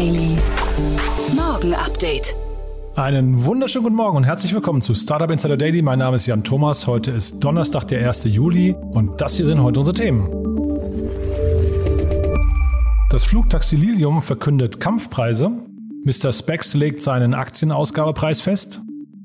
Daily. 0.00 0.34
Morgen 1.36 1.74
Update. 1.74 2.34
Einen 2.96 3.44
wunderschönen 3.44 3.82
guten 3.82 3.96
Morgen 3.96 4.16
und 4.16 4.24
herzlich 4.24 4.54
willkommen 4.54 4.80
zu 4.80 4.94
Startup 4.94 5.30
Insider 5.30 5.58
Daily. 5.58 5.82
Mein 5.82 5.98
Name 5.98 6.16
ist 6.16 6.26
Jan 6.26 6.42
Thomas. 6.42 6.86
Heute 6.86 7.10
ist 7.10 7.40
Donnerstag, 7.40 7.84
der 7.84 8.08
1. 8.08 8.24
Juli 8.24 8.74
und 8.92 9.20
das 9.20 9.36
hier 9.36 9.44
sind 9.44 9.62
heute 9.62 9.80
unsere 9.80 9.92
Themen. 9.92 10.26
Das 13.10 13.24
Flugtaxi 13.24 13.76
Lilium 13.76 14.22
verkündet 14.22 14.80
Kampfpreise. 14.80 15.50
Mr. 16.02 16.32
Spex 16.32 16.72
legt 16.72 17.02
seinen 17.02 17.34
Aktienausgabepreis 17.34 18.40
fest. 18.40 18.80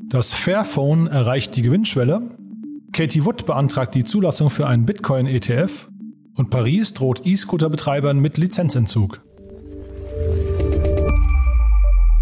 Das 0.09 0.33
Fairphone 0.33 1.07
erreicht 1.07 1.55
die 1.55 1.61
Gewinnschwelle. 1.61 2.31
Katie 2.91 3.23
Wood 3.23 3.45
beantragt 3.45 3.95
die 3.95 4.03
Zulassung 4.03 4.49
für 4.49 4.67
einen 4.67 4.85
Bitcoin-ETF. 4.85 5.87
Und 6.35 6.49
Paris 6.49 6.93
droht 6.93 7.25
E-Scooter-Betreibern 7.25 8.19
mit 8.19 8.37
Lizenzentzug. 8.37 9.24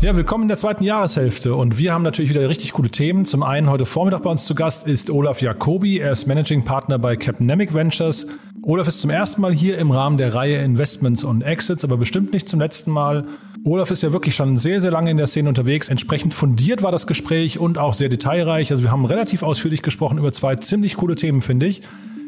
Ja, 0.03 0.17
willkommen 0.17 0.41
in 0.41 0.47
der 0.49 0.57
zweiten 0.57 0.83
Jahreshälfte 0.83 1.55
und 1.55 1.77
wir 1.77 1.93
haben 1.93 2.03
natürlich 2.03 2.29
wieder 2.29 2.49
richtig 2.49 2.73
coole 2.73 2.89
Themen. 2.89 3.23
Zum 3.23 3.41
einen 3.41 3.69
heute 3.69 3.85
Vormittag 3.85 4.23
bei 4.23 4.29
uns 4.31 4.43
zu 4.43 4.53
Gast 4.53 4.85
ist 4.85 5.09
Olaf 5.09 5.41
Jacobi. 5.41 5.99
Er 5.99 6.11
ist 6.11 6.27
Managing 6.27 6.65
Partner 6.65 6.99
bei 6.99 7.15
Capnemic 7.15 7.73
Ventures. 7.73 8.27
Olaf 8.63 8.89
ist 8.89 8.99
zum 8.99 9.11
ersten 9.11 9.39
Mal 9.39 9.53
hier 9.53 9.77
im 9.77 9.91
Rahmen 9.91 10.17
der 10.17 10.35
Reihe 10.35 10.57
Investments 10.57 11.23
und 11.23 11.41
Exits, 11.41 11.85
aber 11.85 11.95
bestimmt 11.95 12.33
nicht 12.33 12.49
zum 12.49 12.59
letzten 12.59 12.91
Mal. 12.91 13.23
Olaf 13.63 13.91
ist 13.91 14.03
ja 14.03 14.11
wirklich 14.11 14.35
schon 14.35 14.57
sehr, 14.57 14.81
sehr 14.81 14.91
lange 14.91 15.09
in 15.09 15.15
der 15.15 15.27
Szene 15.27 15.47
unterwegs. 15.47 15.87
Entsprechend 15.87 16.33
fundiert 16.33 16.83
war 16.83 16.91
das 16.91 17.07
Gespräch 17.07 17.57
und 17.57 17.77
auch 17.77 17.93
sehr 17.93 18.09
detailreich. 18.09 18.71
Also 18.71 18.83
wir 18.83 18.91
haben 18.91 19.05
relativ 19.05 19.41
ausführlich 19.41 19.83
gesprochen 19.83 20.17
über 20.17 20.33
zwei 20.33 20.57
ziemlich 20.57 20.97
coole 20.97 21.15
Themen, 21.15 21.39
finde 21.39 21.67
ich. 21.67 21.81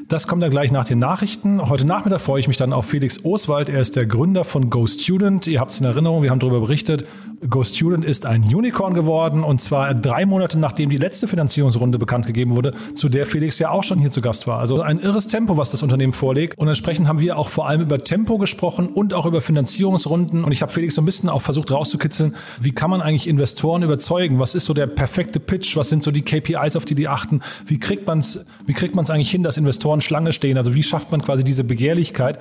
Das 0.08 0.28
kommt 0.28 0.44
dann 0.44 0.52
gleich 0.52 0.72
nach 0.72 0.86
den 0.86 1.00
Nachrichten. 1.00 1.68
Heute 1.68 1.88
Nachmittag 1.88 2.22
freue 2.22 2.40
ich 2.40 2.48
mich 2.48 2.58
dann 2.58 2.74
auf 2.74 2.86
Felix 2.86 3.26
Oswald. 3.26 3.70
Er 3.70 3.82
ist 3.82 3.96
der 3.96 4.06
Gründer 4.06 4.44
von 4.44 4.70
GoStudent. 4.70 5.48
Ihr 5.48 5.60
habt 5.60 5.72
es 5.72 5.80
in 5.80 5.86
Erinnerung, 5.88 6.22
wir 6.22 6.30
haben 6.30 6.38
darüber 6.38 6.60
berichtet. 6.60 7.08
GoStudent 7.50 8.06
ist 8.06 8.28
ein 8.28 8.44
Unicorn 8.44 8.94
geworden 8.94 9.44
und 9.44 9.60
zwar 9.60 9.96
drei 9.96 10.28
Monate 10.28 10.60
nachdem 10.60 10.92
die 10.92 10.98
letzte 10.98 11.28
Finanzierungsrunde 11.28 11.98
bekannt 11.98 12.28
gegeben 12.28 12.56
wurde, 12.56 12.72
zu 12.94 13.10
der 13.10 13.26
Felix 13.26 13.58
ja 13.58 13.72
auch 13.72 13.84
schon 13.84 13.98
hier 13.98 14.12
zu 14.12 14.22
Gast 14.22 14.46
war. 14.46 14.60
Also 14.60 14.80
ein 14.82 15.00
irres 15.00 15.28
Tempo, 15.28 15.58
was 15.58 15.72
das 15.72 15.82
Unternehmen 15.82 16.14
vorlegt. 16.14 16.56
Und 16.58 16.68
entsprechend 16.68 17.08
haben 17.08 17.20
wir 17.20 17.40
auch 17.40 17.50
vor 17.50 17.68
allem 17.68 17.82
über 17.82 17.98
Tempo 17.98 18.38
gesprochen 18.38 18.88
und 18.88 19.16
auch 19.16 19.26
über 19.26 19.42
Finanzierungsrunden. 19.42 20.44
Und 20.44 20.52
ich 20.52 20.62
habe 20.62 20.72
Felix 20.72 20.94
so 20.94 21.02
ein 21.02 21.06
bisschen 21.06 21.30
auch 21.30 21.42
versucht 21.42 21.72
rauszukitzeln, 21.72 22.36
wie 22.62 22.74
kann 22.74 22.92
man 22.92 23.02
eigentlich 23.02 23.28
Investoren 23.28 23.82
überzeugen? 23.82 24.40
Was 24.40 24.54
ist 24.54 24.66
so 24.66 24.76
der 24.76 24.86
perfekte 24.86 25.40
Pitch? 25.40 25.76
Was 25.76 25.90
sind 25.90 26.04
so 26.04 26.12
die 26.12 26.22
KPIs, 26.22 26.76
auf 26.76 26.86
die 26.86 26.96
die 26.96 27.08
achten? 27.08 27.42
Wie 27.66 27.80
kriegt 27.80 28.06
man 28.06 28.20
es 28.20 28.46
wie 28.68 28.74
kriegt 28.74 28.96
man 28.96 29.04
es 29.04 29.10
eigentlich 29.10 29.32
hin, 29.32 29.42
dass 29.44 29.58
Investoren 29.58 29.95
Investoren 29.96 30.02
Schlange 30.02 30.34
stehen. 30.34 30.58
Also 30.58 30.74
wie 30.74 30.84
schafft 30.84 31.12
man 31.12 31.22
quasi 31.22 31.44
diese 31.44 31.64
Begehrlichkeit? 31.64 32.40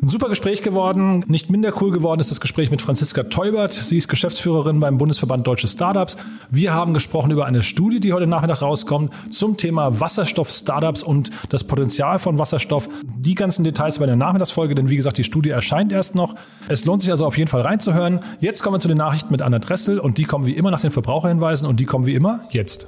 Ein 0.00 0.08
super 0.08 0.28
Gespräch 0.28 0.62
geworden. 0.62 1.24
Nicht 1.26 1.50
minder 1.50 1.72
cool 1.80 1.90
geworden 1.90 2.20
ist 2.20 2.30
das 2.30 2.40
Gespräch 2.40 2.70
mit 2.70 2.80
Franziska 2.80 3.24
Teubert. 3.24 3.72
Sie 3.72 3.96
ist 3.96 4.06
Geschäftsführerin 4.06 4.78
beim 4.78 4.96
Bundesverband 4.96 5.44
Deutsche 5.44 5.66
Startups. 5.66 6.16
Wir 6.50 6.72
haben 6.72 6.94
gesprochen 6.94 7.32
über 7.32 7.46
eine 7.46 7.64
Studie, 7.64 7.98
die 7.98 8.12
heute 8.12 8.28
Nachmittag 8.28 8.62
rauskommt, 8.62 9.12
zum 9.30 9.56
Thema 9.56 9.98
Wasserstoff-Startups 9.98 11.02
und 11.02 11.30
das 11.48 11.64
Potenzial 11.64 12.20
von 12.20 12.38
Wasserstoff. 12.38 12.88
Die 13.02 13.34
ganzen 13.34 13.64
Details 13.64 13.98
bei 13.98 14.06
der 14.06 14.14
Nachmittagsfolge, 14.14 14.76
denn 14.76 14.88
wie 14.88 14.96
gesagt, 14.96 15.18
die 15.18 15.24
Studie 15.24 15.50
erscheint 15.50 15.90
erst 15.90 16.14
noch. 16.14 16.36
Es 16.68 16.84
lohnt 16.84 17.02
sich 17.02 17.10
also 17.10 17.26
auf 17.26 17.36
jeden 17.36 17.50
Fall 17.50 17.62
reinzuhören. 17.62 18.20
Jetzt 18.38 18.62
kommen 18.62 18.76
wir 18.76 18.80
zu 18.80 18.88
den 18.88 18.98
Nachrichten 18.98 19.32
mit 19.32 19.42
Anna 19.42 19.58
Dressel 19.58 19.98
und 19.98 20.16
die 20.16 20.24
kommen 20.24 20.46
wie 20.46 20.54
immer 20.54 20.70
nach 20.70 20.80
den 20.80 20.92
Verbraucherhinweisen 20.92 21.68
und 21.68 21.80
die 21.80 21.86
kommen 21.86 22.06
wie 22.06 22.14
immer 22.14 22.42
jetzt. 22.52 22.86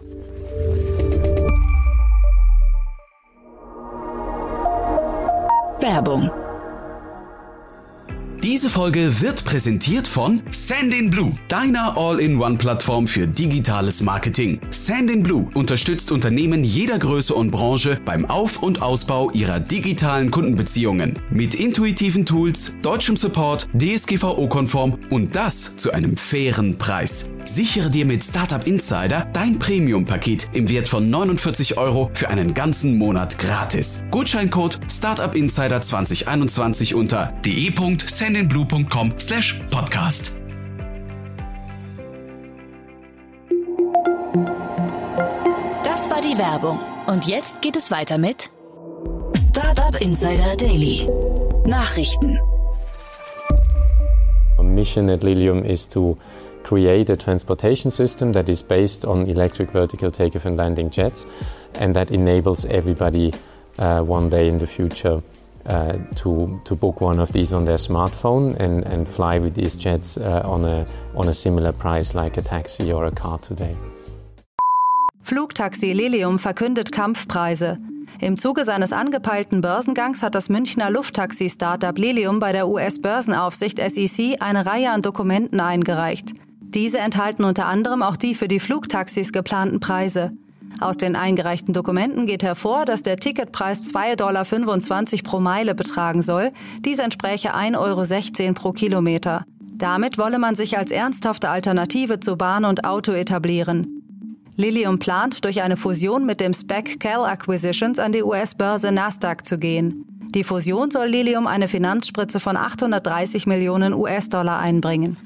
Werbung. 5.83 6.31
Diese 8.43 8.71
Folge 8.71 9.21
wird 9.21 9.45
präsentiert 9.45 10.09
von 10.09 10.43
Sandinblue, 10.51 11.33
deiner 11.49 11.99
All-in-One-Plattform 11.99 13.07
für 13.07 13.27
digitales 13.27 14.01
Marketing. 14.01 14.61
Sandinblue 14.71 15.51
unterstützt 15.53 16.11
Unternehmen 16.11 16.65
jeder 16.65 16.99
Größe 16.99 17.35
und 17.35 17.51
Branche 17.51 17.99
beim 18.05 18.25
Auf- 18.25 18.63
und 18.63 18.81
Ausbau 18.81 19.31
ihrer 19.33 19.61
digitalen 19.61 20.31
Kundenbeziehungen. 20.31 21.19
Mit 21.31 21.55
intuitiven 21.55 22.25
Tools, 22.25 22.79
deutschem 22.81 23.19
Support, 23.19 23.69
DSGVO-konform 23.75 24.99
und 25.11 25.37
das 25.37 25.77
zu 25.77 25.93
einem 25.93 26.17
fairen 26.17 26.79
Preis. 26.79 27.29
Sichere 27.45 27.91
dir 27.91 28.05
mit 28.05 28.23
Startup 28.23 28.67
Insider 28.67 29.27
dein 29.33 29.59
Premium-Paket 29.59 30.51
im 30.53 30.69
Wert 30.69 30.89
von 30.89 31.11
49 31.11 31.77
Euro 31.79 32.11
für 32.15 32.29
einen 32.29 32.55
ganzen 32.55 32.97
Monat 32.99 33.39
gratis. 33.39 34.05
Gutscheincode 34.11 34.79
Startup 34.91 35.35
Insider 35.35 35.83
2021 35.83 36.95
unter 36.95 37.33
de.sendinblue.com 37.45 39.15
slash 39.19 39.61
podcast. 39.71 40.33
Das 45.85 46.09
war 46.11 46.23
die 46.23 46.39
Werbung. 46.39 46.79
Und 47.07 47.27
jetzt 47.27 47.61
geht 47.61 47.77
es 47.77 47.91
weiter 47.91 48.19
mit 48.19 48.51
Startup 49.51 50.01
Insider 50.01 50.57
Daily. 50.57 51.07
Nachrichten. 51.67 52.39
Our 54.59 54.65
mission 54.65 55.11
at 55.11 55.23
Lilium 55.23 55.65
is 55.65 55.89
to 55.89 56.17
create 56.71 57.11
a 57.11 57.17
transportation 57.17 57.91
system 57.91 58.33
that 58.33 58.49
is 58.49 58.63
based 58.63 59.05
on 59.05 59.27
electric 59.27 59.73
vertical 59.73 60.09
takeoff 60.09 60.47
and 60.47 60.57
landing 60.57 60.89
jets 60.89 61.27
and 61.75 61.97
that 61.97 62.13
enables 62.13 62.65
everybody 62.67 63.33
uh, 63.81 64.01
one 64.03 64.31
day 64.31 64.47
in 64.47 64.59
the 64.59 64.67
future 64.69 65.21
uh, 65.67 65.99
to, 66.15 66.61
to 66.65 66.77
book 66.77 67.01
one 67.01 67.19
of 67.19 67.33
these 67.33 67.53
on 67.53 67.65
their 67.65 67.79
smartphone 67.79 68.55
and, 68.61 68.85
and 68.85 69.09
fly 69.09 69.41
with 69.41 69.55
these 69.55 69.75
jets 69.75 70.17
uh, 70.17 70.43
on, 70.45 70.65
a, 70.65 70.87
on 71.17 71.27
a 71.27 71.35
similar 71.35 71.73
price 71.73 72.15
like 72.15 72.37
a 72.37 72.43
taxi 72.43 72.93
or 72.93 73.05
a 73.07 73.11
car 73.11 73.39
today. 73.39 73.77
Flugtaxi 75.23 75.93
Lilium 75.93 76.39
verkündet 76.39 76.93
Kampfpreise. 76.93 77.79
Im 78.21 78.37
Zuge 78.37 78.65
seines 78.65 78.93
angepeilten 78.93 79.61
Börsengangs 79.61 80.23
hat 80.23 80.37
das 80.37 80.49
Münchner 80.49 80.89
Lufttaxi-Startup 80.91 81.99
Lilium 81.99 82.39
bei 82.39 82.53
der 82.53 82.69
US-Börsenaufsicht 82.69 83.79
SEC 83.79 84.41
eine 84.41 84.67
Reihe 84.67 84.91
an 84.91 85.03
Dokumenten 85.03 85.59
eingereicht. 85.59 86.35
Diese 86.75 86.99
enthalten 86.99 87.43
unter 87.43 87.67
anderem 87.67 88.01
auch 88.01 88.17
die 88.17 88.37
für 88.37 88.47
die 88.47 88.61
Flugtaxis 88.61 89.33
geplanten 89.33 89.81
Preise. 89.81 90.31
Aus 90.79 90.97
den 90.97 91.17
eingereichten 91.17 91.75
Dokumenten 91.75 92.27
geht 92.27 92.45
hervor, 92.45 92.85
dass 92.85 93.03
der 93.03 93.17
Ticketpreis 93.17 93.81
2,25 93.83 94.17
Dollar 94.17 95.23
pro 95.25 95.41
Meile 95.41 95.75
betragen 95.75 96.23
soll. 96.23 96.53
Dies 96.85 97.01
entspräche 97.01 97.57
1,16 97.57 98.47
Euro 98.47 98.55
pro 98.55 98.73
Kilometer. 98.73 99.45
Damit 99.59 100.17
wolle 100.17 100.39
man 100.39 100.55
sich 100.55 100.79
als 100.79 100.93
ernsthafte 100.93 101.49
Alternative 101.49 102.21
zu 102.21 102.37
Bahn 102.37 102.65
und 102.65 102.85
Auto 102.85 103.13
etablieren. 103.13 104.03
Lilium 104.55 105.01
plant, 105.01 105.45
durch 105.45 105.63
eine 105.63 105.77
Fusion 105.77 106.25
mit 106.25 106.39
dem 106.39 106.55
SPAC 106.55 107.01
Cal 107.01 107.25
Acquisitions 107.25 107.99
an 107.99 108.13
die 108.13 108.23
US-Börse 108.23 108.93
Nasdaq 108.93 109.45
zu 109.45 109.59
gehen. 109.59 110.05
Die 110.35 110.45
Fusion 110.45 110.93
soll 110.93 111.09
Lilium 111.09 111.49
eine 111.49 111.67
Finanzspritze 111.67 112.39
von 112.39 112.57
830 112.57 113.47
Millionen 113.47 113.93
US-Dollar 113.93 114.61
einbringen. 114.61 115.17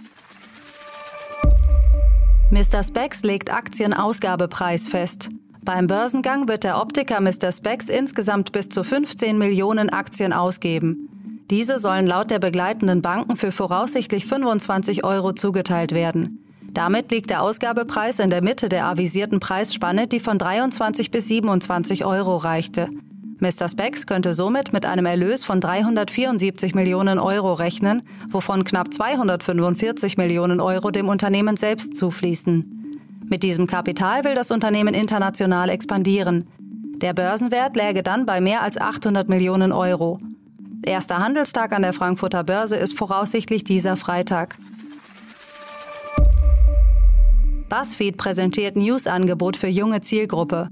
Mr. 2.50 2.82
Spex 2.82 3.22
legt 3.22 3.52
Aktienausgabepreis 3.52 4.88
fest. 4.88 5.30
Beim 5.62 5.86
Börsengang 5.86 6.46
wird 6.46 6.64
der 6.64 6.80
Optiker 6.80 7.20
Mr. 7.20 7.50
Spex 7.50 7.88
insgesamt 7.88 8.52
bis 8.52 8.68
zu 8.68 8.84
15 8.84 9.38
Millionen 9.38 9.90
Aktien 9.90 10.32
ausgeben. 10.32 11.08
Diese 11.50 11.78
sollen 11.78 12.06
laut 12.06 12.30
der 12.30 12.38
begleitenden 12.38 13.00
Banken 13.02 13.36
für 13.36 13.50
voraussichtlich 13.50 14.26
25 14.26 15.04
Euro 15.04 15.32
zugeteilt 15.32 15.92
werden. 15.92 16.44
Damit 16.72 17.10
liegt 17.10 17.30
der 17.30 17.42
Ausgabepreis 17.42 18.18
in 18.18 18.30
der 18.30 18.42
Mitte 18.42 18.68
der 18.68 18.86
avisierten 18.86 19.40
Preisspanne, 19.40 20.06
die 20.06 20.20
von 20.20 20.38
23 20.38 21.10
bis 21.10 21.28
27 21.28 22.04
Euro 22.04 22.36
reichte. 22.36 22.90
Mr. 23.40 23.68
Spex 23.68 24.06
könnte 24.06 24.32
somit 24.32 24.72
mit 24.72 24.86
einem 24.86 25.06
Erlös 25.06 25.44
von 25.44 25.60
374 25.60 26.74
Millionen 26.74 27.18
Euro 27.18 27.52
rechnen, 27.52 28.02
wovon 28.28 28.64
knapp 28.64 28.92
245 28.92 30.16
Millionen 30.16 30.60
Euro 30.60 30.90
dem 30.90 31.08
Unternehmen 31.08 31.56
selbst 31.56 31.96
zufließen. 31.96 33.00
Mit 33.26 33.42
diesem 33.42 33.66
Kapital 33.66 34.24
will 34.24 34.34
das 34.34 34.50
Unternehmen 34.50 34.94
international 34.94 35.68
expandieren. 35.68 36.46
Der 36.98 37.12
Börsenwert 37.12 37.76
läge 37.76 38.02
dann 38.02 38.26
bei 38.26 38.40
mehr 38.40 38.62
als 38.62 38.78
800 38.78 39.28
Millionen 39.28 39.72
Euro. 39.72 40.18
Erster 40.84 41.18
Handelstag 41.18 41.72
an 41.72 41.82
der 41.82 41.92
Frankfurter 41.92 42.44
Börse 42.44 42.76
ist 42.76 42.96
voraussichtlich 42.96 43.64
dieser 43.64 43.96
Freitag. 43.96 44.56
BuzzFeed 47.68 48.16
präsentiert 48.16 48.76
News-Angebot 48.76 49.56
für 49.56 49.66
junge 49.66 50.02
Zielgruppe. 50.02 50.68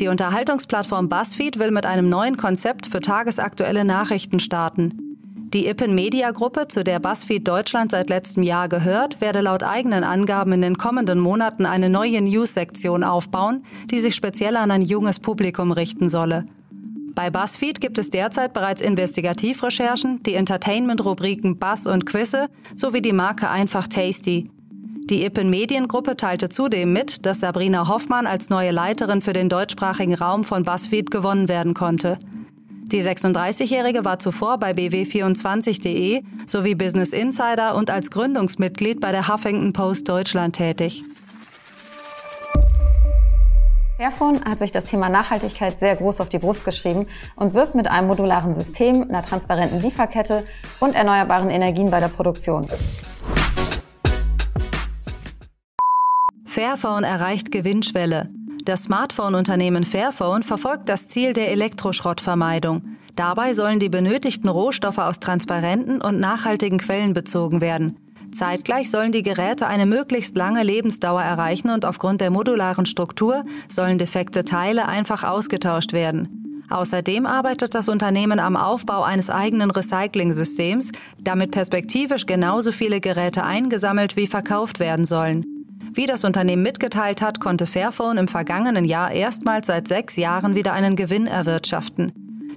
Die 0.00 0.08
Unterhaltungsplattform 0.08 1.10
BuzzFeed 1.10 1.58
will 1.58 1.70
mit 1.70 1.84
einem 1.84 2.08
neuen 2.08 2.38
Konzept 2.38 2.86
für 2.86 3.00
tagesaktuelle 3.00 3.84
Nachrichten 3.84 4.40
starten. 4.40 5.18
Die 5.52 5.66
Ippen 5.66 5.94
Media 5.94 6.30
Gruppe, 6.30 6.68
zu 6.68 6.82
der 6.82 7.00
BuzzFeed 7.00 7.46
Deutschland 7.46 7.90
seit 7.90 8.08
letztem 8.08 8.42
Jahr 8.42 8.70
gehört, 8.70 9.20
werde 9.20 9.42
laut 9.42 9.62
eigenen 9.62 10.02
Angaben 10.02 10.52
in 10.52 10.62
den 10.62 10.78
kommenden 10.78 11.18
Monaten 11.18 11.66
eine 11.66 11.90
neue 11.90 12.22
News-Sektion 12.22 13.04
aufbauen, 13.04 13.62
die 13.90 14.00
sich 14.00 14.14
speziell 14.14 14.56
an 14.56 14.70
ein 14.70 14.80
junges 14.80 15.20
Publikum 15.20 15.70
richten 15.70 16.08
solle. 16.08 16.46
Bei 17.14 17.28
BuzzFeed 17.28 17.82
gibt 17.82 17.98
es 17.98 18.08
derzeit 18.08 18.54
bereits 18.54 18.80
Investigativrecherchen, 18.80 20.22
die 20.22 20.34
Entertainment-Rubriken 20.34 21.58
Buzz 21.58 21.84
und 21.84 22.06
Quizze 22.06 22.48
sowie 22.74 23.02
die 23.02 23.12
Marke 23.12 23.50
Einfach 23.50 23.86
Tasty. 23.86 24.48
Die 25.10 25.24
Ippen 25.24 25.50
Mediengruppe 25.50 26.16
teilte 26.16 26.48
zudem 26.48 26.92
mit, 26.92 27.26
dass 27.26 27.40
Sabrina 27.40 27.88
Hoffmann 27.88 28.28
als 28.28 28.48
neue 28.48 28.70
Leiterin 28.70 29.22
für 29.22 29.32
den 29.32 29.48
deutschsprachigen 29.48 30.14
Raum 30.14 30.44
von 30.44 30.62
BuzzFeed 30.62 31.10
gewonnen 31.10 31.48
werden 31.48 31.74
konnte. 31.74 32.16
Die 32.92 33.02
36-Jährige 33.02 34.04
war 34.04 34.20
zuvor 34.20 34.58
bei 34.58 34.70
bw24.de 34.70 36.22
sowie 36.46 36.76
Business 36.76 37.12
Insider 37.12 37.74
und 37.74 37.90
als 37.90 38.12
Gründungsmitglied 38.12 39.00
bei 39.00 39.10
der 39.10 39.26
Huffington 39.26 39.72
Post 39.72 40.08
Deutschland 40.08 40.54
tätig. 40.54 41.02
Fairphone 43.96 44.44
hat 44.44 44.60
sich 44.60 44.70
das 44.70 44.84
Thema 44.84 45.08
Nachhaltigkeit 45.08 45.80
sehr 45.80 45.96
groß 45.96 46.20
auf 46.20 46.28
die 46.28 46.38
Brust 46.38 46.64
geschrieben 46.64 47.08
und 47.34 47.52
wirbt 47.52 47.74
mit 47.74 47.88
einem 47.88 48.06
modularen 48.06 48.54
System, 48.54 49.02
einer 49.02 49.24
transparenten 49.24 49.82
Lieferkette 49.82 50.44
und 50.78 50.94
erneuerbaren 50.94 51.50
Energien 51.50 51.90
bei 51.90 51.98
der 51.98 52.08
Produktion. 52.08 52.66
Fairphone 56.50 57.04
erreicht 57.04 57.52
Gewinnschwelle. 57.52 58.28
Das 58.64 58.82
Smartphone-Unternehmen 58.82 59.84
Fairphone 59.84 60.42
verfolgt 60.42 60.88
das 60.88 61.06
Ziel 61.06 61.32
der 61.32 61.52
Elektroschrottvermeidung. 61.52 62.82
Dabei 63.14 63.54
sollen 63.54 63.78
die 63.78 63.88
benötigten 63.88 64.48
Rohstoffe 64.48 64.98
aus 64.98 65.20
transparenten 65.20 66.02
und 66.02 66.18
nachhaltigen 66.18 66.78
Quellen 66.78 67.12
bezogen 67.12 67.60
werden. 67.60 67.98
Zeitgleich 68.34 68.90
sollen 68.90 69.12
die 69.12 69.22
Geräte 69.22 69.68
eine 69.68 69.86
möglichst 69.86 70.36
lange 70.36 70.64
Lebensdauer 70.64 71.22
erreichen 71.22 71.70
und 71.70 71.84
aufgrund 71.84 72.20
der 72.20 72.32
modularen 72.32 72.84
Struktur 72.84 73.44
sollen 73.68 73.98
defekte 73.98 74.44
Teile 74.44 74.88
einfach 74.88 75.22
ausgetauscht 75.22 75.92
werden. 75.92 76.64
Außerdem 76.68 77.26
arbeitet 77.26 77.76
das 77.76 77.88
Unternehmen 77.88 78.40
am 78.40 78.56
Aufbau 78.56 79.04
eines 79.04 79.30
eigenen 79.30 79.70
Recycling-Systems, 79.70 80.90
damit 81.20 81.52
perspektivisch 81.52 82.26
genauso 82.26 82.72
viele 82.72 83.00
Geräte 83.00 83.44
eingesammelt 83.44 84.16
wie 84.16 84.26
verkauft 84.26 84.80
werden 84.80 85.04
sollen. 85.04 85.49
Wie 85.92 86.06
das 86.06 86.24
Unternehmen 86.24 86.62
mitgeteilt 86.62 87.20
hat, 87.20 87.40
konnte 87.40 87.66
Fairphone 87.66 88.18
im 88.18 88.28
vergangenen 88.28 88.84
Jahr 88.84 89.10
erstmals 89.10 89.66
seit 89.66 89.88
sechs 89.88 90.14
Jahren 90.16 90.54
wieder 90.54 90.72
einen 90.72 90.94
Gewinn 90.94 91.26
erwirtschaften. 91.26 92.12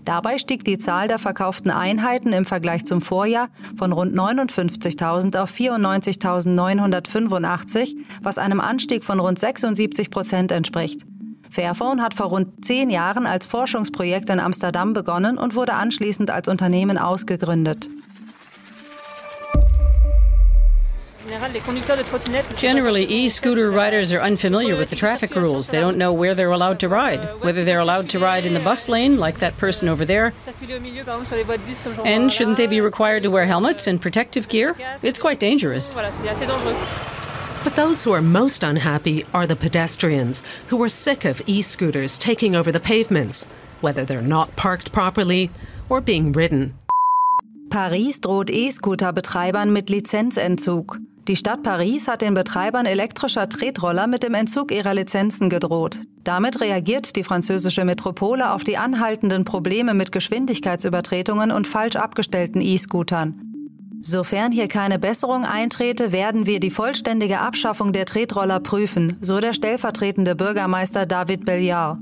Dabei 0.06 0.38
stieg 0.38 0.64
die 0.64 0.78
Zahl 0.78 1.08
der 1.08 1.18
verkauften 1.18 1.72
Einheiten 1.72 2.32
im 2.34 2.46
Vergleich 2.46 2.86
zum 2.86 3.02
Vorjahr 3.02 3.48
von 3.78 3.92
rund 3.94 4.16
59.000 4.16 5.42
auf 5.42 5.52
94.985, 5.52 7.96
was 8.22 8.38
einem 8.38 8.60
Anstieg 8.60 9.04
von 9.04 9.20
rund 9.20 9.40
76 9.40 10.12
Prozent 10.12 10.52
entspricht. 10.52 11.02
Fairphone 11.50 12.02
hat 12.02 12.14
vor 12.14 12.28
rund 12.28 12.64
zehn 12.66 12.90
Jahren 12.90 13.26
als 13.26 13.46
Forschungsprojekt 13.46 14.30
in 14.30 14.40
Amsterdam 14.40 14.94
begonnen 14.94 15.38
und 15.38 15.56
wurde 15.56 15.74
anschließend 15.74 16.32
als 16.32 16.50
Unternehmen 16.50 16.98
ausgegründet. 16.98 17.90
Generally, 22.56 23.06
e-scooter 23.06 23.72
riders 23.72 24.12
are 24.12 24.20
unfamiliar 24.20 24.76
with 24.76 24.90
the 24.90 24.96
traffic 24.96 25.36
rules. 25.36 25.70
They 25.70 25.80
don't 25.80 25.98
know 25.98 26.12
where 26.12 26.36
they're 26.36 26.52
allowed 26.52 26.82
to 26.82 26.90
ride, 26.90 27.42
whether 27.42 27.64
they're 27.64 27.80
allowed 27.80 28.10
to 28.10 28.20
ride 28.20 28.46
in 28.46 28.54
the 28.54 28.60
bus 28.60 28.90
lane, 28.90 29.18
like 29.18 29.38
that 29.40 29.58
person 29.58 29.88
over 29.88 30.04
there, 30.04 30.34
and 32.04 32.32
shouldn't 32.32 32.58
they 32.58 32.68
be 32.68 32.82
required 32.82 33.24
to 33.24 33.32
wear 33.32 33.46
helmets 33.46 33.88
and 33.88 34.02
protective 34.02 34.50
gear? 34.50 34.76
It's 35.02 35.20
quite 35.20 35.40
dangerous. 35.40 35.94
But 35.94 37.76
those 37.78 38.04
who 38.04 38.12
are 38.12 38.22
most 38.22 38.62
unhappy 38.62 39.26
are 39.34 39.48
the 39.48 39.56
pedestrians, 39.56 40.44
who 40.68 40.84
are 40.84 40.90
sick 40.90 41.24
of 41.24 41.42
e 41.48 41.62
scooters 41.62 42.18
taking 42.18 42.54
over 42.54 42.72
the 42.72 42.82
pavements, 42.82 43.46
whether 43.80 44.04
they're 44.04 44.22
not 44.22 44.54
parked 44.58 44.92
properly 44.92 45.50
or 45.88 46.02
being 46.02 46.34
ridden. 46.34 46.78
Paris 47.70 48.20
droht 48.20 48.52
E-Scooter-Betreibern 48.52 49.72
mit 49.72 49.88
Lizenzentzug. 49.88 51.00
Die 51.28 51.38
Stadt 51.38 51.64
Paris 51.64 52.10
hat 52.10 52.22
den 52.22 52.34
Betreibern 52.34 52.86
elektrischer 52.86 53.48
Tretroller 53.48 54.08
mit 54.08 54.24
dem 54.24 54.34
Entzug 54.34 54.74
ihrer 54.74 54.94
Lizenzen 54.94 55.50
gedroht. 55.50 56.00
Damit 56.26 56.60
reagiert 56.60 57.16
die 57.16 57.24
französische 57.24 57.86
Metropole 57.86 58.52
auf 58.52 58.66
die 58.66 58.76
anhaltenden 58.76 59.46
Probleme 59.46 59.94
mit 59.94 60.12
Geschwindigkeitsübertretungen 60.12 61.52
und 61.52 61.66
falsch 61.66 61.96
abgestellten 61.96 62.60
E-Scootern. 62.60 63.40
Sofern 64.02 64.52
hier 64.52 64.68
keine 64.68 65.00
Besserung 65.00 65.46
eintrete, 65.46 66.12
werden 66.12 66.46
wir 66.46 66.60
die 66.60 66.70
vollständige 66.70 67.40
Abschaffung 67.40 67.94
der 67.94 68.06
Tretroller 68.06 68.60
prüfen, 68.60 69.16
so 69.22 69.40
der 69.40 69.54
stellvertretende 69.54 70.36
Bürgermeister 70.36 71.06
David 71.06 71.46
Belliard. 71.46 72.00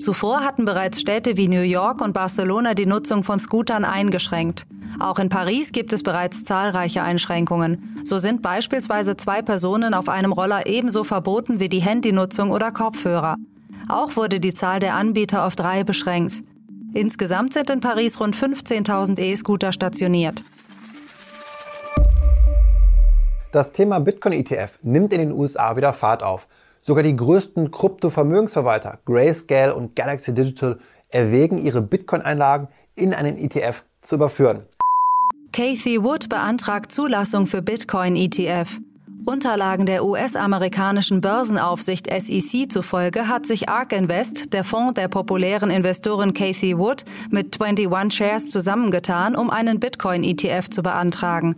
Zuvor 0.00 0.40
hatten 0.40 0.64
bereits 0.64 1.00
Städte 1.00 1.36
wie 1.36 1.46
New 1.46 1.60
York 1.60 2.00
und 2.00 2.14
Barcelona 2.14 2.74
die 2.74 2.86
Nutzung 2.86 3.22
von 3.22 3.38
Scootern 3.38 3.84
eingeschränkt. 3.84 4.66
Auch 4.98 5.18
in 5.18 5.28
Paris 5.28 5.72
gibt 5.72 5.92
es 5.92 6.02
bereits 6.02 6.44
zahlreiche 6.44 7.02
Einschränkungen. 7.02 8.00
So 8.04 8.16
sind 8.16 8.40
beispielsweise 8.40 9.16
zwei 9.16 9.42
Personen 9.42 9.92
auf 9.92 10.08
einem 10.08 10.32
Roller 10.32 10.66
ebenso 10.66 11.04
verboten 11.04 11.60
wie 11.60 11.68
die 11.68 11.80
Handynutzung 11.80 12.50
oder 12.50 12.72
Kopfhörer. 12.72 13.36
Auch 13.88 14.16
wurde 14.16 14.40
die 14.40 14.54
Zahl 14.54 14.80
der 14.80 14.94
Anbieter 14.94 15.44
auf 15.44 15.54
drei 15.54 15.84
beschränkt. 15.84 16.42
Insgesamt 16.94 17.52
sind 17.52 17.68
in 17.68 17.80
Paris 17.80 18.18
rund 18.20 18.34
15.000 18.34 19.18
E-Scooter 19.18 19.72
stationiert. 19.72 20.44
Das 23.52 23.72
Thema 23.72 24.00
Bitcoin-ETF 24.00 24.78
nimmt 24.82 25.12
in 25.12 25.20
den 25.20 25.32
USA 25.32 25.76
wieder 25.76 25.92
Fahrt 25.92 26.22
auf. 26.22 26.48
Sogar 26.80 27.02
die 27.02 27.16
größten 27.16 27.70
Krypto-Vermögensverwalter, 27.70 28.98
Grayscale 29.04 29.74
und 29.74 29.94
Galaxy 29.94 30.32
Digital, 30.34 30.78
erwägen, 31.08 31.58
ihre 31.58 31.82
Bitcoin-Einlagen 31.82 32.68
in 32.94 33.12
einen 33.12 33.36
ETF 33.38 33.82
zu 34.02 34.16
überführen. 34.16 34.62
Kathy 35.56 36.02
Wood 36.02 36.28
beantragt 36.28 36.92
Zulassung 36.92 37.46
für 37.46 37.62
Bitcoin-ETF. 37.62 38.78
Unterlagen 39.24 39.86
der 39.86 40.04
US-amerikanischen 40.04 41.22
Börsenaufsicht 41.22 42.08
SEC 42.10 42.70
zufolge 42.70 43.26
hat 43.26 43.46
sich 43.46 43.66
ARK 43.66 43.92
Invest, 43.92 44.52
der 44.52 44.64
Fonds 44.64 44.92
der 45.00 45.08
populären 45.08 45.70
Investorin 45.70 46.34
Casey 46.34 46.76
Wood, 46.76 47.06
mit 47.30 47.58
21 47.58 48.14
Shares 48.14 48.50
zusammengetan, 48.50 49.34
um 49.34 49.48
einen 49.48 49.80
Bitcoin-ETF 49.80 50.68
zu 50.68 50.82
beantragen. 50.82 51.56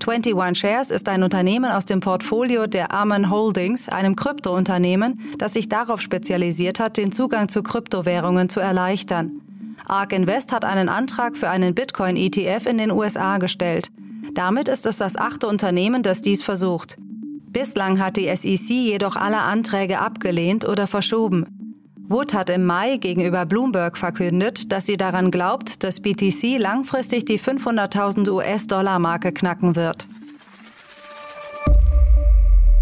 21 0.00 0.56
Shares 0.56 0.92
ist 0.92 1.08
ein 1.08 1.24
Unternehmen 1.24 1.72
aus 1.72 1.86
dem 1.86 1.98
Portfolio 1.98 2.68
der 2.68 2.94
Amen 2.94 3.30
Holdings, 3.32 3.88
einem 3.88 4.14
Kryptounternehmen, 4.14 5.18
das 5.38 5.54
sich 5.54 5.68
darauf 5.68 6.00
spezialisiert 6.00 6.78
hat, 6.78 6.96
den 6.96 7.10
Zugang 7.10 7.48
zu 7.48 7.64
Kryptowährungen 7.64 8.48
zu 8.48 8.60
erleichtern. 8.60 9.49
ARK 9.90 10.12
Invest 10.12 10.52
hat 10.52 10.64
einen 10.64 10.88
Antrag 10.88 11.36
für 11.36 11.50
einen 11.50 11.74
Bitcoin-ETF 11.74 12.66
in 12.66 12.78
den 12.78 12.92
USA 12.92 13.38
gestellt. 13.38 13.88
Damit 14.34 14.68
ist 14.68 14.86
es 14.86 14.98
das 14.98 15.16
achte 15.16 15.48
Unternehmen, 15.48 16.04
das 16.04 16.22
dies 16.22 16.44
versucht. 16.44 16.96
Bislang 17.48 17.98
hat 17.98 18.16
die 18.16 18.34
SEC 18.34 18.70
jedoch 18.70 19.16
alle 19.16 19.38
Anträge 19.38 19.98
abgelehnt 19.98 20.64
oder 20.64 20.86
verschoben. 20.86 21.44
Wood 22.08 22.34
hat 22.34 22.50
im 22.50 22.66
Mai 22.66 22.98
gegenüber 22.98 23.46
Bloomberg 23.46 23.98
verkündet, 23.98 24.70
dass 24.70 24.86
sie 24.86 24.96
daran 24.96 25.32
glaubt, 25.32 25.82
dass 25.82 26.00
BTC 26.00 26.58
langfristig 26.58 27.24
die 27.24 27.40
500.000 27.40 28.30
US-Dollar-Marke 28.30 29.32
knacken 29.32 29.74
wird. 29.74 30.08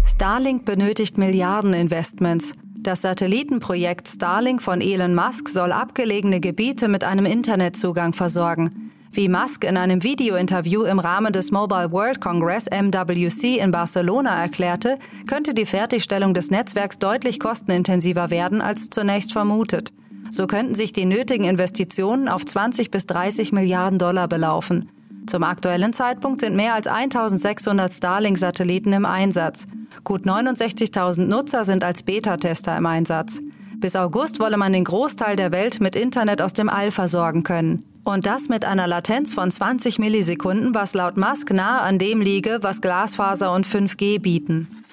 Starlink 0.05 0.65
benötigt 0.65 1.17
Milliardeninvestments. 1.17 2.53
Das 2.81 3.01
Satellitenprojekt 3.01 4.07
Starlink 4.07 4.61
von 4.61 4.79
Elon 4.79 5.13
Musk 5.13 5.49
soll 5.49 5.73
abgelegene 5.73 6.39
Gebiete 6.39 6.87
mit 6.87 7.03
einem 7.03 7.25
Internetzugang 7.25 8.13
versorgen. 8.13 8.91
Wie 9.11 9.27
Musk 9.27 9.65
in 9.65 9.75
einem 9.75 10.01
Videointerview 10.01 10.83
im 10.83 10.99
Rahmen 10.99 11.33
des 11.33 11.51
Mobile 11.51 11.91
World 11.91 12.21
Congress 12.21 12.67
MWC 12.67 13.59
in 13.59 13.71
Barcelona 13.71 14.41
erklärte, 14.41 14.97
könnte 15.27 15.53
die 15.53 15.65
Fertigstellung 15.65 16.33
des 16.33 16.51
Netzwerks 16.51 16.99
deutlich 16.99 17.41
kostenintensiver 17.41 18.29
werden 18.29 18.61
als 18.61 18.89
zunächst 18.89 19.33
vermutet. 19.33 19.91
So 20.29 20.47
könnten 20.47 20.75
sich 20.75 20.93
die 20.93 21.05
nötigen 21.05 21.43
Investitionen 21.43 22.29
auf 22.29 22.45
20 22.45 22.91
bis 22.91 23.05
30 23.07 23.51
Milliarden 23.51 23.99
Dollar 23.99 24.29
belaufen. 24.29 24.89
Zum 25.29 25.43
aktuellen 25.43 25.93
Zeitpunkt 25.93 26.41
sind 26.41 26.55
mehr 26.55 26.73
als 26.73 26.87
1600 26.87 27.93
Starlink-Satelliten 27.93 28.93
im 28.93 29.05
Einsatz. 29.05 29.67
Gut 30.03 30.25
69.000 30.25 31.25
Nutzer 31.25 31.65
sind 31.65 31.83
als 31.83 32.01
Beta-Tester 32.01 32.75
im 32.75 32.87
Einsatz. 32.87 33.39
Bis 33.77 33.95
August 33.95 34.39
wolle 34.39 34.57
man 34.57 34.73
den 34.73 34.85
Großteil 34.85 35.35
der 35.35 35.51
Welt 35.51 35.81
mit 35.81 35.95
Internet 35.95 36.41
aus 36.41 36.53
dem 36.53 36.67
All 36.67 36.89
versorgen 36.89 37.43
können. 37.43 37.83
Und 38.03 38.25
das 38.25 38.49
mit 38.49 38.65
einer 38.65 38.87
Latenz 38.87 39.35
von 39.35 39.51
20 39.51 39.99
Millisekunden, 39.99 40.73
was 40.73 40.95
laut 40.95 41.15
Musk 41.15 41.53
nahe 41.53 41.81
an 41.81 41.99
dem 41.99 42.21
liege, 42.21 42.57
was 42.63 42.81
Glasfaser 42.81 43.53
und 43.53 43.67
5G 43.67 44.19
bieten. 44.19 44.83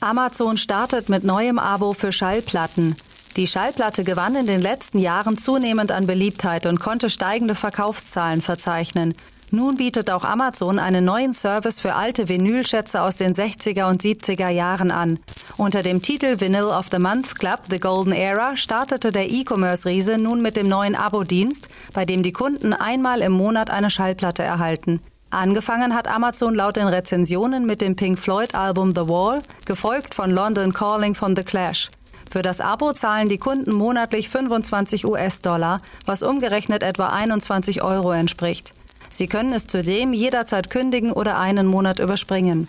Amazon 0.00 0.56
startet 0.56 1.10
mit 1.10 1.24
neuem 1.24 1.58
Abo 1.58 1.92
für 1.92 2.10
Schallplatten. 2.10 2.96
Die 3.36 3.46
Schallplatte 3.46 4.02
gewann 4.02 4.34
in 4.34 4.46
den 4.46 4.60
letzten 4.60 4.98
Jahren 4.98 5.38
zunehmend 5.38 5.92
an 5.92 6.06
Beliebtheit 6.06 6.66
und 6.66 6.80
konnte 6.80 7.10
steigende 7.10 7.54
Verkaufszahlen 7.54 8.42
verzeichnen. 8.42 9.14
Nun 9.52 9.76
bietet 9.76 10.10
auch 10.10 10.24
Amazon 10.24 10.78
einen 10.78 11.04
neuen 11.04 11.34
Service 11.34 11.80
für 11.80 11.94
alte 11.94 12.28
Vinylschätze 12.28 13.02
aus 13.02 13.16
den 13.16 13.34
60er 13.34 13.88
und 13.88 14.00
70er 14.00 14.48
Jahren 14.48 14.92
an. 14.92 15.18
Unter 15.56 15.82
dem 15.82 16.02
Titel 16.02 16.40
Vinyl 16.40 16.66
of 16.66 16.86
the 16.92 17.00
Month 17.00 17.36
Club 17.36 17.62
The 17.68 17.80
Golden 17.80 18.12
Era 18.12 18.56
startete 18.56 19.10
der 19.10 19.28
E-Commerce-Riese 19.28 20.18
nun 20.18 20.40
mit 20.40 20.56
dem 20.56 20.68
neuen 20.68 20.94
Abo-Dienst, 20.94 21.68
bei 21.92 22.04
dem 22.04 22.22
die 22.22 22.32
Kunden 22.32 22.72
einmal 22.72 23.22
im 23.22 23.32
Monat 23.32 23.70
eine 23.70 23.90
Schallplatte 23.90 24.44
erhalten. 24.44 25.00
Angefangen 25.30 25.94
hat 25.94 26.08
Amazon 26.08 26.54
laut 26.54 26.76
den 26.76 26.88
Rezensionen 26.88 27.66
mit 27.66 27.80
dem 27.80 27.96
Pink 27.96 28.18
Floyd-Album 28.18 28.94
The 28.94 29.08
Wall, 29.08 29.42
gefolgt 29.64 30.14
von 30.14 30.30
London 30.30 30.72
Calling 30.72 31.14
von 31.14 31.34
The 31.34 31.42
Clash. 31.42 31.88
Für 32.30 32.42
das 32.42 32.60
Abo 32.60 32.92
zahlen 32.92 33.28
die 33.28 33.38
Kunden 33.38 33.72
monatlich 33.72 34.28
25 34.28 35.04
US-Dollar, 35.04 35.80
was 36.06 36.22
umgerechnet 36.22 36.84
etwa 36.84 37.08
21 37.08 37.82
Euro 37.82 38.12
entspricht. 38.12 38.72
Sie 39.10 39.26
können 39.26 39.52
es 39.52 39.66
zudem 39.66 40.12
jederzeit 40.12 40.70
kündigen 40.70 41.10
oder 41.10 41.40
einen 41.40 41.66
Monat 41.66 41.98
überspringen. 41.98 42.68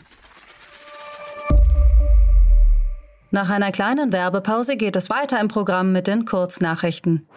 Nach 3.30 3.50
einer 3.50 3.72
kleinen 3.72 4.12
Werbepause 4.12 4.76
geht 4.76 4.96
es 4.96 5.10
weiter 5.10 5.40
im 5.40 5.48
Programm 5.48 5.92
mit 5.92 6.08
den 6.08 6.26
Kurznachrichten. 6.26 7.28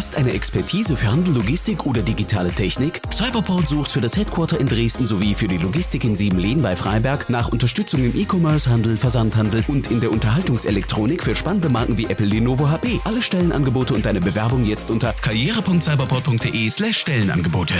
Hast 0.00 0.16
eine 0.16 0.32
Expertise 0.32 0.96
für 0.96 1.12
Handel, 1.12 1.34
Logistik 1.34 1.84
oder 1.84 2.00
digitale 2.00 2.50
Technik? 2.50 3.02
Cyberport 3.12 3.68
sucht 3.68 3.92
für 3.92 4.00
das 4.00 4.16
Headquarter 4.16 4.58
in 4.58 4.66
Dresden 4.66 5.06
sowie 5.06 5.34
für 5.34 5.46
die 5.46 5.58
Logistik 5.58 6.04
in 6.04 6.16
Siebenlehn 6.16 6.62
bei 6.62 6.74
Freiberg 6.74 7.28
nach 7.28 7.48
Unterstützung 7.48 8.02
im 8.02 8.18
E-Commerce, 8.18 8.70
Handel, 8.70 8.96
Versandhandel 8.96 9.62
und 9.68 9.90
in 9.90 10.00
der 10.00 10.10
Unterhaltungselektronik 10.10 11.22
für 11.22 11.36
spannende 11.36 11.68
Marken 11.68 11.98
wie 11.98 12.06
Apple, 12.06 12.24
Lenovo, 12.24 12.70
HP. 12.70 12.98
Alle 13.04 13.20
Stellenangebote 13.20 13.92
und 13.92 14.06
deine 14.06 14.22
Bewerbung 14.22 14.64
jetzt 14.64 14.90
unter 14.90 15.12
karriere.cyberport.de/slash 15.12 16.96
Stellenangebote. 16.96 17.74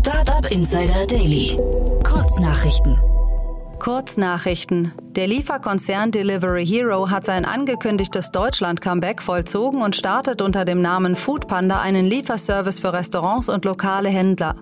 Startup 0.00 0.50
Insider 0.50 1.06
Daily. 1.06 1.56
Kurznachrichten. 2.02 2.98
Kurznachrichten. 3.80 4.92
Der 5.16 5.26
Lieferkonzern 5.26 6.12
Delivery 6.12 6.66
Hero 6.66 7.10
hat 7.10 7.24
sein 7.24 7.46
angekündigtes 7.46 8.30
Deutschland-Comeback 8.30 9.22
vollzogen 9.22 9.80
und 9.80 9.96
startet 9.96 10.42
unter 10.42 10.66
dem 10.66 10.82
Namen 10.82 11.16
Foodpanda 11.16 11.80
einen 11.80 12.04
Lieferservice 12.04 12.78
für 12.78 12.92
Restaurants 12.92 13.48
und 13.48 13.64
lokale 13.64 14.10
Händler. 14.10 14.54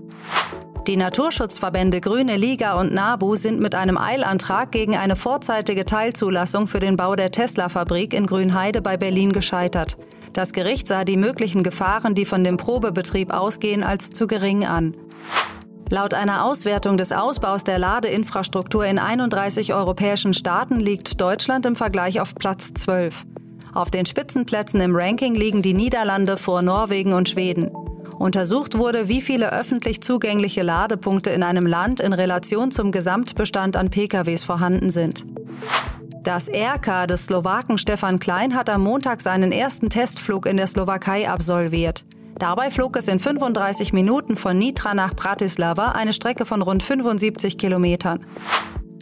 Die 0.86 0.96
Naturschutzverbände 0.96 2.00
Grüne 2.00 2.36
Liga 2.36 2.80
und 2.80 2.94
NABU 2.94 3.34
sind 3.34 3.60
mit 3.60 3.74
einem 3.74 3.98
Eilantrag 3.98 4.70
gegen 4.70 4.96
eine 4.96 5.16
vorzeitige 5.16 5.84
Teilzulassung 5.84 6.68
für 6.68 6.78
den 6.78 6.96
Bau 6.96 7.16
der 7.16 7.32
Tesla-Fabrik 7.32 8.14
in 8.14 8.26
Grünheide 8.26 8.80
bei 8.80 8.96
Berlin 8.96 9.32
gescheitert. 9.32 9.98
Das 10.32 10.52
Gericht 10.52 10.86
sah 10.86 11.04
die 11.04 11.16
möglichen 11.16 11.64
Gefahren, 11.64 12.14
die 12.14 12.24
von 12.24 12.44
dem 12.44 12.56
Probebetrieb 12.56 13.34
ausgehen, 13.34 13.82
als 13.82 14.10
zu 14.10 14.28
gering 14.28 14.64
an. 14.64 14.96
Laut 15.90 16.12
einer 16.12 16.44
Auswertung 16.44 16.98
des 16.98 17.12
Ausbaus 17.12 17.64
der 17.64 17.78
Ladeinfrastruktur 17.78 18.84
in 18.84 18.98
31 18.98 19.72
europäischen 19.72 20.34
Staaten 20.34 20.80
liegt 20.80 21.18
Deutschland 21.18 21.64
im 21.64 21.76
Vergleich 21.76 22.20
auf 22.20 22.34
Platz 22.34 22.74
12. 22.74 23.24
Auf 23.72 23.90
den 23.90 24.04
Spitzenplätzen 24.04 24.82
im 24.82 24.94
Ranking 24.94 25.34
liegen 25.34 25.62
die 25.62 25.72
Niederlande 25.72 26.36
vor 26.36 26.60
Norwegen 26.60 27.14
und 27.14 27.30
Schweden. 27.30 27.70
Untersucht 28.18 28.76
wurde, 28.76 29.08
wie 29.08 29.22
viele 29.22 29.52
öffentlich 29.52 30.02
zugängliche 30.02 30.62
Ladepunkte 30.62 31.30
in 31.30 31.42
einem 31.42 31.66
Land 31.66 32.00
in 32.00 32.12
Relation 32.12 32.70
zum 32.70 32.92
Gesamtbestand 32.92 33.76
an 33.76 33.88
PKWs 33.88 34.44
vorhanden 34.44 34.90
sind. 34.90 35.24
Das 36.22 36.50
RK 36.50 37.06
des 37.06 37.26
Slowaken 37.26 37.78
Stefan 37.78 38.18
Klein 38.18 38.54
hat 38.54 38.68
am 38.68 38.82
Montag 38.82 39.22
seinen 39.22 39.52
ersten 39.52 39.88
Testflug 39.88 40.44
in 40.46 40.58
der 40.58 40.66
Slowakei 40.66 41.30
absolviert. 41.30 42.04
Dabei 42.38 42.70
flog 42.70 42.96
es 42.96 43.08
in 43.08 43.18
35 43.18 43.92
Minuten 43.92 44.36
von 44.36 44.56
Nitra 44.56 44.94
nach 44.94 45.14
Bratislava, 45.14 45.88
eine 45.92 46.12
Strecke 46.12 46.46
von 46.46 46.62
rund 46.62 46.84
75 46.84 47.58
Kilometern. 47.58 48.24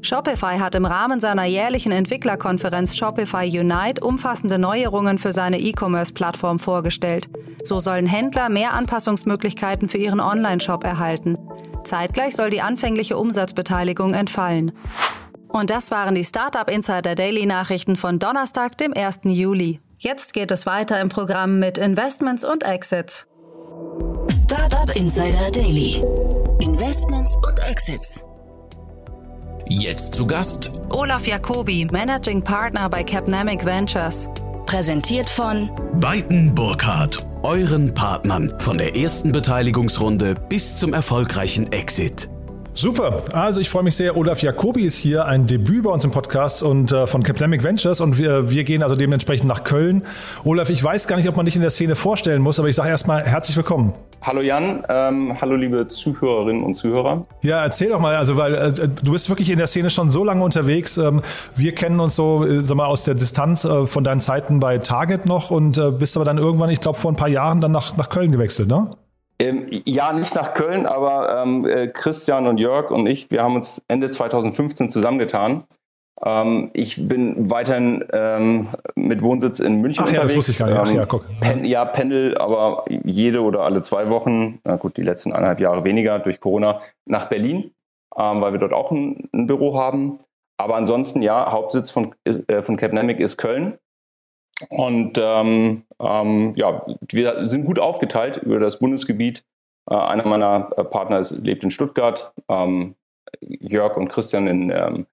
Shopify 0.01 0.59
hat 0.59 0.75
im 0.75 0.87
Rahmen 0.87 1.21
seiner 1.21 1.45
jährlichen 1.45 1.93
Entwicklerkonferenz 1.93 2.97
Shopify 2.97 3.47
Unite 3.47 4.03
umfassende 4.03 4.59
Neuerungen 4.59 5.19
für 5.19 5.33
seine 5.33 5.59
E-Commerce-Plattform 5.59 6.59
vorgestellt. 6.59 7.29
So 7.63 7.79
sollen 7.79 8.07
Händler 8.07 8.49
mehr 8.49 8.73
Anpassungsmöglichkeiten 8.73 9.89
für 9.89 9.99
ihren 9.99 10.21
Online-Shop 10.21 10.85
erhalten. 10.85 11.37
Zeitgleich 11.85 12.37
soll 12.37 12.49
die 12.49 12.63
anfängliche 12.63 13.19
Umsatzbeteiligung 13.19 14.15
entfallen. 14.15 14.73
Und 15.49 15.71
das 15.71 15.91
waren 15.91 16.15
die 16.15 16.25
Startup 16.25 16.71
Insider 16.71 17.15
Daily 17.15 17.45
Nachrichten 17.45 17.97
von 17.97 18.19
Donnerstag, 18.19 18.79
dem 18.79 18.95
1. 18.95 19.21
Juli. 19.25 19.81
Jetzt 19.99 20.35
geht 20.35 20.51
es 20.51 20.67
weiter 20.67 21.01
im 21.01 21.09
Programm 21.09 21.59
mit 21.59 21.79
Investments 21.79 22.45
und 22.45 22.65
Exits. 22.65 23.27
Startup 24.45 24.95
Insider 24.95 25.51
Daily. 25.51 26.03
Investments 26.61 27.35
und 27.37 27.59
Exits. 27.61 28.23
Jetzt 29.67 30.15
zu 30.15 30.27
Gast 30.27 30.71
Olaf 30.91 31.27
Jacobi, 31.27 31.87
Managing 31.91 32.43
Partner 32.43 32.91
bei 32.91 33.05
Capnamic 33.05 33.65
Ventures. 33.65 34.29
Präsentiert 34.67 35.31
von 35.31 35.71
Beiten 35.99 36.55
Burkhardt, 36.55 37.27
euren 37.43 37.95
Partnern 37.95 38.53
von 38.59 38.77
der 38.77 38.97
ersten 38.97 39.33
Beteiligungsrunde 39.33 40.35
bis 40.51 40.77
zum 40.77 40.93
erfolgreichen 40.93 41.73
Exit. 41.73 42.29
Super. 42.77 43.23
Also 43.33 43.63
ich 43.63 43.71
freue 43.71 43.85
mich 43.85 43.97
sehr. 43.97 44.19
Olaf 44.19 44.43
Jacobi 44.43 44.83
ist 44.83 44.99
hier, 44.99 45.25
ein 45.25 45.47
Debüt 45.47 45.85
bei 45.85 45.91
uns 45.91 46.05
im 46.05 46.11
Podcast 46.11 46.63
und 46.63 46.93
äh, 46.93 47.07
von 47.07 47.23
Capnamic 47.23 47.63
Ventures 47.63 48.03
und 48.03 48.19
wir, 48.19 48.51
wir 48.51 48.65
gehen 48.65 48.83
also 48.83 48.95
dementsprechend 48.95 49.49
nach 49.49 49.65
Köln. 49.65 50.05
Olaf, 50.45 50.69
ich 50.69 50.85
weiß 50.85 51.09
gar 51.09 51.17
nicht, 51.17 51.27
ob 51.27 51.39
man 51.39 51.47
dich 51.47 51.57
in 51.57 51.63
der 51.63 51.71
Szene 51.71 51.97
vorstellen 51.97 52.43
muss, 52.43 52.59
aber 52.59 52.69
ich 52.69 52.77
sage 52.77 52.91
erstmal 52.91 53.25
herzlich 53.25 53.57
willkommen. 53.57 53.95
Hallo 54.21 54.43
Jan, 54.43 54.85
ähm, 54.91 55.41
hallo 55.41 55.57
liebe 55.57 55.89
Zuhörerinnen 55.89 56.65
und 56.65 56.75
Zuhörer. 56.75 57.25
Ja, 57.41 57.63
erzähl 57.63 57.89
doch 57.89 58.01
mal, 58.01 58.15
also 58.15 58.37
weil 58.37 58.55
äh, 58.55 58.73
du 58.73 59.13
bist 59.13 59.31
wirklich 59.31 59.49
in 59.49 59.57
der 59.57 59.69
Szene 59.69 59.89
schon 59.89 60.11
so 60.11 60.23
lange 60.23 60.45
unterwegs. 60.45 60.99
Ähm, 60.99 61.23
wir 61.55 61.75
kennen 61.75 61.99
uns 61.99 62.15
so, 62.15 62.45
äh, 62.45 62.61
sag 62.61 62.77
mal, 62.77 62.87
aus 62.87 63.05
der 63.05 63.15
Distanz 63.15 63.65
äh, 63.65 63.87
von 63.87 64.05
deinen 64.05 64.21
Zeiten 64.21 64.61
bei 64.61 64.77
Target 64.77 65.25
noch 65.25 65.51
und 65.51 65.79
äh, 65.79 65.91
bist 65.93 66.15
aber 66.17 66.27
dann 66.27 66.37
irgendwann, 66.37 66.69
ich 66.69 66.81
glaube, 66.81 66.99
vor 66.99 67.11
ein 67.11 67.17
paar 67.17 67.29
Jahren 67.29 67.63
dann 67.63 67.73
nach, 67.73 67.97
nach 67.97 68.11
Köln 68.11 68.33
gewechselt, 68.33 68.69
ne? 68.69 68.91
Ähm, 69.39 69.67
ja, 69.85 70.13
nicht 70.13 70.35
nach 70.35 70.55
Köln, 70.55 70.87
aber 70.87 71.43
ähm, 71.43 71.67
äh, 71.67 71.89
Christian 71.89 72.47
und 72.47 72.59
Jörg 72.59 72.91
und 72.91 73.07
ich, 73.07 73.31
wir 73.31 73.43
haben 73.43 73.55
uns 73.55 73.83
Ende 73.89 74.11
2015 74.11 74.91
zusammengetan. 74.91 75.65
Ähm, 76.25 76.71
ich 76.73 77.07
bin 77.07 77.51
weiterhin 77.51 78.05
ähm, 78.13 78.69
mit 78.95 79.23
Wohnsitz 79.23 79.61
in 79.61 79.83
München 79.83 80.05
Ach 80.07 80.11
ja, 80.11 80.23
unterwegs. 80.23 80.33
das 80.33 80.49
wusste 80.49 80.53
ich 80.53 80.59
gar 80.59 80.69
nicht. 80.69 80.79
Ach 80.79 80.89
Ähm, 80.89 80.97
ja, 80.97 81.07
guck. 81.07 81.27
Pen, 81.41 81.65
ja, 81.65 81.85
pendel, 81.85 82.39
aber 82.39 82.85
jede 82.89 83.43
oder 83.43 83.65
alle 83.65 83.83
zwei 83.83 84.09
Wochen, 84.09 84.61
na 84.65 84.77
gut, 84.77 84.97
die 84.97 85.03
letzten 85.03 85.33
eineinhalb 85.33 85.61
Jahre 85.61 85.85
weniger 85.85 86.19
durch 86.19 86.41
Corona, 86.41 86.81
nach 87.05 87.29
Berlin, 87.29 87.73
ähm, 88.17 88.41
weil 88.41 88.53
wir 88.53 88.59
dort 88.59 88.73
auch 88.73 88.91
ein, 88.91 89.29
ein 89.35 89.47
Büro 89.47 89.79
haben. 89.79 90.19
Aber 90.59 90.77
ansonsten, 90.77 91.21
ja, 91.21 91.53
Hauptsitz 91.53 91.91
von, 91.91 92.15
äh, 92.25 92.63
von 92.63 92.79
Capnamic 92.79 93.21
ist 93.21 93.37
Köln. 93.37 93.77
Und 94.69 95.19
ähm, 95.19 95.85
ähm, 96.01 96.55
ja, 96.57 96.87
wir 97.11 97.45
sind 97.45 97.67
gut 97.67 97.79
aufgeteilt 97.79 98.39
über 98.39 98.59
das 98.59 98.79
Bundesgebiet. 98.79 99.45
Äh, 99.91 99.95
einer 99.95 100.27
meiner 100.27 100.71
äh, 100.77 100.85
Partner 100.85 101.23
lebt 101.43 101.63
in 101.65 101.71
Stuttgart, 101.71 102.33
ähm, 102.49 102.95
Jörg 103.41 103.97
und 103.97 104.09
Christian 104.09 104.47
in, 104.47 105.07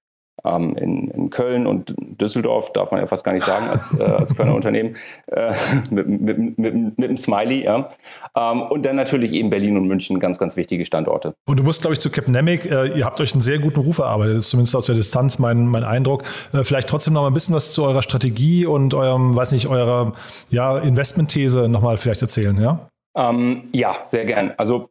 ähm, 0.44 0.76
in, 0.76 1.08
in 1.10 1.30
Köln 1.30 1.68
und 1.68 1.94
Düsseldorf, 1.98 2.74
darf 2.74 2.92
man 2.92 3.00
ja 3.00 3.08
fast 3.08 3.24
gar 3.24 3.34
nicht 3.34 3.46
sagen 3.46 3.68
als, 3.70 3.94
äh, 3.98 4.04
als 4.04 4.36
Kölner 4.36 4.56
Unternehmen, 4.56 4.96
äh, 5.28 5.54
mit, 5.90 6.08
mit, 6.08 6.58
mit, 6.58 6.98
mit 6.98 7.10
einem 7.10 7.18
Smiley. 7.18 7.64
Ja. 7.64 7.92
Ähm, 8.36 8.64
und 8.64 8.84
dann 8.84 8.96
natürlich 8.96 9.34
eben 9.34 9.50
Berlin 9.50 9.78
und 9.78 9.88
München, 9.88 10.20
ganz, 10.20 10.38
ganz 10.38 10.56
wichtige 10.56 10.86
Standorte. 10.86 11.34
Und 11.46 11.60
du 11.60 11.64
musst, 11.64 11.82
glaube 11.82 11.94
ich, 11.94 12.00
zu 12.00 12.10
Capnamic, 12.10 12.66
äh, 12.66 12.88
ihr 12.98 13.06
habt 13.06 13.20
euch 13.22 13.34
einen 13.34 13.42
sehr 13.42 13.60
guten 13.60 13.80
Ruf 13.80 14.00
erarbeitet, 14.00 14.38
das 14.38 14.46
ist 14.46 14.50
zumindest 14.50 14.76
aus 14.76 14.86
der 14.88 14.96
Distanz 14.96 15.40
mein, 15.40 15.68
mein 15.68 15.84
Eindruck. 15.84 16.24
Äh, 16.54 16.64
vielleicht 16.64 16.90
trotzdem 16.90 17.14
noch 17.14 17.22
mal 17.22 17.28
ein 17.28 17.34
bisschen 17.34 17.56
was 17.56 17.74
zu 17.74 17.84
eurer 17.84 18.02
Strategie 18.02 18.66
und 18.66 18.94
eurem, 18.94 19.36
weiß 19.36 19.52
nicht, 19.52 19.68
eurer 19.68 20.14
ja, 20.50 20.78
Investmentthese 20.80 21.68
nochmal 21.70 21.98
vielleicht 21.98 22.22
erzählen, 22.22 22.60
ja? 22.62 22.90
Ähm, 23.16 23.66
ja, 23.74 23.98
sehr 24.04 24.26
gern. 24.26 24.54
Also 24.58 24.90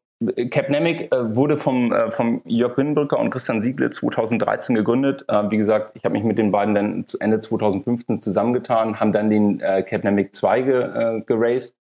Capnamic 0.50 1.12
äh, 1.12 1.37
wurde 1.37 1.57
vom, 1.57 1.93
äh, 1.93 2.11
vom 2.11 2.43
Jörg 2.45 2.76
Binnenbrücker 2.76 3.19
und 3.19 3.31
Christian 3.31 3.61
Siegle 3.61 3.91
2013 3.91 4.75
gegründet. 4.75 5.25
Äh, 5.29 5.50
wie 5.50 5.57
gesagt, 5.57 5.93
ich 5.95 6.05
habe 6.05 6.12
mich 6.12 6.25
mit 6.25 6.38
den 6.38 6.50
beiden 6.50 6.75
dann 6.75 7.07
zu 7.07 7.19
Ende 7.19 7.41
2015 7.41 8.21
zusammengetan, 8.21 9.00
haben 9.00 9.12
dann 9.12 9.31
den 9.31 9.61
äh, 9.61 9.83
Capnamic 9.83 10.35
2 10.35 10.62
ge, 10.62 10.83
äh, 10.83 11.21
geraced, 11.23 11.75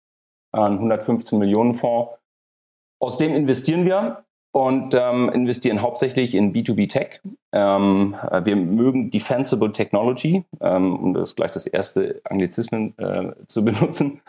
äh, 0.53 0.59
einen 0.59 0.77
115 0.77 1.39
Millionen 1.39 1.75
Fonds. 1.75 2.13
Aus 3.01 3.17
dem 3.17 3.35
investieren 3.35 3.87
wir 3.87 4.25
und 4.53 4.95
ähm, 4.95 5.29
investieren 5.31 5.83
hauptsächlich 5.83 6.35
in 6.35 6.53
B2B 6.53 6.89
Tech. 6.89 7.21
Ähm, 7.53 8.17
äh, 8.31 8.45
wir 8.45 8.57
mögen 8.57 9.11
Defensible 9.11 9.73
Technology, 9.73 10.45
ähm, 10.61 10.97
um 10.97 11.15
das 11.15 11.37
gleich 11.37 11.53
das 11.53 11.67
erste 11.67 12.21
Anglizismen 12.25 12.97
äh, 12.99 13.33
zu 13.47 13.65
benutzen, 13.65 14.21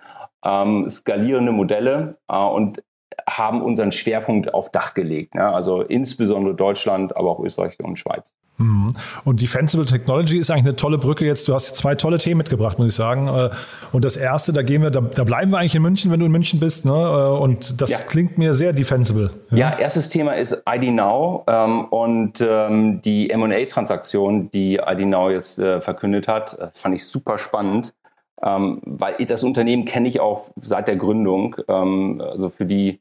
ähm, 0.46 0.88
skalierende 0.89 1.51
Modelle 1.51 2.18
und 2.28 2.82
haben 3.28 3.62
unseren 3.62 3.92
Schwerpunkt 3.92 4.54
auf 4.54 4.72
Dach 4.72 4.94
gelegt. 4.94 5.36
Ne? 5.36 5.48
Also 5.48 5.82
insbesondere 5.82 6.56
Deutschland, 6.56 7.16
aber 7.16 7.32
auch 7.32 7.40
Österreich 7.40 7.80
und 7.80 7.98
Schweiz. 7.98 8.36
Mhm. 8.60 8.94
Und 9.24 9.42
Defensible 9.42 9.86
Technology 9.86 10.38
ist 10.38 10.52
eigentlich 10.52 10.66
eine 10.66 10.76
tolle 10.76 10.98
Brücke 10.98 11.26
jetzt. 11.26 11.48
Du 11.48 11.54
hast 11.54 11.78
zwei 11.78 11.96
tolle 11.96 12.18
Themen 12.18 12.40
mitgebracht, 12.40 12.78
muss 12.78 12.90
ich 12.90 12.96
sagen. 12.96 13.28
Äh, 13.28 13.50
und 13.94 14.04
das 14.04 14.18
erste, 14.18 14.52
da 14.52 14.62
gehen 14.62 14.82
wir, 14.82 14.92
da, 14.92 15.00
da 15.00 15.24
bleiben 15.24 15.52
wir 15.52 15.60
eigentlich 15.60 15.76
in 15.76 15.82
München, 15.82 16.12
wenn 16.12 16.20
du 16.20 16.26
in 16.26 16.32
München 16.32 16.60
bist. 16.60 16.86
Ne? 16.86 16.92
Äh, 16.92 17.42
und 17.42 17.82
das 17.82 17.90
ja. 17.90 17.98
klingt 18.00 18.38
mir 18.38 18.54
sehr 18.54 18.74
defensible. 18.74 19.32
Ja, 19.52 19.58
ja 19.58 19.80
erstes 19.80 20.10
Thema 20.10 20.34
ist 20.34 20.62
ID 20.70 20.94
Now 20.94 21.46
ähm, 21.48 21.86
und 21.86 22.42
ähm, 22.42 23.02
die 23.02 23.30
M&A-Transaktion, 23.30 24.52
die 24.52 24.76
ID 24.76 25.08
Now 25.08 25.30
jetzt 25.30 25.58
äh, 25.60 25.80
verkündet 25.80 26.28
hat, 26.28 26.60
äh, 26.60 26.68
fand 26.74 26.96
ich 26.96 27.06
super 27.06 27.38
spannend. 27.38 27.94
Ähm, 28.42 28.82
weil 28.86 29.16
das 29.26 29.44
Unternehmen 29.44 29.84
kenne 29.86 30.08
ich 30.08 30.20
auch 30.20 30.52
seit 30.62 30.88
der 30.88 30.96
Gründung. 30.96 31.56
Ähm, 31.68 32.22
also 32.22 32.50
für 32.50 32.66
die 32.66 33.00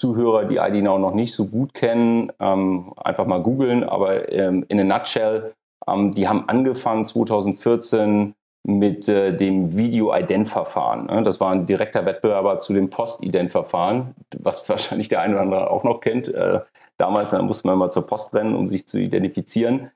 Zuhörer, 0.00 0.46
die 0.46 0.56
ID 0.56 0.82
Now 0.82 0.98
noch 0.98 1.14
nicht 1.14 1.34
so 1.34 1.46
gut 1.46 1.74
kennen, 1.74 2.32
ähm, 2.40 2.92
einfach 2.96 3.26
mal 3.26 3.42
googeln. 3.42 3.84
Aber 3.84 4.32
ähm, 4.32 4.64
in 4.68 4.80
a 4.80 4.84
nutshell, 4.84 5.52
ähm, 5.86 6.12
die 6.12 6.26
haben 6.26 6.48
angefangen 6.48 7.04
2014 7.04 8.34
mit 8.64 9.08
äh, 9.08 9.36
dem 9.36 9.76
Video-Ident-Verfahren. 9.76 11.06
Ne? 11.06 11.22
Das 11.22 11.40
war 11.40 11.50
ein 11.52 11.66
direkter 11.66 12.06
Wettbewerber 12.06 12.58
zu 12.58 12.72
dem 12.72 12.88
Post-Ident-Verfahren, 12.88 14.14
was 14.38 14.66
wahrscheinlich 14.68 15.08
der 15.08 15.20
eine 15.20 15.34
oder 15.34 15.42
andere 15.42 15.70
auch 15.70 15.84
noch 15.84 16.00
kennt. 16.00 16.28
Äh, 16.28 16.60
damals 16.96 17.30
da 17.30 17.42
musste 17.42 17.68
man 17.68 17.78
mal 17.78 17.90
zur 17.90 18.06
Post 18.06 18.34
rennen, 18.34 18.54
um 18.54 18.68
sich 18.68 18.88
zu 18.88 18.98
identifizieren. 18.98 19.90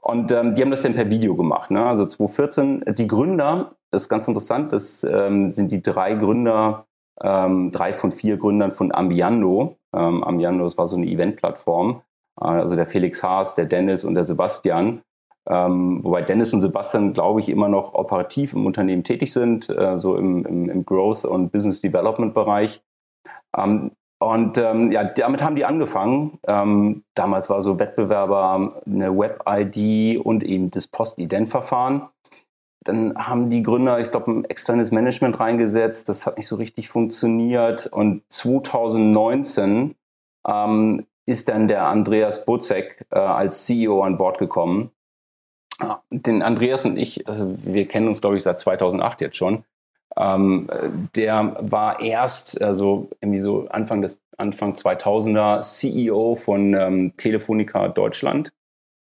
Und 0.00 0.30
ähm, 0.32 0.54
die 0.54 0.62
haben 0.62 0.70
das 0.70 0.82
dann 0.82 0.94
per 0.94 1.10
Video 1.10 1.34
gemacht. 1.34 1.70
Ne? 1.70 1.84
Also 1.84 2.06
2014, 2.06 2.84
die 2.94 3.08
Gründer, 3.08 3.72
das 3.90 4.02
ist 4.02 4.08
ganz 4.08 4.28
interessant, 4.28 4.72
das 4.72 5.04
ähm, 5.04 5.48
sind 5.50 5.72
die 5.72 5.82
drei 5.82 6.14
Gründer 6.14 6.86
ähm, 7.22 7.72
drei 7.72 7.92
von 7.92 8.12
vier 8.12 8.36
Gründern 8.36 8.72
von 8.72 8.92
Ambiando. 8.92 9.76
Ähm, 9.94 10.22
Ambiando, 10.22 10.64
das 10.64 10.78
war 10.78 10.88
so 10.88 10.96
eine 10.96 11.06
Eventplattform. 11.06 12.02
Äh, 12.40 12.44
also 12.44 12.76
der 12.76 12.86
Felix 12.86 13.22
Haas, 13.22 13.54
der 13.54 13.66
Dennis 13.66 14.04
und 14.04 14.14
der 14.14 14.24
Sebastian. 14.24 15.02
Ähm, 15.48 16.04
wobei 16.04 16.22
Dennis 16.22 16.52
und 16.52 16.60
Sebastian, 16.60 17.14
glaube 17.14 17.40
ich, 17.40 17.48
immer 17.48 17.68
noch 17.68 17.94
operativ 17.94 18.52
im 18.52 18.66
Unternehmen 18.66 19.02
tätig 19.02 19.32
sind, 19.32 19.68
äh, 19.70 19.98
so 19.98 20.16
im, 20.16 20.44
im, 20.44 20.68
im, 20.68 20.84
Growth- 20.84 21.24
und 21.24 21.52
Business 21.52 21.80
Development-Bereich. 21.80 22.82
Ähm, 23.56 23.92
und 24.20 24.58
ähm, 24.58 24.92
ja, 24.92 25.04
damit 25.04 25.42
haben 25.42 25.54
die 25.54 25.64
angefangen. 25.64 26.38
Ähm, 26.46 27.04
damals 27.14 27.48
war 27.50 27.62
so 27.62 27.78
Wettbewerber 27.78 28.82
eine 28.84 29.16
Web-ID 29.16 30.20
und 30.20 30.42
eben 30.42 30.70
das 30.70 30.88
Post-Ident-Verfahren. 30.88 32.08
Dann 32.88 33.14
haben 33.18 33.50
die 33.50 33.62
Gründer, 33.62 34.00
ich 34.00 34.10
glaube, 34.10 34.30
ein 34.30 34.44
externes 34.46 34.92
Management 34.92 35.38
reingesetzt. 35.38 36.08
Das 36.08 36.24
hat 36.24 36.38
nicht 36.38 36.48
so 36.48 36.56
richtig 36.56 36.88
funktioniert. 36.88 37.86
Und 37.86 38.22
2019 38.30 39.94
ähm, 40.48 41.06
ist 41.26 41.50
dann 41.50 41.68
der 41.68 41.84
Andreas 41.84 42.46
Bozek 42.46 43.04
äh, 43.10 43.18
als 43.18 43.66
CEO 43.66 44.02
an 44.02 44.16
Bord 44.16 44.38
gekommen. 44.38 44.90
Den 46.08 46.40
Andreas 46.42 46.86
und 46.86 46.96
ich, 46.96 47.28
also 47.28 47.54
wir 47.62 47.86
kennen 47.86 48.08
uns, 48.08 48.22
glaube 48.22 48.38
ich, 48.38 48.42
seit 48.42 48.58
2008 48.58 49.20
jetzt 49.20 49.36
schon. 49.36 49.64
Ähm, 50.16 50.70
der 51.14 51.58
war 51.60 52.00
erst, 52.00 52.62
also 52.62 53.10
irgendwie 53.20 53.40
so 53.40 53.68
Anfang 53.68 54.00
des 54.00 54.22
Anfang 54.38 54.76
2000er 54.76 55.60
CEO 55.60 56.36
von 56.36 56.72
ähm, 56.72 57.12
Telefonica 57.18 57.88
Deutschland 57.88 58.50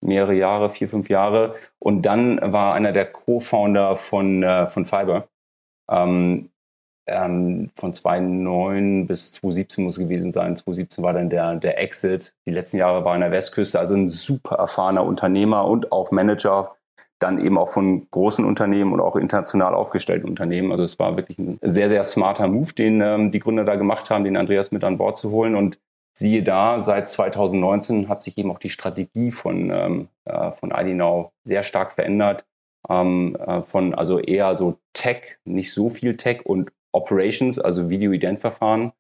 mehrere 0.02 0.34
Jahre, 0.34 0.70
vier, 0.70 0.88
fünf 0.88 1.08
Jahre. 1.08 1.54
Und 1.78 2.02
dann 2.02 2.40
war 2.42 2.74
einer 2.74 2.92
der 2.92 3.06
Co-Founder 3.06 3.96
von, 3.96 4.42
äh, 4.42 4.66
von 4.66 4.84
Fiber. 4.84 5.28
Ähm, 5.90 6.50
ähm, 7.06 7.70
von 7.74 7.92
2009 7.92 9.06
bis 9.06 9.32
2017 9.32 9.84
muss 9.84 9.96
es 9.96 10.02
gewesen 10.02 10.32
sein. 10.32 10.56
2017 10.56 11.02
war 11.02 11.12
dann 11.12 11.30
der, 11.30 11.56
der 11.56 11.80
Exit. 11.80 12.34
Die 12.46 12.52
letzten 12.52 12.76
Jahre 12.76 13.04
war 13.04 13.12
er 13.12 13.14
an 13.16 13.20
der 13.22 13.32
Westküste, 13.32 13.78
also 13.78 13.94
ein 13.94 14.08
super 14.08 14.56
erfahrener 14.56 15.04
Unternehmer 15.04 15.66
und 15.66 15.90
auch 15.90 16.12
Manager, 16.12 16.76
dann 17.18 17.44
eben 17.44 17.58
auch 17.58 17.68
von 17.68 18.08
großen 18.10 18.44
Unternehmen 18.44 18.92
und 18.92 19.00
auch 19.00 19.16
international 19.16 19.74
aufgestellten 19.74 20.28
Unternehmen. 20.28 20.70
Also 20.72 20.84
es 20.84 20.98
war 20.98 21.16
wirklich 21.16 21.38
ein 21.38 21.58
sehr, 21.62 21.88
sehr 21.88 22.04
smarter 22.04 22.48
Move, 22.48 22.72
den 22.72 23.00
ähm, 23.00 23.30
die 23.30 23.38
Gründer 23.40 23.64
da 23.64 23.76
gemacht 23.76 24.10
haben, 24.10 24.24
den 24.24 24.36
Andreas 24.36 24.72
mit 24.72 24.84
an 24.84 24.98
Bord 24.98 25.16
zu 25.16 25.30
holen. 25.30 25.54
Und 25.54 25.78
siehe 26.14 26.42
da, 26.42 26.80
seit 26.80 27.08
2019 27.08 28.08
hat 28.08 28.22
sich 28.22 28.38
eben 28.38 28.50
auch 28.50 28.58
die 28.58 28.70
Strategie 28.70 29.30
von, 29.30 29.70
ähm, 29.70 30.08
äh, 30.24 30.52
von 30.52 30.70
IDNOW 30.70 31.32
sehr 31.44 31.62
stark 31.62 31.92
verändert. 31.92 32.46
Ähm, 32.88 33.36
äh, 33.36 33.62
von 33.62 33.94
also 33.94 34.18
eher 34.18 34.56
so 34.56 34.78
Tech, 34.92 35.38
nicht 35.44 35.72
so 35.72 35.88
viel 35.88 36.16
Tech 36.16 36.44
und 36.44 36.72
Operations, 36.92 37.58
also 37.58 37.90
Video-Ident-Verfahren, 37.90 38.92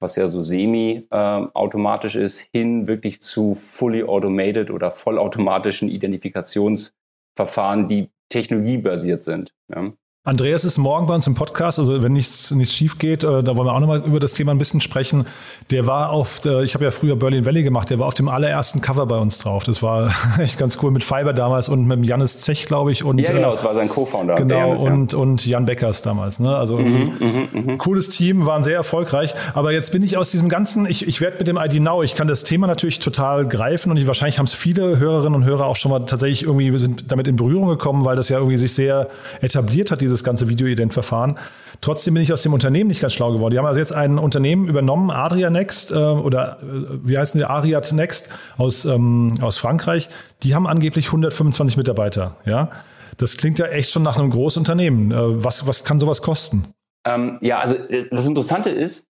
was 0.00 0.16
ja 0.16 0.28
so 0.28 0.42
semi-automatisch 0.42 2.16
äh, 2.16 2.24
ist, 2.24 2.40
hin 2.52 2.88
wirklich 2.88 3.20
zu 3.20 3.54
fully 3.54 4.04
automated 4.04 4.70
oder 4.70 4.90
vollautomatischen 4.90 5.88
Identifikationsverfahren, 5.88 7.88
die 7.88 8.10
technologiebasiert 8.28 9.22
sind. 9.22 9.54
Ja. 9.68 9.92
Andreas 10.26 10.64
ist 10.64 10.76
morgen 10.76 11.06
bei 11.06 11.14
uns 11.14 11.28
im 11.28 11.36
Podcast, 11.36 11.78
also 11.78 12.02
wenn 12.02 12.12
nichts, 12.12 12.50
nichts 12.50 12.74
schief 12.74 12.98
geht, 12.98 13.22
äh, 13.22 13.44
da 13.44 13.56
wollen 13.56 13.68
wir 13.68 13.72
auch 13.72 13.78
nochmal 13.78 14.02
über 14.04 14.18
das 14.18 14.32
Thema 14.32 14.50
ein 14.50 14.58
bisschen 14.58 14.80
sprechen. 14.80 15.24
Der 15.70 15.86
war 15.86 16.10
auf, 16.10 16.44
äh, 16.44 16.64
ich 16.64 16.74
habe 16.74 16.82
ja 16.82 16.90
früher 16.90 17.14
Berlin 17.14 17.46
Valley 17.46 17.62
gemacht, 17.62 17.90
der 17.90 18.00
war 18.00 18.08
auf 18.08 18.14
dem 18.14 18.28
allerersten 18.28 18.80
Cover 18.80 19.06
bei 19.06 19.18
uns 19.18 19.38
drauf. 19.38 19.62
Das 19.62 19.84
war 19.84 20.12
echt 20.40 20.58
ganz 20.58 20.78
cool 20.82 20.90
mit 20.90 21.04
Fiber 21.04 21.32
damals 21.32 21.68
und 21.68 21.86
mit 21.86 22.04
Janis 22.04 22.40
Zech, 22.40 22.66
glaube 22.66 22.90
ich. 22.90 23.04
Und, 23.04 23.18
ja, 23.18 23.30
genau, 23.30 23.52
es 23.52 23.62
war 23.62 23.76
sein 23.76 23.88
Co-Founder. 23.88 24.34
Genau, 24.34 24.74
Janis, 24.74 24.82
und, 24.82 25.12
ja. 25.12 25.18
und 25.20 25.46
Jan 25.46 25.64
Beckers 25.64 26.02
damals. 26.02 26.40
Ne? 26.40 26.56
Also 26.56 26.78
mhm, 26.78 27.12
mhm, 27.20 27.48
mhm, 27.52 27.78
cooles 27.78 28.08
Team, 28.08 28.46
waren 28.46 28.64
sehr 28.64 28.74
erfolgreich. 28.74 29.32
Aber 29.54 29.70
jetzt 29.70 29.92
bin 29.92 30.02
ich 30.02 30.16
aus 30.16 30.32
diesem 30.32 30.48
ganzen, 30.48 30.86
ich, 30.86 31.06
ich 31.06 31.20
werde 31.20 31.38
mit 31.38 31.46
dem 31.46 31.56
ID 31.56 31.80
Now, 31.80 32.02
ich 32.02 32.16
kann 32.16 32.26
das 32.26 32.42
Thema 32.42 32.66
natürlich 32.66 32.98
total 32.98 33.46
greifen 33.46 33.92
und 33.92 34.06
wahrscheinlich 34.08 34.40
haben 34.40 34.46
es 34.46 34.54
viele 34.54 34.98
Hörerinnen 34.98 35.36
und 35.36 35.44
Hörer 35.44 35.66
auch 35.66 35.76
schon 35.76 35.92
mal 35.92 36.00
tatsächlich 36.00 36.42
irgendwie 36.42 36.76
sind 36.80 37.12
damit 37.12 37.28
in 37.28 37.36
Berührung 37.36 37.68
gekommen, 37.68 38.04
weil 38.04 38.16
das 38.16 38.28
ja 38.28 38.38
irgendwie 38.38 38.56
sich 38.56 38.74
sehr 38.74 39.06
etabliert 39.40 39.92
hat, 39.92 40.00
dieses 40.00 40.15
dieses 40.16 40.24
ganze 40.24 40.48
Videoident-Verfahren. 40.48 41.38
Trotzdem 41.80 42.14
bin 42.14 42.22
ich 42.22 42.32
aus 42.32 42.42
dem 42.42 42.54
Unternehmen 42.54 42.88
nicht 42.88 43.00
ganz 43.00 43.12
schlau 43.12 43.32
geworden. 43.32 43.52
Die 43.52 43.58
haben 43.58 43.66
also 43.66 43.78
jetzt 43.78 43.92
ein 43.92 44.18
Unternehmen 44.18 44.68
übernommen, 44.68 45.10
Adria 45.10 45.50
Next, 45.50 45.92
äh, 45.92 45.94
oder 45.94 46.58
äh, 46.62 46.98
wie 47.04 47.18
heißen 47.18 47.38
die, 47.38 47.44
Ariat 47.44 47.92
Next 47.92 48.30
aus, 48.56 48.84
ähm, 48.84 49.32
aus 49.42 49.58
Frankreich. 49.58 50.08
Die 50.42 50.54
haben 50.54 50.66
angeblich 50.66 51.06
125 51.06 51.76
Mitarbeiter. 51.76 52.36
Ja, 52.46 52.70
das 53.18 53.36
klingt 53.36 53.58
ja 53.58 53.66
echt 53.66 53.90
schon 53.90 54.02
nach 54.02 54.18
einem 54.18 54.30
großen 54.30 54.60
Unternehmen. 54.60 55.12
Äh, 55.12 55.44
was, 55.44 55.66
was 55.66 55.84
kann 55.84 56.00
sowas 56.00 56.22
kosten? 56.22 56.72
Ähm, 57.06 57.38
ja, 57.40 57.58
also 57.58 57.74
äh, 57.74 58.08
das 58.10 58.26
Interessante 58.26 58.70
ist, 58.70 59.08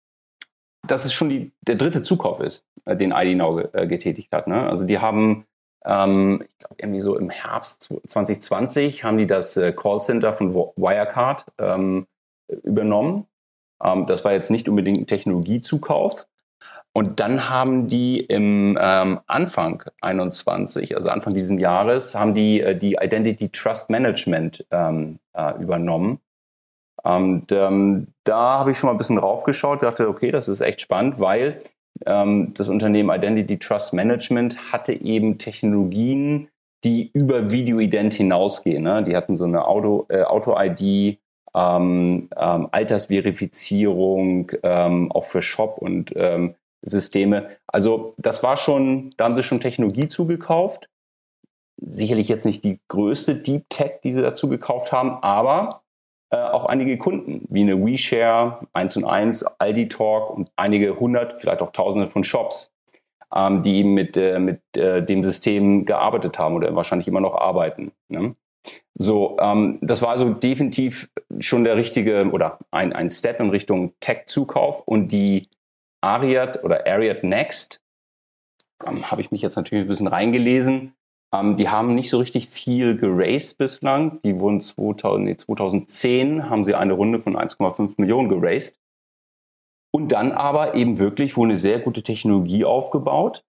dass 0.87 1.05
es 1.05 1.13
schon 1.13 1.29
die, 1.29 1.53
der 1.61 1.75
dritte 1.75 2.03
Zukauf 2.03 2.39
ist, 2.39 2.65
äh, 2.85 2.95
den 2.97 3.11
ID 3.11 3.37
Now 3.37 3.59
äh, 3.73 3.87
getätigt 3.87 4.31
hat. 4.31 4.47
Ne? 4.47 4.67
Also 4.67 4.85
die 4.85 4.99
haben 4.99 5.45
ähm, 5.85 6.43
ich 6.47 6.57
glaube, 6.59 6.75
irgendwie 6.79 7.01
so 7.01 7.17
im 7.17 7.29
Herbst 7.29 7.89
2020 8.07 9.03
haben 9.03 9.17
die 9.17 9.27
das 9.27 9.55
äh, 9.57 9.71
Callcenter 9.71 10.33
von 10.33 10.53
Wirecard 10.53 11.45
ähm, 11.59 12.07
übernommen. 12.63 13.27
Ähm, 13.83 14.05
das 14.05 14.25
war 14.25 14.33
jetzt 14.33 14.51
nicht 14.51 14.67
unbedingt 14.67 14.99
ein 14.99 15.07
Technologiezukauf. 15.07 16.25
Und 16.97 17.19
dann 17.19 17.49
haben 17.49 17.89
die 17.89 18.21
im 18.21 18.77
ähm, 18.81 19.19
Anfang 19.27 19.83
21, 19.99 20.95
also 20.95 21.09
Anfang 21.09 21.33
dieses 21.33 21.59
Jahres, 21.59 22.15
haben 22.15 22.33
die 22.33 22.61
äh, 22.61 22.77
die 22.77 22.97
Identity 23.01 23.49
Trust 23.49 23.89
Management 23.89 24.65
ähm, 24.71 25.19
äh, 25.33 25.61
übernommen. 25.61 26.19
Und 27.03 27.51
ähm, 27.51 28.07
da 28.23 28.59
habe 28.59 28.71
ich 28.71 28.79
schon 28.79 28.87
mal 28.87 28.93
ein 28.93 28.97
bisschen 28.97 29.17
raufgeschaut, 29.17 29.83
dachte, 29.83 30.07
okay, 30.07 30.31
das 30.31 30.47
ist 30.47 30.61
echt 30.61 30.79
spannend, 30.81 31.19
weil 31.19 31.59
das 31.99 32.69
Unternehmen 32.69 33.09
Identity 33.09 33.57
Trust 33.57 33.93
Management 33.93 34.71
hatte 34.71 34.93
eben 34.93 35.37
Technologien, 35.37 36.49
die 36.83 37.09
über 37.13 37.51
Video-Ident 37.51 38.13
hinausgehen. 38.13 38.83
Ne? 38.83 39.03
Die 39.03 39.15
hatten 39.15 39.35
so 39.35 39.45
eine 39.45 39.67
Auto-ID, 39.67 40.27
Auto 40.27 40.55
ähm, 41.55 42.29
ähm, 42.35 42.67
Altersverifizierung, 42.71 44.51
ähm, 44.61 45.11
auch 45.11 45.23
für 45.23 45.41
Shop 45.41 45.77
und 45.79 46.13
ähm, 46.15 46.55
Systeme. 46.81 47.49
Also 47.65 48.13
das 48.17 48.43
war 48.43 48.57
schon, 48.57 49.13
da 49.17 49.25
haben 49.25 49.35
sie 49.35 49.43
schon 49.43 49.61
Technologie 49.61 50.07
zugekauft. 50.07 50.87
Sicherlich 51.81 52.29
jetzt 52.29 52.45
nicht 52.45 52.63
die 52.63 52.79
größte 52.87 53.35
Deep 53.35 53.65
Tech, 53.69 53.99
die 54.03 54.13
sie 54.13 54.21
dazu 54.21 54.47
gekauft 54.47 54.91
haben, 54.91 55.17
aber 55.21 55.81
äh, 56.31 56.37
auch 56.37 56.65
einige 56.65 56.97
Kunden, 56.97 57.45
wie 57.49 57.61
eine 57.61 57.77
WeShare, 57.77 58.67
1 58.73 58.97
und 58.97 59.05
1, 59.05 59.43
Aldi 59.59 59.89
Talk 59.89 60.31
und 60.31 60.51
einige 60.55 60.99
hundert, 60.99 61.39
vielleicht 61.39 61.61
auch 61.61 61.71
tausende 61.71 62.07
von 62.07 62.23
Shops, 62.23 62.73
ähm, 63.33 63.61
die 63.61 63.83
mit, 63.83 64.17
äh, 64.17 64.39
mit 64.39 64.61
äh, 64.75 65.05
dem 65.05 65.23
System 65.23 65.85
gearbeitet 65.85 66.39
haben 66.39 66.55
oder 66.55 66.75
wahrscheinlich 66.75 67.07
immer 67.07 67.21
noch 67.21 67.35
arbeiten. 67.35 67.91
Ne? 68.09 68.35
So, 68.95 69.37
ähm, 69.39 69.77
das 69.81 70.01
war 70.01 70.09
also 70.09 70.33
definitiv 70.33 71.11
schon 71.39 71.63
der 71.63 71.75
richtige 71.75 72.31
oder 72.31 72.57
ein, 72.71 72.93
ein 72.93 73.11
Step 73.11 73.39
in 73.39 73.51
Richtung 73.51 73.93
Tech-Zukauf 73.99 74.81
und 74.87 75.11
die 75.11 75.47
Ariat 76.01 76.63
oder 76.63 76.87
Ariat 76.87 77.23
Next 77.23 77.81
ähm, 78.85 79.11
habe 79.11 79.21
ich 79.21 79.31
mich 79.31 79.41
jetzt 79.41 79.57
natürlich 79.57 79.85
ein 79.85 79.89
bisschen 79.89 80.07
reingelesen. 80.07 80.94
Ähm, 81.35 81.57
die 81.57 81.69
haben 81.69 81.95
nicht 81.95 82.09
so 82.09 82.19
richtig 82.19 82.47
viel 82.47 82.95
geraced 82.97 83.57
bislang. 83.57 84.19
Die 84.21 84.39
wurden 84.39 84.61
2000, 84.61 85.25
nee, 85.25 85.37
2010 85.37 86.49
haben 86.49 86.63
sie 86.63 86.75
eine 86.75 86.93
Runde 86.93 87.19
von 87.19 87.35
1,5 87.35 87.95
Millionen 87.97 88.29
geraced. 88.29 88.79
Und 89.91 90.11
dann 90.11 90.31
aber 90.31 90.75
eben 90.75 90.99
wirklich 90.99 91.37
wohl 91.37 91.47
eine 91.47 91.57
sehr 91.57 91.79
gute 91.79 92.03
Technologie 92.03 92.65
aufgebaut 92.65 93.45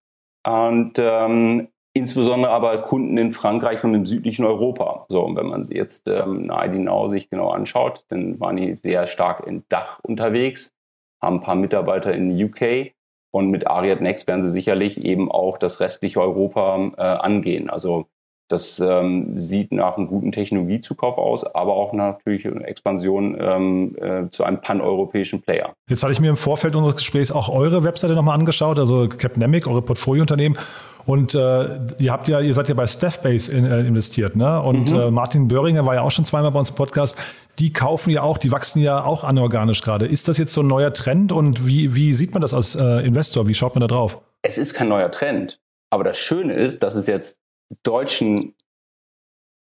und 0.47 0.93
ähm, 0.97 1.67
insbesondere 1.93 2.53
aber 2.53 2.83
Kunden 2.83 3.17
in 3.17 3.31
Frankreich 3.31 3.83
und 3.83 3.93
im 3.93 4.05
südlichen 4.05 4.45
Europa. 4.45 5.05
So, 5.09 5.25
und 5.25 5.35
wenn 5.35 5.47
man 5.47 5.69
jetzt 5.71 6.07
ähm, 6.07 6.45
Now 6.45 7.09
sich 7.09 7.29
genau 7.29 7.49
anschaut, 7.49 8.05
dann 8.07 8.39
waren 8.39 8.55
die 8.55 8.73
sehr 8.75 9.07
stark 9.07 9.45
in 9.45 9.65
Dach 9.67 9.99
unterwegs, 10.03 10.73
haben 11.21 11.37
ein 11.37 11.41
paar 11.41 11.55
Mitarbeiter 11.55 12.13
in 12.13 12.41
UK 12.41 12.93
und 13.31 13.49
mit 13.49 13.67
Ariad 13.67 14.01
Next 14.01 14.27
werden 14.27 14.41
sie 14.41 14.49
sicherlich 14.49 15.03
eben 15.03 15.31
auch 15.31 15.57
das 15.57 15.79
restliche 15.79 16.21
Europa 16.21 16.91
äh, 16.97 17.01
angehen. 17.01 17.69
Also 17.69 18.07
das 18.47 18.79
ähm, 18.79 19.37
sieht 19.37 19.71
nach 19.71 19.97
einem 19.97 20.07
guten 20.07 20.31
Technologiezukauf 20.31 21.17
aus, 21.17 21.43
aber 21.43 21.73
auch 21.73 21.93
natürlich 21.93 22.45
eine 22.47 22.65
Expansion 22.65 23.37
ähm, 23.39 23.95
äh, 23.99 24.29
zu 24.29 24.43
einem 24.43 24.61
paneuropäischen 24.61 25.41
Player. 25.41 25.73
Jetzt 25.89 26.03
hatte 26.03 26.13
ich 26.13 26.19
mir 26.19 26.29
im 26.29 26.37
Vorfeld 26.37 26.75
unseres 26.75 26.95
Gesprächs 26.95 27.31
auch 27.31 27.49
eure 27.49 27.83
Webseite 27.83 28.13
nochmal 28.13 28.37
angeschaut, 28.37 28.79
also 28.79 29.09
Capnemic, 29.09 29.67
eure 29.67 29.81
Portfoliounternehmen. 29.81 30.57
Und 31.05 31.35
äh, 31.35 31.79
ihr 31.99 32.11
habt 32.11 32.27
ja, 32.27 32.41
ihr 32.41 32.53
seid 32.53 32.67
ja 32.67 32.73
bei 32.73 32.85
Staffbase 32.85 33.53
in, 33.53 33.65
äh, 33.65 33.79
investiert, 33.79 34.35
ne? 34.35 34.61
Und 34.61 34.91
mhm. 34.91 34.99
äh, 34.99 35.11
Martin 35.11 35.47
Böhringer 35.47 35.85
war 35.85 35.95
ja 35.95 36.01
auch 36.01 36.11
schon 36.11 36.25
zweimal 36.25 36.51
bei 36.51 36.59
uns 36.59 36.71
im 36.71 36.75
Podcast. 36.75 37.17
Die 37.59 37.71
kaufen 37.71 38.09
ja 38.09 38.23
auch, 38.23 38.37
die 38.37 38.51
wachsen 38.51 38.81
ja 38.81 39.05
auch 39.05 39.23
anorganisch 39.23 39.81
gerade. 39.81 40.05
Ist 40.05 40.27
das 40.27 40.37
jetzt 40.37 40.53
so 40.53 40.61
ein 40.61 40.67
neuer 40.67 40.91
Trend 40.91 41.31
und 41.31 41.65
wie, 41.65 41.95
wie 41.95 42.11
sieht 42.11 42.33
man 42.33 42.41
das 42.41 42.53
als 42.53 42.75
äh, 42.75 43.05
Investor? 43.05 43.47
Wie 43.47 43.53
schaut 43.53 43.73
man 43.75 43.81
da 43.81 43.87
drauf? 43.87 44.19
Es 44.41 44.57
ist 44.57 44.73
kein 44.73 44.89
neuer 44.89 45.09
Trend. 45.09 45.61
Aber 45.89 46.03
das 46.03 46.17
Schöne 46.17 46.53
ist, 46.53 46.83
dass 46.83 46.95
es 46.95 47.07
jetzt 47.07 47.39
deutschen 47.83 48.55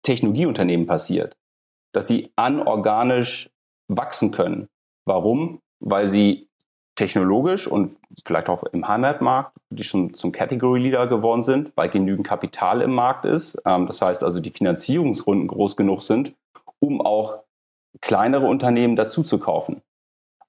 Technologieunternehmen 0.03 0.87
passiert, 0.87 1.37
dass 1.93 2.07
sie 2.07 2.31
anorganisch 2.35 3.49
wachsen 3.87 4.31
können. 4.31 4.67
Warum? 5.05 5.61
Weil 5.79 6.07
sie 6.07 6.49
technologisch 6.95 7.67
und 7.67 7.97
vielleicht 8.25 8.49
auch 8.49 8.63
im 8.63 8.87
Heimatmarkt, 8.87 9.55
die 9.69 9.83
schon 9.83 10.13
zum 10.13 10.31
Category 10.31 10.81
Leader 10.81 11.07
geworden 11.07 11.43
sind, 11.43 11.71
weil 11.75 11.89
genügend 11.89 12.27
Kapital 12.27 12.81
im 12.81 12.93
Markt 12.93 13.25
ist. 13.25 13.61
Ähm, 13.65 13.87
das 13.87 14.01
heißt 14.01 14.23
also, 14.23 14.39
die 14.39 14.51
Finanzierungsrunden 14.51 15.47
groß 15.47 15.77
genug 15.77 16.01
sind, 16.01 16.33
um 16.79 17.01
auch 17.01 17.39
kleinere 18.01 18.47
Unternehmen 18.47 18.95
dazu 18.95 19.23
zu 19.23 19.39
kaufen. 19.39 19.81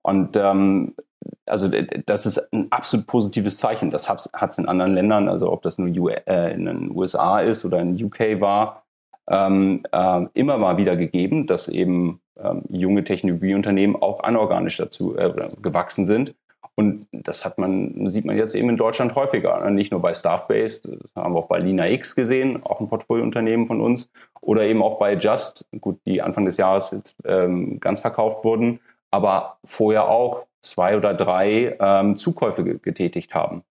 Und 0.02 0.36
ähm, 0.36 0.94
also 1.46 1.68
das 2.06 2.26
ist 2.26 2.52
ein 2.52 2.70
absolut 2.70 3.06
positives 3.06 3.58
Zeichen. 3.58 3.90
Das 3.90 4.08
hat 4.08 4.28
es 4.50 4.58
in 4.58 4.66
anderen 4.66 4.94
Ländern, 4.94 5.28
also 5.28 5.52
ob 5.52 5.62
das 5.62 5.78
nur 5.78 5.88
äh, 6.26 6.52
in 6.52 6.66
den 6.66 6.90
USA 6.96 7.40
ist 7.40 7.64
oder 7.64 7.80
in 7.80 8.02
UK 8.02 8.40
war, 8.40 8.84
ähm, 9.28 9.82
äh, 9.92 10.26
immer 10.34 10.58
mal 10.58 10.76
wieder 10.76 10.96
gegeben, 10.96 11.46
dass 11.46 11.68
eben 11.68 12.20
ähm, 12.38 12.62
junge 12.68 13.04
Technologieunternehmen 13.04 13.96
auch 13.96 14.20
anorganisch 14.20 14.76
dazu 14.76 15.16
äh, 15.16 15.32
gewachsen 15.60 16.04
sind. 16.04 16.34
Und 16.74 17.06
das 17.12 17.44
hat 17.44 17.58
man, 17.58 18.10
sieht 18.10 18.24
man 18.24 18.36
jetzt 18.36 18.54
eben 18.54 18.70
in 18.70 18.76
Deutschland 18.76 19.14
häufiger. 19.14 19.60
Ne? 19.62 19.70
Nicht 19.70 19.92
nur 19.92 20.00
bei 20.00 20.14
Staffbase, 20.14 20.98
das 20.98 21.14
haben 21.14 21.34
wir 21.34 21.40
auch 21.40 21.48
bei 21.48 21.58
Lina 21.58 21.88
X 21.88 22.16
gesehen, 22.16 22.62
auch 22.64 22.80
ein 22.80 22.88
Portfoliounternehmen 22.88 23.66
von 23.66 23.80
uns, 23.80 24.10
oder 24.40 24.64
eben 24.64 24.82
auch 24.82 24.98
bei 24.98 25.14
Just, 25.14 25.66
gut, 25.80 26.00
die 26.06 26.22
Anfang 26.22 26.46
des 26.46 26.56
Jahres 26.56 26.90
jetzt 26.92 27.16
ähm, 27.26 27.80
ganz 27.80 28.00
verkauft 28.00 28.44
wurden, 28.44 28.80
aber 29.10 29.58
vorher 29.62 30.08
auch 30.08 30.46
zwei 30.60 30.96
oder 30.96 31.14
drei 31.14 31.76
ähm, 31.80 32.16
Zukäufe 32.16 32.64
getätigt 32.78 33.34
haben. 33.34 33.62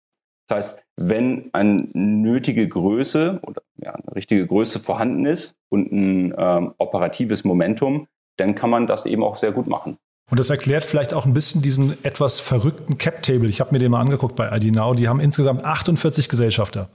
Das 0.48 0.58
heißt, 0.58 0.84
wenn 0.98 1.50
eine 1.54 1.88
nötige 1.94 2.68
Größe 2.68 3.40
oder 3.44 3.62
ja, 3.78 3.94
eine 3.94 4.16
richtige 4.16 4.46
Größe 4.48 4.80
vorhanden 4.80 5.26
ist 5.26 5.56
und 5.70 5.92
ein 5.92 6.34
ähm, 6.38 6.74
operatives 6.78 7.44
Momentum, 7.44 8.08
dann 8.38 8.56
kann 8.56 8.70
man 8.70 8.88
das 8.88 9.06
eben 9.06 9.24
auch 9.24 9.38
sehr 9.38 9.52
gut 9.52 9.68
machen. 9.68 9.98
Und 10.32 10.40
das 10.40 10.50
erklärt 10.50 10.86
vielleicht 10.86 11.14
auch 11.14 11.26
ein 11.26 11.34
bisschen 11.34 11.62
diesen 11.62 12.04
etwas 12.04 12.40
verrückten 12.40 12.98
Cap-Table. 12.98 13.50
Ich 13.50 13.60
habe 13.60 13.72
mir 13.72 13.80
den 13.80 13.92
mal 13.92 14.02
angeguckt 14.02 14.36
bei 14.36 14.56
ID 14.56 14.76
Now. 14.76 14.94
Die 14.94 15.08
haben 15.08 15.20
insgesamt 15.20 15.64
48 15.64 16.30
Gesellschafter. 16.30 16.90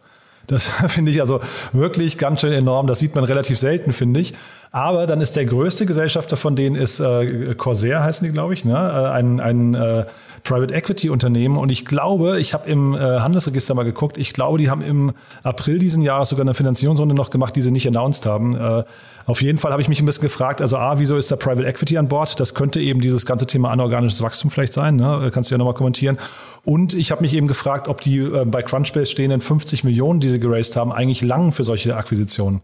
Das 0.47 0.67
finde 0.89 1.11
ich 1.11 1.21
also 1.21 1.41
wirklich 1.73 2.19
ganz 2.19 2.41
schön 2.41 2.53
enorm. 2.53 2.87
Das 2.87 2.99
sieht 2.99 3.15
man 3.15 3.25
relativ 3.25 3.59
selten, 3.59 3.93
finde 3.93 4.21
ich. 4.21 4.35
Aber 4.71 5.07
dann 5.07 5.21
ist 5.21 5.37
der 5.37 5.45
größte 5.45 5.87
Gesellschafter 5.87 6.37
von 6.37 6.57
denen 6.57 6.75
ist 6.75 6.99
äh, 7.01 7.55
Corsair, 7.55 8.03
heißen 8.03 8.27
die, 8.27 8.33
glaube 8.33 8.55
ich, 8.55 8.65
ne? 8.65 8.75
Äh, 8.75 9.11
ein, 9.11 9.41
ein 9.41 9.75
äh, 9.75 10.05
Private 10.45 10.75
Equity 10.75 11.09
Unternehmen. 11.09 11.57
Und 11.57 11.71
ich 11.71 11.87
glaube, 11.87 12.39
ich 12.39 12.53
habe 12.53 12.69
im 12.71 12.95
äh, 12.95 12.99
Handelsregister 12.99 13.75
mal 13.75 13.83
geguckt, 13.83 14.19
ich 14.19 14.35
glaube, 14.35 14.59
die 14.59 14.71
haben 14.71 14.83
im 14.83 15.13
April 15.43 15.79
diesen 15.79 16.03
Jahres 16.03 16.29
sogar 16.29 16.43
eine 16.43 16.53
Finanzierungsrunde 16.53 17.15
noch 17.15 17.31
gemacht, 17.31 17.57
die 17.57 17.63
sie 17.63 17.71
nicht 17.71 17.89
announced 17.89 18.27
haben. 18.27 18.55
Äh, 18.55 18.85
auf 19.25 19.41
jeden 19.41 19.57
Fall 19.57 19.73
habe 19.73 19.81
ich 19.81 19.89
mich 19.89 20.01
ein 20.01 20.07
bisschen 20.07 20.23
gefragt, 20.23 20.61
also 20.61 20.77
A, 20.77 20.99
wieso 20.99 21.17
ist 21.17 21.31
da 21.31 21.37
Private 21.37 21.67
Equity 21.67 21.97
an 21.97 22.09
Bord? 22.09 22.39
Das 22.39 22.55
könnte 22.55 22.79
eben 22.79 23.01
dieses 23.01 23.25
ganze 23.25 23.47
Thema 23.47 23.71
anorganisches 23.71 24.23
Wachstum 24.23 24.51
vielleicht 24.51 24.75
sein. 24.75 24.97
Ne? 24.97 25.31
Kannst 25.33 25.51
du 25.51 25.55
ja 25.55 25.59
nochmal 25.59 25.75
kommentieren. 25.75 26.19
Und 26.65 26.93
ich 26.93 27.11
habe 27.11 27.23
mich 27.23 27.33
eben 27.33 27.49
gefragt, 27.49 27.89
ob 27.89 28.03
die 28.03 28.19
äh, 28.19 28.45
bei 28.45 28.63
Crunchbase 28.63 29.11
stehenden 29.11 29.41
50 29.41 29.83
Millionen, 29.83 30.21
die 30.21 30.29
sie 30.29 30.41
geraced 30.41 30.77
haben, 30.77 30.93
eigentlich 30.93 31.23
lang 31.23 31.53
für 31.53 31.65
solche 31.65 31.97
Akquisitionen. 31.97 32.61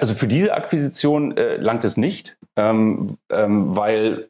Also 0.00 0.14
für 0.14 0.26
diese 0.26 0.54
Akquisition 0.54 1.36
äh, 1.36 1.56
langt 1.56 1.84
es 1.84 1.96
nicht, 1.96 2.36
ähm, 2.60 3.16
ähm, 3.30 3.74
weil 3.74 4.28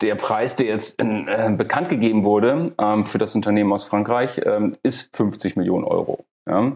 der 0.00 0.14
Preis, 0.14 0.56
der 0.56 0.66
jetzt 0.66 0.98
in, 0.98 1.28
äh, 1.28 1.52
bekannt 1.56 1.90
gegeben 1.90 2.24
wurde 2.24 2.72
ähm, 2.78 3.04
für 3.04 3.18
das 3.18 3.34
Unternehmen 3.34 3.72
aus 3.72 3.84
Frankreich, 3.84 4.40
ähm, 4.44 4.76
ist 4.82 5.14
50 5.16 5.56
Millionen 5.56 5.84
Euro. 5.84 6.24
Ja? 6.48 6.72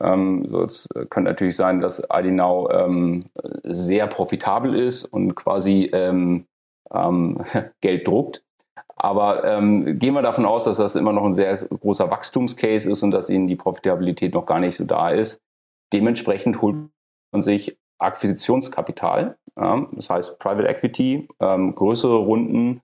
Ähm, 0.00 0.48
so, 0.50 0.64
es 0.64 0.88
könnte 1.10 1.30
natürlich 1.30 1.56
sein, 1.56 1.80
dass 1.80 2.10
Adinau 2.10 2.70
ähm, 2.70 3.26
sehr 3.64 4.06
profitabel 4.06 4.74
ist 4.74 5.04
und 5.04 5.34
quasi 5.34 5.90
Geld 7.80 8.08
druckt. 8.08 8.42
Aber 8.96 9.44
ähm, 9.44 9.98
gehen 9.98 10.14
wir 10.14 10.22
davon 10.22 10.44
aus, 10.44 10.64
dass 10.64 10.76
das 10.78 10.96
immer 10.96 11.12
noch 11.12 11.24
ein 11.24 11.32
sehr 11.32 11.56
großer 11.56 12.10
Wachstumscase 12.10 12.90
ist 12.90 13.02
und 13.02 13.12
dass 13.12 13.30
ihnen 13.30 13.46
die 13.46 13.56
Profitabilität 13.56 14.34
noch 14.34 14.44
gar 14.44 14.58
nicht 14.58 14.76
so 14.76 14.84
da 14.84 15.10
ist. 15.10 15.42
Dementsprechend 15.92 16.60
holt 16.60 16.76
man 17.32 17.42
sich 17.42 17.78
Akquisitionskapital, 18.00 19.36
ja, 19.60 19.86
das 19.92 20.10
heißt 20.10 20.38
Private 20.38 20.68
Equity, 20.68 21.28
ähm, 21.40 21.74
größere 21.74 22.16
Runden, 22.16 22.80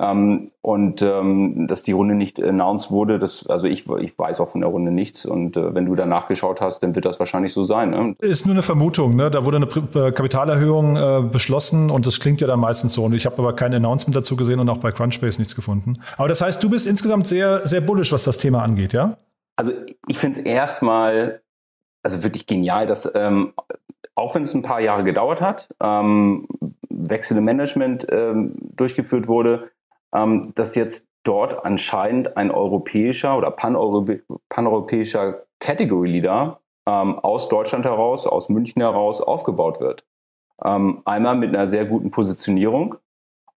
ähm, 0.00 0.50
und 0.62 1.02
ähm, 1.02 1.66
dass 1.68 1.82
die 1.82 1.92
Runde 1.92 2.14
nicht 2.14 2.42
announced 2.42 2.90
wurde, 2.90 3.18
das, 3.18 3.46
also 3.46 3.66
ich, 3.66 3.86
ich 3.86 4.18
weiß 4.18 4.40
auch 4.40 4.48
von 4.48 4.62
der 4.62 4.70
Runde 4.70 4.90
nichts. 4.90 5.26
Und 5.26 5.58
äh, 5.58 5.74
wenn 5.74 5.84
du 5.84 5.94
danach 5.94 6.26
geschaut 6.26 6.62
hast, 6.62 6.82
dann 6.82 6.94
wird 6.94 7.04
das 7.04 7.18
wahrscheinlich 7.18 7.52
so 7.52 7.64
sein. 7.64 7.90
Ne? 7.90 8.14
Ist 8.20 8.46
nur 8.46 8.54
eine 8.54 8.62
Vermutung. 8.62 9.14
Ne? 9.14 9.30
Da 9.30 9.44
wurde 9.44 9.58
eine 9.58 9.66
äh, 9.66 10.12
Kapitalerhöhung 10.12 10.96
äh, 10.96 11.22
beschlossen 11.30 11.90
und 11.90 12.06
das 12.06 12.18
klingt 12.18 12.40
ja 12.40 12.46
dann 12.46 12.60
meistens 12.60 12.94
so. 12.94 13.04
Und 13.04 13.12
ich 13.12 13.26
habe 13.26 13.36
aber 13.38 13.54
kein 13.54 13.74
Announcement 13.74 14.16
dazu 14.16 14.36
gesehen 14.36 14.58
und 14.58 14.70
auch 14.70 14.78
bei 14.78 14.90
Crunchbase 14.90 15.38
nichts 15.38 15.54
gefunden. 15.54 16.00
Aber 16.16 16.28
das 16.28 16.40
heißt, 16.40 16.62
du 16.62 16.70
bist 16.70 16.86
insgesamt 16.86 17.26
sehr, 17.26 17.68
sehr 17.68 17.82
bullish, 17.82 18.10
was 18.10 18.24
das 18.24 18.38
Thema 18.38 18.62
angeht, 18.62 18.94
ja? 18.94 19.18
Also 19.56 19.72
ich 20.08 20.16
finde 20.16 20.40
es 20.40 20.46
erstmal, 20.46 21.42
also 22.02 22.22
wirklich 22.22 22.46
genial, 22.46 22.86
dass 22.86 23.10
ähm, 23.14 23.52
auch 24.20 24.34
wenn 24.34 24.42
es 24.42 24.54
ein 24.54 24.62
paar 24.62 24.80
Jahre 24.80 25.02
gedauert 25.02 25.40
hat, 25.40 25.74
ähm, 25.80 26.46
Wechsel 26.88 27.38
im 27.38 27.44
Management 27.44 28.06
ähm, 28.10 28.54
durchgeführt 28.76 29.28
wurde, 29.28 29.70
ähm, 30.14 30.52
dass 30.54 30.74
jetzt 30.74 31.08
dort 31.24 31.64
anscheinend 31.64 32.36
ein 32.36 32.50
europäischer 32.50 33.36
oder 33.36 33.50
paneuropä 33.50 34.22
paneuropäischer 34.48 35.42
Category 35.58 36.10
Leader 36.10 36.60
ähm, 36.86 37.18
aus 37.18 37.48
Deutschland 37.48 37.84
heraus, 37.84 38.26
aus 38.26 38.48
München 38.48 38.82
heraus 38.82 39.20
aufgebaut 39.20 39.80
wird. 39.80 40.04
Ähm, 40.62 41.02
einmal 41.04 41.36
mit 41.36 41.54
einer 41.54 41.66
sehr 41.66 41.86
guten 41.86 42.10
Positionierung, 42.10 42.96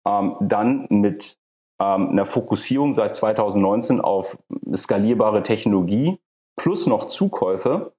ähm, 0.06 0.36
dann 0.40 0.86
mit 0.90 1.36
einer 1.76 2.24
Fokussierung 2.24 2.92
seit 2.92 3.16
2019 3.16 4.00
auf 4.00 4.38
skalierbare 4.74 5.42
Technologie 5.42 6.20
plus 6.56 6.86
noch 6.86 7.06
Zukäufe. 7.06 7.93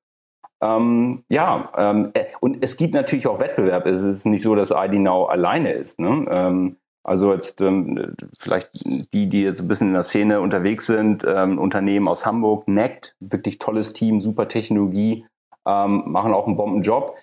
Ähm, 0.66 1.24
ja, 1.30 1.72
ähm, 1.78 2.12
äh, 2.14 2.26
und 2.40 2.64
es 2.64 2.78
gibt 2.78 2.94
natürlich 2.94 3.28
auch 3.28 3.40
Wettbewerb. 3.40 3.86
Es 3.86 4.04
ist 4.04 4.26
nicht 4.26 4.42
so, 4.42 4.56
dass 4.56 4.72
ID 4.72 5.08
alleine 5.08 5.72
ist. 5.72 6.00
Ne? 6.00 6.26
Ähm, 6.30 6.78
also 7.04 7.32
jetzt 7.32 7.62
ähm, 7.62 8.16
vielleicht 8.40 8.84
die, 9.14 9.30
die 9.30 9.44
jetzt 9.44 9.62
ein 9.62 9.68
bisschen 9.68 9.90
in 9.90 9.94
der 9.94 10.04
Szene 10.04 10.42
unterwegs 10.42 10.88
sind, 10.88 11.24
ähm, 11.28 11.60
Unternehmen 11.60 12.08
aus 12.08 12.26
Hamburg, 12.26 12.68
NECT, 12.68 13.16
wirklich 13.20 13.60
tolles 13.60 13.94
Team, 13.94 14.22
super 14.22 14.48
Technologie, 14.48 15.26
ähm, 15.68 16.04
machen 16.08 16.34
auch 16.34 16.48
einen 16.48 16.58
Bombenjob. 16.58 17.16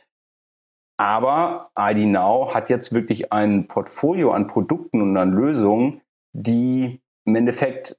Aber 0.98 1.70
ID 1.76 2.16
hat 2.16 2.70
jetzt 2.70 2.94
wirklich 2.94 3.32
ein 3.32 3.66
Portfolio 3.66 4.30
an 4.30 4.46
Produkten 4.46 5.02
und 5.02 5.16
an 5.16 5.32
Lösungen, 5.32 6.00
die 6.32 7.00
im 7.24 7.34
Endeffekt 7.34 7.98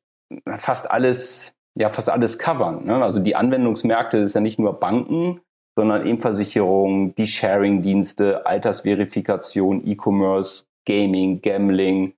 fast 0.56 0.90
alles, 0.90 1.58
ja, 1.78 1.90
fast 1.90 2.10
alles 2.10 2.40
covern. 2.40 2.86
Ne? 2.86 3.04
Also 3.04 3.20
die 3.20 3.36
Anwendungsmärkte 3.36 4.18
ist 4.18 4.36
ja 4.36 4.42
nicht 4.42 4.60
nur 4.60 4.80
Banken, 4.80 5.42
sondern 5.76 6.06
eben 6.06 6.20
Versicherungen, 6.20 7.16
die 7.16 7.28
Sharing-Dienste, 7.28 8.46
Altersverifikation, 8.46 9.86
E-Commerce, 9.86 10.66
Gaming, 10.86 11.42
Gambling, 11.42 12.14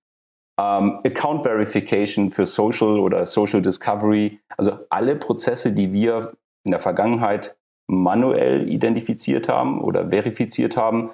ähm, 0.59 0.99
Account 1.05 1.43
Verification 1.43 2.31
für 2.31 2.45
Social 2.45 2.99
oder 2.99 3.25
Social 3.25 3.61
Discovery. 3.61 4.39
Also 4.57 4.79
alle 4.89 5.15
Prozesse, 5.15 5.71
die 5.71 5.93
wir 5.93 6.33
in 6.65 6.71
der 6.71 6.79
Vergangenheit 6.79 7.55
manuell 7.87 8.67
identifiziert 8.67 9.47
haben 9.47 9.81
oder 9.81 10.09
verifiziert 10.09 10.75
haben, 10.75 11.11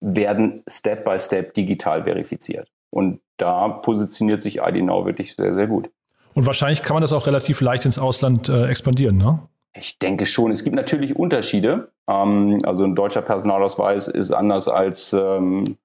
werden 0.00 0.62
Step 0.68 1.04
by 1.04 1.18
Step 1.18 1.54
digital 1.54 2.02
verifiziert. 2.02 2.70
Und 2.90 3.20
da 3.38 3.68
positioniert 3.68 4.40
sich 4.40 4.58
ID 4.58 4.84
Now 4.84 5.06
wirklich 5.06 5.34
sehr, 5.34 5.54
sehr 5.54 5.66
gut. 5.66 5.90
Und 6.34 6.46
wahrscheinlich 6.46 6.82
kann 6.82 6.94
man 6.94 7.00
das 7.00 7.12
auch 7.12 7.26
relativ 7.26 7.60
leicht 7.60 7.84
ins 7.84 7.98
Ausland 7.98 8.48
äh, 8.48 8.68
expandieren, 8.68 9.16
ne? 9.16 9.40
Ich 9.76 9.98
denke 9.98 10.24
schon. 10.26 10.52
Es 10.52 10.62
gibt 10.62 10.76
natürlich 10.76 11.16
Unterschiede. 11.16 11.90
Ähm, 12.08 12.60
also 12.64 12.84
ein 12.84 12.94
deutscher 12.94 13.22
Personalausweis 13.22 14.06
ist 14.08 14.32
anders 14.32 14.68
als 14.68 15.12
ähm, 15.12 15.76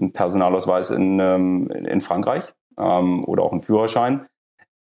ein 0.00 0.12
Personalausweis 0.12 0.90
in, 0.90 1.20
ähm, 1.20 1.70
in 1.70 2.00
Frankreich 2.00 2.52
ähm, 2.78 3.24
oder 3.24 3.44
auch 3.44 3.52
ein 3.52 3.62
Führerschein. 3.62 4.26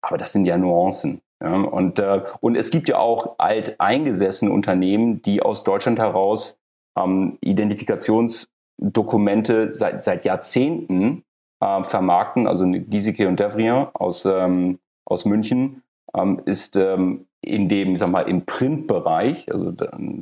Aber 0.01 0.17
das 0.17 0.33
sind 0.33 0.45
ja 0.45 0.57
Nuancen. 0.57 1.21
Ja? 1.41 1.55
Und, 1.55 1.99
äh, 1.99 2.23
und 2.41 2.55
es 2.55 2.71
gibt 2.71 2.89
ja 2.89 2.97
auch 2.99 3.39
alteingesessene 3.39 4.51
Unternehmen, 4.51 5.21
die 5.21 5.41
aus 5.41 5.63
Deutschland 5.63 5.99
heraus 5.99 6.59
ähm, 6.97 7.37
Identifikationsdokumente 7.41 9.73
seit, 9.73 10.03
seit 10.03 10.25
Jahrzehnten 10.25 11.23
äh, 11.59 11.83
vermarkten. 11.83 12.47
Also 12.47 12.65
Giesecke 12.67 13.27
und 13.27 13.39
Devrien 13.39 13.87
aus, 13.93 14.25
ähm, 14.25 14.79
aus 15.05 15.25
München 15.25 15.83
ähm, 16.15 16.41
ist 16.45 16.75
ähm, 16.75 17.25
in 17.41 17.67
dem, 17.67 17.95
sag 17.95 18.09
mal, 18.09 18.21
im 18.21 18.45
Printbereich, 18.45 19.51
also 19.51 19.73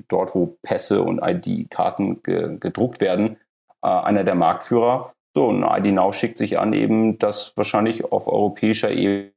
dort, 0.07 0.35
wo 0.35 0.57
Pässe 0.63 1.03
und 1.03 1.21
ID-Karten 1.23 2.23
ge 2.23 2.57
gedruckt 2.59 2.99
werden, 2.99 3.37
äh, 3.83 3.87
einer 3.87 4.23
der 4.23 4.35
Marktführer. 4.35 5.13
So, 5.33 5.47
und 5.47 5.63
ID 5.63 5.93
Now 5.93 6.11
schickt 6.11 6.37
sich 6.37 6.59
an, 6.59 6.73
eben 6.73 7.17
das 7.19 7.53
wahrscheinlich 7.55 8.11
auf 8.11 8.27
europäischer 8.27 8.91
Ebene 8.91 9.31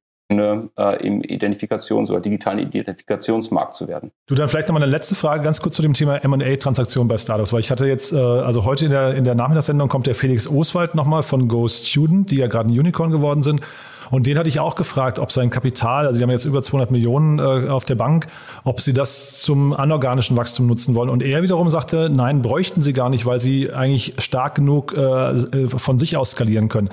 äh, 0.76 1.06
im 1.06 1.20
Identifikations- 1.22 2.10
oder 2.10 2.20
digitalen 2.20 2.58
Identifikationsmarkt 2.58 3.74
zu 3.74 3.86
werden. 3.86 4.10
Du, 4.26 4.34
dann 4.34 4.48
vielleicht 4.48 4.68
nochmal 4.68 4.82
eine 4.82 4.90
letzte 4.90 5.14
Frage 5.14 5.44
ganz 5.44 5.60
kurz 5.60 5.76
zu 5.76 5.82
dem 5.82 5.92
Thema 5.92 6.16
M&A-Transaktion 6.16 7.06
bei 7.06 7.18
Startups, 7.18 7.52
weil 7.52 7.60
ich 7.60 7.70
hatte 7.70 7.86
jetzt, 7.86 8.12
äh, 8.12 8.16
also 8.16 8.64
heute 8.64 8.86
in 8.86 8.90
der, 8.90 9.14
in 9.14 9.24
der 9.24 9.34
Nachmittagssendung 9.34 9.88
kommt 9.88 10.06
der 10.06 10.14
Felix 10.14 10.48
Oswald 10.48 10.94
nochmal 10.94 11.22
von 11.22 11.46
Go 11.46 11.68
Student, 11.68 12.30
die 12.30 12.38
ja 12.38 12.48
gerade 12.48 12.70
ein 12.70 12.78
Unicorn 12.78 13.12
geworden 13.12 13.42
sind. 13.42 13.60
Und 14.10 14.26
den 14.26 14.38
hatte 14.38 14.48
ich 14.48 14.60
auch 14.60 14.74
gefragt, 14.74 15.18
ob 15.18 15.32
sein 15.32 15.50
Kapital, 15.50 16.06
also 16.06 16.16
sie 16.16 16.22
haben 16.22 16.30
jetzt 16.30 16.44
über 16.44 16.62
200 16.62 16.90
Millionen 16.90 17.38
äh, 17.38 17.68
auf 17.68 17.84
der 17.84 17.94
Bank, 17.94 18.26
ob 18.64 18.80
sie 18.80 18.92
das 18.92 19.42
zum 19.42 19.72
anorganischen 19.72 20.36
Wachstum 20.36 20.66
nutzen 20.66 20.94
wollen. 20.94 21.10
Und 21.10 21.22
er 21.22 21.42
wiederum 21.42 21.70
sagte, 21.70 22.10
nein, 22.10 22.42
bräuchten 22.42 22.82
sie 22.82 22.92
gar 22.92 23.10
nicht, 23.10 23.26
weil 23.26 23.38
sie 23.38 23.72
eigentlich 23.72 24.14
stark 24.18 24.54
genug 24.54 24.94
äh, 24.94 25.68
von 25.68 25.98
sich 25.98 26.16
aus 26.16 26.32
skalieren 26.32 26.68
können. 26.68 26.90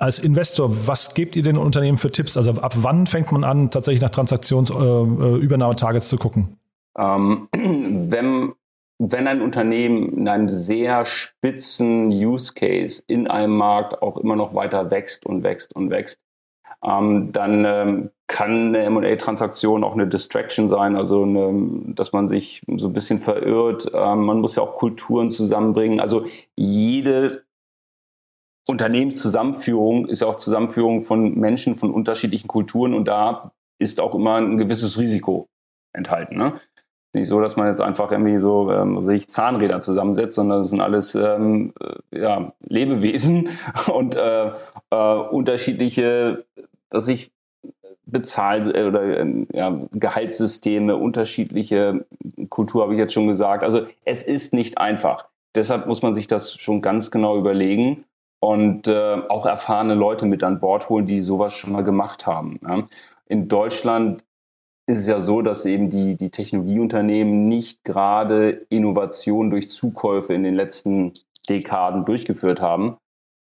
Als 0.00 0.18
Investor, 0.18 0.86
was 0.86 1.12
gebt 1.12 1.36
ihr 1.36 1.42
den 1.42 1.58
Unternehmen 1.58 1.98
für 1.98 2.10
Tipps? 2.10 2.38
Also 2.38 2.52
ab 2.52 2.72
wann 2.76 3.06
fängt 3.06 3.30
man 3.32 3.44
an, 3.44 3.70
tatsächlich 3.70 4.00
nach 4.00 4.08
Transaktionsübernahmetargets 4.08 6.06
äh, 6.06 6.08
zu 6.08 6.16
gucken? 6.16 6.56
Ähm, 6.96 7.48
wenn, 7.52 8.52
wenn 8.98 9.26
ein 9.26 9.42
Unternehmen 9.42 10.10
in 10.16 10.26
einem 10.26 10.48
sehr 10.48 11.04
spitzen 11.04 12.08
Use 12.08 12.54
Case 12.54 13.02
in 13.08 13.28
einem 13.28 13.56
Markt 13.56 14.00
auch 14.00 14.16
immer 14.16 14.36
noch 14.36 14.54
weiter 14.54 14.90
wächst 14.90 15.26
und 15.26 15.42
wächst 15.42 15.76
und 15.76 15.90
wächst, 15.90 16.18
ähm, 16.84 17.32
dann 17.32 17.64
ähm, 17.66 18.10
kann 18.26 18.74
eine 18.74 18.84
M&A-Transaktion 18.84 19.84
auch 19.84 19.94
eine 19.94 20.06
Distraction 20.06 20.68
sein, 20.68 20.96
also 20.96 21.24
eine, 21.24 21.94
dass 21.94 22.12
man 22.12 22.28
sich 22.28 22.62
so 22.76 22.88
ein 22.88 22.92
bisschen 22.92 23.18
verirrt. 23.18 23.90
Ähm, 23.92 24.24
man 24.24 24.40
muss 24.40 24.56
ja 24.56 24.62
auch 24.62 24.76
Kulturen 24.76 25.30
zusammenbringen. 25.30 26.00
Also 26.00 26.24
jede 26.56 27.44
Unternehmenszusammenführung 28.68 30.06
ist 30.06 30.20
ja 30.20 30.28
auch 30.28 30.36
Zusammenführung 30.36 31.00
von 31.00 31.34
Menschen 31.34 31.74
von 31.74 31.92
unterschiedlichen 31.92 32.48
Kulturen 32.48 32.94
und 32.94 33.06
da 33.06 33.52
ist 33.78 34.00
auch 34.00 34.14
immer 34.14 34.36
ein 34.36 34.58
gewisses 34.58 34.98
Risiko 34.98 35.48
enthalten. 35.92 36.36
Ne? 36.36 36.60
Nicht 37.12 37.26
so, 37.26 37.40
dass 37.40 37.56
man 37.56 37.66
jetzt 37.66 37.80
einfach 37.80 38.12
irgendwie 38.12 38.38
so 38.38 38.70
ähm, 38.70 39.02
sich 39.02 39.28
Zahnräder 39.28 39.80
zusammensetzt, 39.80 40.36
sondern 40.36 40.60
es 40.60 40.70
sind 40.70 40.80
alles 40.80 41.16
ähm, 41.16 41.72
äh, 42.12 42.20
ja, 42.20 42.52
Lebewesen 42.60 43.48
und 43.92 44.14
äh, 44.14 44.52
äh, 44.90 45.14
unterschiedliche, 45.30 46.44
dass 46.90 47.08
ich 47.08 47.32
Bezahl- 48.06 48.74
äh, 48.74 48.84
oder 48.84 49.18
ähm, 49.18 49.46
ja, 49.52 49.80
Gehaltssysteme, 49.92 50.96
unterschiedliche 50.96 52.04
Kultur 52.48 52.82
habe 52.82 52.94
ich 52.94 52.98
jetzt 52.98 53.12
schon 53.12 53.28
gesagt. 53.28 53.64
Also 53.64 53.86
es 54.04 54.22
ist 54.22 54.52
nicht 54.52 54.78
einfach. 54.78 55.26
Deshalb 55.54 55.86
muss 55.86 56.02
man 56.02 56.14
sich 56.14 56.26
das 56.26 56.54
schon 56.54 56.82
ganz 56.82 57.10
genau 57.10 57.38
überlegen 57.38 58.04
und 58.40 58.88
äh, 58.88 59.18
auch 59.28 59.46
erfahrene 59.46 59.94
Leute 59.94 60.26
mit 60.26 60.42
an 60.42 60.60
Bord 60.60 60.88
holen, 60.88 61.06
die 61.06 61.20
sowas 61.20 61.52
schon 61.52 61.72
mal 61.72 61.84
gemacht 61.84 62.26
haben. 62.26 62.60
Ja. 62.62 62.88
In 63.26 63.48
Deutschland 63.48 64.24
ist 64.86 64.98
es 64.98 65.06
ja 65.06 65.20
so, 65.20 65.42
dass 65.42 65.66
eben 65.66 65.90
die, 65.90 66.16
die 66.16 66.30
Technologieunternehmen 66.30 67.48
nicht 67.48 67.84
gerade 67.84 68.66
Innovation 68.70 69.50
durch 69.50 69.70
Zukäufe 69.70 70.34
in 70.34 70.42
den 70.42 70.54
letzten 70.54 71.12
Dekaden 71.48 72.04
durchgeführt 72.04 72.60
haben. 72.60 72.96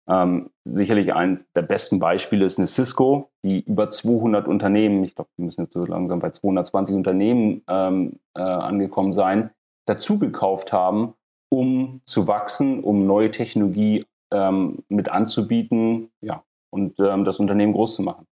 Ähm, 0.08 0.50
sicherlich 0.66 1.14
eines 1.14 1.50
der 1.52 1.62
besten 1.62 1.98
Beispiele 1.98 2.44
ist 2.44 2.58
eine 2.58 2.66
Cisco, 2.66 3.30
die 3.42 3.60
über 3.60 3.88
200 3.88 4.48
Unternehmen, 4.48 5.04
ich 5.04 5.14
glaube, 5.14 5.30
wir 5.36 5.44
müssen 5.44 5.62
jetzt 5.62 5.72
so 5.72 5.84
langsam 5.84 6.18
bei 6.18 6.30
220 6.30 6.94
Unternehmen 6.94 7.62
ähm, 7.68 8.18
äh, 8.34 8.40
angekommen 8.40 9.12
sein, 9.12 9.50
dazugekauft 9.86 10.72
haben, 10.72 11.14
um 11.48 12.00
zu 12.04 12.26
wachsen, 12.26 12.82
um 12.82 13.06
neue 13.06 13.30
Technologie 13.30 14.04
ähm, 14.32 14.78
mit 14.88 15.08
anzubieten 15.08 16.10
ja, 16.20 16.42
und 16.70 16.98
ähm, 16.98 17.24
das 17.24 17.38
Unternehmen 17.38 17.72
groß 17.72 17.96
zu 17.96 18.02
machen. 18.02 18.26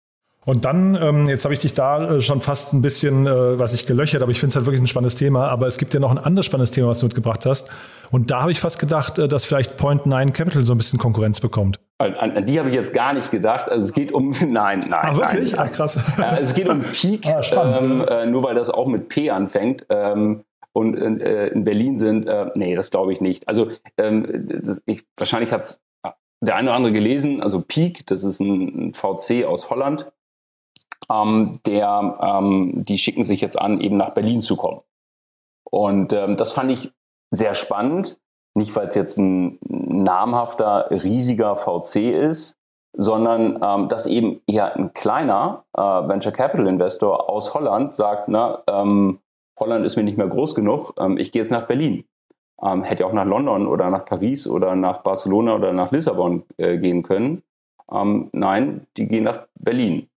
Und 0.45 0.63
dann, 0.63 0.93
ähm, 1.01 1.27
jetzt 1.27 1.43
habe 1.43 1.55
ich 1.55 1.59
dich 1.59 1.73
da 1.73 2.17
äh, 2.17 2.21
schon 2.21 2.39
fast 2.39 2.71
ein 2.73 2.83
bisschen, 2.83 3.25
äh, 3.25 3.57
was 3.57 3.73
ich 3.73 3.87
gelöchert, 3.87 4.21
aber 4.21 4.31
ich 4.31 4.39
finde 4.39 4.51
es 4.51 4.55
halt 4.55 4.67
wirklich 4.67 4.81
ein 4.81 4.87
spannendes 4.87 5.15
Thema. 5.15 5.47
Aber 5.47 5.65
es 5.65 5.79
gibt 5.79 5.95
ja 5.95 5.99
noch 5.99 6.11
ein 6.11 6.19
anderes 6.19 6.45
spannendes 6.45 6.69
Thema, 6.69 6.89
was 6.89 6.99
du 6.99 7.07
mitgebracht 7.07 7.47
hast. 7.47 7.71
Und 8.11 8.29
da 8.29 8.41
habe 8.41 8.51
ich 8.51 8.59
fast 8.59 8.77
gedacht, 8.77 9.17
äh, 9.17 9.27
dass 9.27 9.43
vielleicht 9.43 9.77
Point 9.77 10.05
9 10.05 10.33
Capital 10.33 10.63
so 10.63 10.75
ein 10.75 10.77
bisschen 10.77 10.99
Konkurrenz 10.99 11.39
bekommt. 11.39 11.79
An, 11.97 12.13
an 12.13 12.45
die 12.45 12.59
habe 12.59 12.67
ich 12.69 12.75
jetzt 12.75 12.93
gar 12.93 13.13
nicht 13.13 13.31
gedacht. 13.31 13.69
Also 13.69 13.85
es 13.85 13.93
geht 13.93 14.11
um, 14.11 14.31
nein, 14.47 14.79
nein. 14.79 14.91
Ah, 14.91 15.15
wirklich? 15.15 15.53
Nein. 15.53 15.61
Ah, 15.61 15.69
krass. 15.69 15.95
Äh, 16.17 16.41
es 16.41 16.53
geht 16.53 16.67
um 16.67 16.81
Peak, 16.81 17.25
ah, 17.27 17.79
ähm, 17.79 18.05
äh, 18.07 18.25
nur 18.25 18.43
weil 18.43 18.55
das 18.55 18.69
auch 18.69 18.87
mit 18.87 19.07
P 19.07 19.29
anfängt. 19.29 19.85
Ähm, 19.89 20.43
und 20.73 20.97
äh, 20.97 21.47
in 21.47 21.63
Berlin 21.63 21.97
sind, 21.97 22.27
äh, 22.27 22.51
nee, 22.55 22.75
das 22.75 22.91
glaube 22.91 23.13
ich 23.13 23.21
nicht. 23.21 23.47
Also 23.47 23.71
ähm, 23.97 24.61
das, 24.61 24.83
ich, 24.85 25.05
wahrscheinlich 25.15 25.53
hat 25.53 25.61
es 25.61 25.81
der 26.41 26.55
eine 26.55 26.69
oder 26.69 26.75
andere 26.75 26.93
gelesen, 26.93 27.41
also 27.41 27.61
Peak, 27.61 28.05
das 28.07 28.23
ist 28.23 28.39
ein, 28.39 28.89
ein 28.89 28.93
VC 28.93 29.45
aus 29.45 29.69
Holland, 29.69 30.11
ähm, 31.09 31.59
der, 31.65 32.17
ähm, 32.21 32.83
die 32.85 32.97
schicken 32.97 33.23
sich 33.23 33.41
jetzt 33.41 33.59
an, 33.59 33.79
eben 33.79 33.95
nach 33.95 34.11
Berlin 34.11 34.41
zu 34.41 34.55
kommen. 34.55 34.81
Und 35.63 36.13
ähm, 36.13 36.37
das 36.37 36.53
fand 36.53 36.71
ich 36.71 36.91
sehr 37.31 37.53
spannend, 37.53 38.19
nicht 38.55 38.75
weil 38.75 38.87
es 38.87 38.95
jetzt 38.95 39.17
ein 39.17 39.59
namhafter, 39.61 40.89
riesiger 40.89 41.55
VC 41.55 42.11
ist, 42.11 42.57
sondern 42.97 43.59
ähm, 43.61 43.89
dass 43.89 44.05
eben 44.05 44.41
eher 44.47 44.75
ein 44.75 44.93
kleiner 44.93 45.65
äh, 45.73 45.81
Venture 45.81 46.31
Capital 46.31 46.67
Investor 46.67 47.29
aus 47.29 47.53
Holland 47.53 47.93
sagt, 47.93 48.29
na, 48.29 48.63
ähm, 48.67 49.19
Holland 49.59 49.85
ist 49.85 49.97
mir 49.97 50.03
nicht 50.03 50.17
mehr 50.17 50.27
groß 50.27 50.55
genug, 50.55 50.93
ähm, 50.97 51.17
ich 51.17 51.31
gehe 51.31 51.41
jetzt 51.41 51.51
nach 51.51 51.67
Berlin. 51.67 52.05
Ähm, 52.63 52.83
hätte 52.83 53.05
auch 53.05 53.11
nach 53.11 53.25
London 53.25 53.67
oder 53.67 53.89
nach 53.89 54.05
Paris 54.05 54.47
oder 54.47 54.75
nach 54.75 54.99
Barcelona 54.99 55.55
oder 55.55 55.73
nach 55.73 55.91
Lissabon 55.91 56.43
äh, 56.55 56.77
gehen 56.77 57.03
können. 57.03 57.43
Ähm, 57.91 58.29
nein, 58.31 58.87
die 58.95 59.07
gehen 59.07 59.25
nach 59.25 59.47
Berlin. 59.55 60.07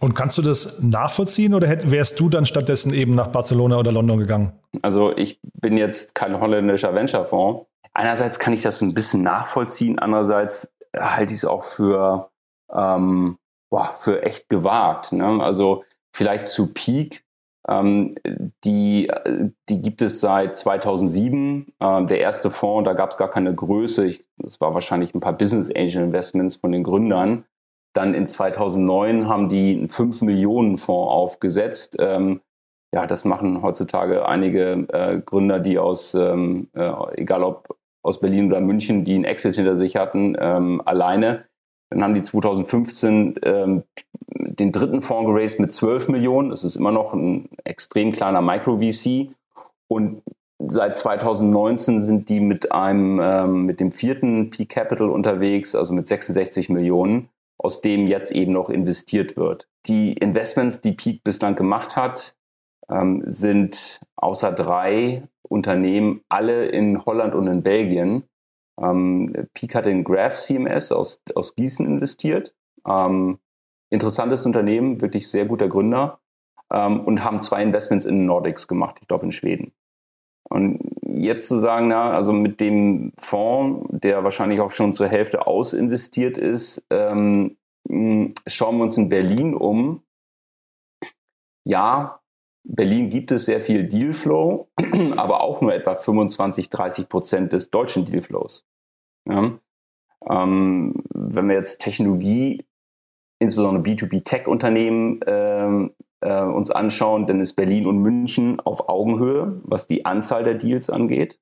Und 0.00 0.14
kannst 0.14 0.38
du 0.38 0.42
das 0.42 0.80
nachvollziehen 0.80 1.54
oder 1.54 1.66
hätt, 1.66 1.90
wärst 1.90 2.20
du 2.20 2.28
dann 2.28 2.46
stattdessen 2.46 2.94
eben 2.94 3.16
nach 3.16 3.28
Barcelona 3.28 3.78
oder 3.78 3.90
London 3.90 4.18
gegangen? 4.18 4.52
Also 4.82 5.16
ich 5.16 5.40
bin 5.42 5.76
jetzt 5.76 6.14
kein 6.14 6.40
holländischer 6.40 6.94
Venture-Fonds. 6.94 7.67
Einerseits 7.98 8.38
kann 8.38 8.52
ich 8.52 8.62
das 8.62 8.80
ein 8.80 8.94
bisschen 8.94 9.22
nachvollziehen, 9.22 9.98
andererseits 9.98 10.72
halte 10.96 11.32
ich 11.32 11.40
es 11.40 11.44
auch 11.44 11.64
für, 11.64 12.30
ähm, 12.72 13.38
boah, 13.70 13.92
für 13.94 14.22
echt 14.22 14.48
gewagt. 14.48 15.12
Ne? 15.12 15.42
Also 15.42 15.84
vielleicht 16.12 16.46
zu 16.46 16.72
Peak 16.72 17.24
ähm, 17.68 18.14
die, 18.64 19.10
die 19.68 19.82
gibt 19.82 20.00
es 20.00 20.20
seit 20.20 20.56
2007. 20.56 21.66
Ähm, 21.80 22.06
der 22.06 22.20
erste 22.20 22.50
Fonds, 22.50 22.86
da 22.86 22.94
gab 22.94 23.10
es 23.10 23.18
gar 23.18 23.30
keine 23.30 23.54
Größe. 23.54 24.16
Es 24.46 24.60
war 24.60 24.72
wahrscheinlich 24.74 25.14
ein 25.14 25.20
paar 25.20 25.36
Business 25.36 25.70
Angel 25.74 26.02
Investments 26.02 26.56
von 26.56 26.72
den 26.72 26.82
Gründern. 26.82 27.44
Dann 27.94 28.14
in 28.14 28.26
2009 28.26 29.28
haben 29.28 29.48
die 29.48 29.76
einen 29.76 29.88
5 29.88 30.22
Millionen 30.22 30.78
Fonds 30.78 31.12
aufgesetzt. 31.12 31.96
Ähm, 32.00 32.40
ja, 32.94 33.06
das 33.06 33.26
machen 33.26 33.60
heutzutage 33.60 34.26
einige 34.26 34.86
äh, 34.88 35.20
Gründer, 35.20 35.60
die 35.60 35.78
aus, 35.78 36.14
ähm, 36.14 36.70
äh, 36.72 36.90
egal 37.16 37.42
ob 37.44 37.76
aus 38.02 38.20
Berlin 38.20 38.50
oder 38.50 38.60
München, 38.60 39.04
die 39.04 39.14
einen 39.14 39.24
Exit 39.24 39.56
hinter 39.56 39.76
sich 39.76 39.96
hatten, 39.96 40.36
ähm, 40.38 40.82
alleine. 40.84 41.44
Dann 41.90 42.02
haben 42.02 42.14
die 42.14 42.22
2015 42.22 43.36
ähm, 43.42 43.82
den 44.30 44.72
dritten 44.72 45.02
Fonds 45.02 45.26
geraced 45.26 45.60
mit 45.60 45.72
12 45.72 46.08
Millionen. 46.08 46.50
Das 46.50 46.64
ist 46.64 46.76
immer 46.76 46.92
noch 46.92 47.14
ein 47.14 47.48
extrem 47.64 48.12
kleiner 48.12 48.42
Micro-VC. 48.42 49.30
Und 49.88 50.22
seit 50.58 50.96
2019 50.96 52.02
sind 52.02 52.28
die 52.28 52.40
mit 52.40 52.72
einem, 52.72 53.20
ähm, 53.22 53.64
mit 53.64 53.80
dem 53.80 53.92
vierten 53.92 54.50
P-Capital 54.50 55.08
unterwegs, 55.08 55.74
also 55.74 55.94
mit 55.94 56.06
66 56.06 56.68
Millionen, 56.68 57.28
aus 57.58 57.80
dem 57.80 58.06
jetzt 58.06 58.32
eben 58.32 58.52
noch 58.52 58.68
investiert 58.68 59.36
wird. 59.36 59.68
Die 59.86 60.12
Investments, 60.12 60.80
die 60.80 60.92
Peak 60.92 61.24
bislang 61.24 61.56
gemacht 61.56 61.96
hat, 61.96 62.34
ähm, 62.90 63.22
sind 63.26 64.00
außer 64.16 64.52
drei 64.52 65.22
Unternehmen 65.42 66.20
alle 66.28 66.66
in 66.66 67.04
Holland 67.04 67.34
und 67.34 67.46
in 67.46 67.62
Belgien. 67.62 68.24
Ähm, 68.80 69.48
Peak 69.54 69.74
hat 69.74 69.86
in 69.86 70.04
Graph 70.04 70.38
CMS 70.38 70.92
aus, 70.92 71.22
aus 71.34 71.54
Gießen 71.54 71.86
investiert. 71.86 72.54
Ähm, 72.86 73.38
interessantes 73.90 74.46
Unternehmen, 74.46 75.00
wirklich 75.00 75.28
sehr 75.28 75.46
guter 75.46 75.68
Gründer 75.68 76.20
ähm, 76.70 77.00
und 77.00 77.24
haben 77.24 77.40
zwei 77.40 77.62
Investments 77.62 78.04
in 78.04 78.26
Nordics 78.26 78.68
gemacht, 78.68 78.98
ich 79.00 79.08
glaube 79.08 79.26
in 79.26 79.32
Schweden. 79.32 79.72
Und 80.48 80.80
jetzt 81.02 81.48
zu 81.48 81.58
sagen, 81.58 81.88
na, 81.88 82.12
also 82.12 82.32
mit 82.32 82.60
dem 82.60 83.12
Fonds, 83.18 83.86
der 83.90 84.24
wahrscheinlich 84.24 84.60
auch 84.60 84.70
schon 84.70 84.94
zur 84.94 85.08
Hälfte 85.08 85.46
ausinvestiert 85.46 86.38
ist, 86.38 86.86
ähm, 86.90 87.56
schauen 88.46 88.78
wir 88.78 88.84
uns 88.84 88.96
in 88.96 89.08
Berlin 89.08 89.54
um. 89.54 90.02
Ja, 91.64 92.20
Berlin 92.64 93.08
gibt 93.08 93.30
es 93.32 93.46
sehr 93.46 93.60
viel 93.60 93.84
Dealflow, 93.84 94.68
aber 95.16 95.42
auch 95.42 95.60
nur 95.60 95.74
etwa 95.74 95.94
25, 95.94 96.70
30 96.70 97.08
Prozent 97.08 97.52
des 97.52 97.70
deutschen 97.70 98.04
Dealflows. 98.04 98.66
Ja? 99.26 99.58
Ähm, 100.28 100.94
wenn 101.14 101.48
wir 101.48 101.54
jetzt 101.54 101.78
Technologie, 101.78 102.64
insbesondere 103.38 103.82
B2B-Tech-Unternehmen 103.84 105.20
ähm, 105.26 105.94
äh, 106.20 106.42
uns 106.42 106.70
anschauen, 106.70 107.26
dann 107.26 107.40
ist 107.40 107.54
Berlin 107.54 107.86
und 107.86 107.98
München 107.98 108.60
auf 108.60 108.88
Augenhöhe, 108.88 109.60
was 109.62 109.86
die 109.86 110.04
Anzahl 110.04 110.44
der 110.44 110.54
Deals 110.54 110.90
angeht. 110.90 111.38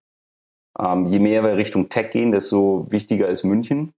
Ähm, 0.79 1.07
je 1.07 1.19
mehr 1.19 1.43
wir 1.43 1.57
Richtung 1.57 1.89
Tech 1.89 2.11
gehen, 2.11 2.33
desto 2.33 2.87
wichtiger 2.91 3.29
ist 3.29 3.45
München. 3.45 3.95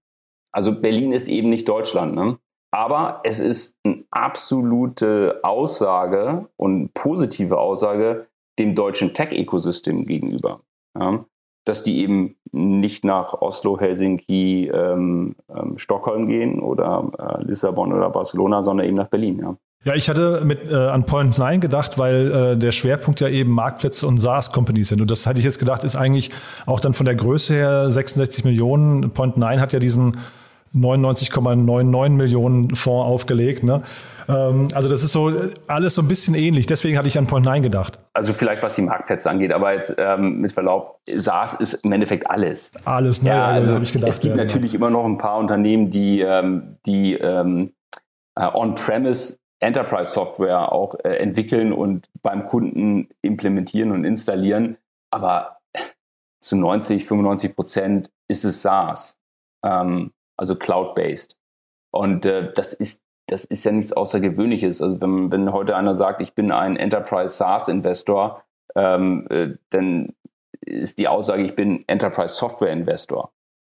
Also 0.51 0.79
Berlin 0.79 1.11
ist 1.11 1.27
eben 1.27 1.49
nicht 1.49 1.67
Deutschland. 1.67 2.15
Ne? 2.15 2.39
Aber 2.71 3.21
es 3.23 3.39
ist 3.39 3.77
eine 3.83 4.03
absolute 4.11 5.39
Aussage 5.43 6.47
und 6.55 6.93
positive 6.93 7.57
Aussage 7.57 8.27
dem 8.59 8.75
deutschen 8.75 9.13
Tech-Ökosystem 9.13 10.05
gegenüber. 10.05 10.61
Ja? 10.97 11.25
Dass 11.65 11.83
die 11.83 11.99
eben 11.99 12.35
nicht 12.51 13.03
nach 13.03 13.33
Oslo, 13.41 13.79
Helsinki, 13.79 14.67
ähm, 14.67 15.35
ähm, 15.49 15.77
Stockholm 15.77 16.27
gehen 16.27 16.59
oder 16.59 17.11
äh, 17.17 17.43
Lissabon 17.43 17.93
oder 17.93 18.09
Barcelona, 18.09 18.61
sondern 18.61 18.87
eben 18.87 18.97
nach 18.97 19.07
Berlin. 19.07 19.39
Ja. 19.39 19.55
Ja, 19.85 19.95
ich 19.95 20.09
hatte 20.09 20.41
mit 20.43 20.69
äh, 20.69 20.75
an 20.75 21.05
Point 21.05 21.37
9 21.37 21.61
gedacht, 21.61 21.97
weil 21.97 22.31
äh, 22.31 22.57
der 22.57 22.73
Schwerpunkt 22.73 23.21
ja 23.21 23.29
eben 23.29 23.51
Marktplätze 23.51 24.07
und 24.07 24.17
SaaS-Companies 24.17 24.89
sind. 24.89 24.99
Und 24.99 25.09
das 25.09 25.25
hatte 25.25 25.39
ich 25.39 25.45
jetzt 25.45 25.57
gedacht, 25.57 25.85
ist 25.85 25.95
eigentlich 25.95 26.31
auch 26.65 26.81
dann 26.81 26.93
von 26.93 27.05
der 27.05 27.15
Größe 27.15 27.55
her 27.55 27.89
66 27.89 28.43
Millionen. 28.43 29.11
Point 29.11 29.37
9 29.37 29.61
hat 29.61 29.71
ja 29.71 29.79
diesen 29.79 30.17
99,99 30.75 32.09
Millionen 32.09 32.75
Fonds 32.75 33.07
aufgelegt. 33.07 33.63
Ne? 33.63 33.81
Ähm, 34.27 34.67
also 34.73 34.89
das 34.89 35.03
ist 35.03 35.11
so 35.11 35.31
alles 35.67 35.95
so 35.95 36.01
ein 36.01 36.07
bisschen 36.07 36.35
ähnlich. 36.35 36.65
Deswegen 36.67 36.97
hatte 36.97 37.07
ich 37.07 37.17
an 37.17 37.27
Point 37.27 37.45
9 37.45 37.63
gedacht. 37.63 37.99
Also 38.13 38.33
vielleicht 38.33 38.61
was 38.61 38.75
die 38.75 38.83
Marktplätze 38.83 39.29
angeht, 39.29 39.51
aber 39.51 39.73
jetzt 39.73 39.95
ähm, 39.97 40.41
mit 40.41 40.51
Verlaub, 40.51 40.99
SaaS 41.07 41.55
ist 41.55 41.73
im 41.83 41.91
Endeffekt 41.91 42.29
alles. 42.29 42.71
Alles, 42.85 43.23
ne? 43.23 43.29
Ja, 43.29 43.45
also, 43.45 43.71
also 43.71 43.83
ich 43.83 43.93
gedacht, 43.93 44.09
es 44.09 44.19
gibt 44.19 44.37
ja, 44.37 44.43
natürlich 44.43 44.73
genau. 44.73 44.87
immer 44.87 44.97
noch 44.97 45.05
ein 45.05 45.17
paar 45.17 45.39
Unternehmen, 45.39 45.89
die, 45.89 46.21
ähm, 46.21 46.77
die 46.85 47.15
ähm, 47.15 47.73
äh, 48.35 48.47
on-premise 48.53 49.39
Enterprise 49.59 50.11
Software 50.11 50.71
auch 50.71 50.95
äh, 51.03 51.15
entwickeln 51.17 51.73
und 51.73 52.09
beim 52.21 52.45
Kunden 52.45 53.09
implementieren 53.21 53.91
und 53.91 54.05
installieren. 54.05 54.77
Aber 55.11 55.57
zu 56.41 56.55
90, 56.55 57.05
95 57.05 57.55
Prozent 57.55 58.11
ist 58.29 58.45
es 58.45 58.61
SaaS. 58.61 59.17
Ähm, 59.65 60.11
also 60.39 60.55
cloud-based. 60.55 61.37
Und 61.91 62.25
äh, 62.25 62.53
das 62.53 62.73
ist 62.73 63.03
das 63.31 63.45
ist 63.45 63.63
ja 63.63 63.71
nichts 63.71 63.93
Außergewöhnliches. 63.93 64.81
Also 64.81 64.99
wenn, 65.01 65.31
wenn 65.31 65.53
heute 65.53 65.75
einer 65.75 65.95
sagt, 65.95 66.21
ich 66.21 66.33
bin 66.33 66.51
ein 66.51 66.77
Enterprise 66.77 67.35
SaaS 67.35 67.67
Investor, 67.67 68.43
ähm, 68.75 69.27
äh, 69.29 69.55
dann 69.69 70.13
ist 70.61 70.97
die 70.97 71.07
Aussage, 71.07 71.43
ich 71.43 71.55
bin 71.55 71.83
Enterprise 71.87 72.35
Software 72.35 72.71
Investor, 72.71 73.31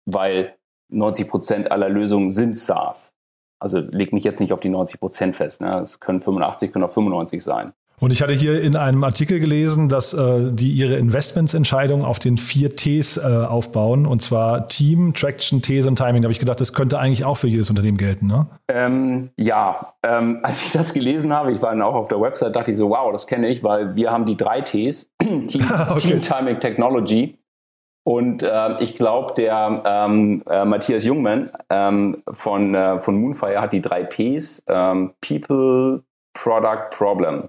weil 0.06 0.56
90 0.90 1.28
Prozent 1.28 1.72
aller 1.72 1.90
Lösungen 1.90 2.32
sind 2.32 2.58
SaaS. 2.58 3.16
Also 3.60 3.80
leg 3.80 4.12
mich 4.12 4.24
jetzt 4.24 4.40
nicht 4.40 4.54
auf 4.54 4.60
die 4.60 4.70
90 4.70 5.00
Prozent 5.00 5.36
fest. 5.36 5.62
Ne? 5.62 5.80
Es 5.80 6.00
können 6.00 6.20
85, 6.20 6.72
können 6.72 6.86
auch 6.86 6.90
95 6.90 7.44
sein. 7.44 7.74
Und 8.04 8.12
ich 8.12 8.22
hatte 8.22 8.34
hier 8.34 8.62
in 8.62 8.76
einem 8.76 9.02
Artikel 9.06 9.40
gelesen, 9.40 9.88
dass 9.88 10.14
äh, 10.14 10.52
die 10.52 10.74
ihre 10.74 10.96
Investmentsentscheidungen 10.96 12.06
auf 12.06 12.20
den 12.20 12.36
vier 12.36 12.76
Ts 12.76 13.16
äh, 13.16 13.22
aufbauen, 13.22 14.06
und 14.06 14.22
zwar 14.22 14.68
Team, 14.68 15.14
Traction, 15.14 15.62
These 15.62 15.88
und 15.88 15.96
Timing. 15.96 16.22
Da 16.22 16.26
habe 16.26 16.34
ich 16.34 16.40
gedacht, 16.40 16.60
das 16.60 16.74
könnte 16.74 17.00
eigentlich 17.00 17.24
auch 17.24 17.38
für 17.38 17.48
jedes 17.48 17.70
Unternehmen 17.70 17.98
gelten, 17.98 18.28
ne? 18.28 18.48
Ähm, 18.68 19.30
ja, 19.38 19.94
ähm, 20.04 20.40
als 20.44 20.66
ich 20.66 20.74
das 20.74 20.94
gelesen 20.94 21.32
habe, 21.32 21.54
ich 21.54 21.62
war 21.62 21.70
dann 21.70 21.82
auch 21.82 21.96
auf 21.96 22.10
der 22.10 22.20
Website, 22.20 22.58
dachte 22.58 22.72
ich 22.72 22.78
so, 22.78 22.90
wow, 22.90 23.10
das 23.14 23.26
kenne 23.26 23.48
ich, 23.48 23.64
weil 23.64 23.96
wir 23.96 24.12
haben 24.12 24.26
die 24.26 24.36
drei 24.36 24.60
Ts, 24.60 25.10
Team, 25.22 25.48
okay. 25.90 26.00
Team 26.00 26.22
Timing, 26.22 26.60
Technology. 26.60 27.38
Und 28.06 28.44
äh, 28.44 28.82
ich 28.82 28.98
glaube, 28.98 29.34
der 29.36 29.82
ähm, 29.86 30.44
äh, 30.50 30.66
Matthias 30.66 31.06
Jungmann 31.06 31.52
ähm, 31.70 32.22
von, 32.30 32.76
äh, 32.76 33.00
von 33.00 33.16
Moonfire 33.16 33.62
hat 33.62 33.72
die 33.72 33.80
drei 33.80 34.04
Ps, 34.04 34.62
ähm, 34.68 35.14
People, 35.22 36.04
Product, 36.34 36.90
Problem. 36.92 37.48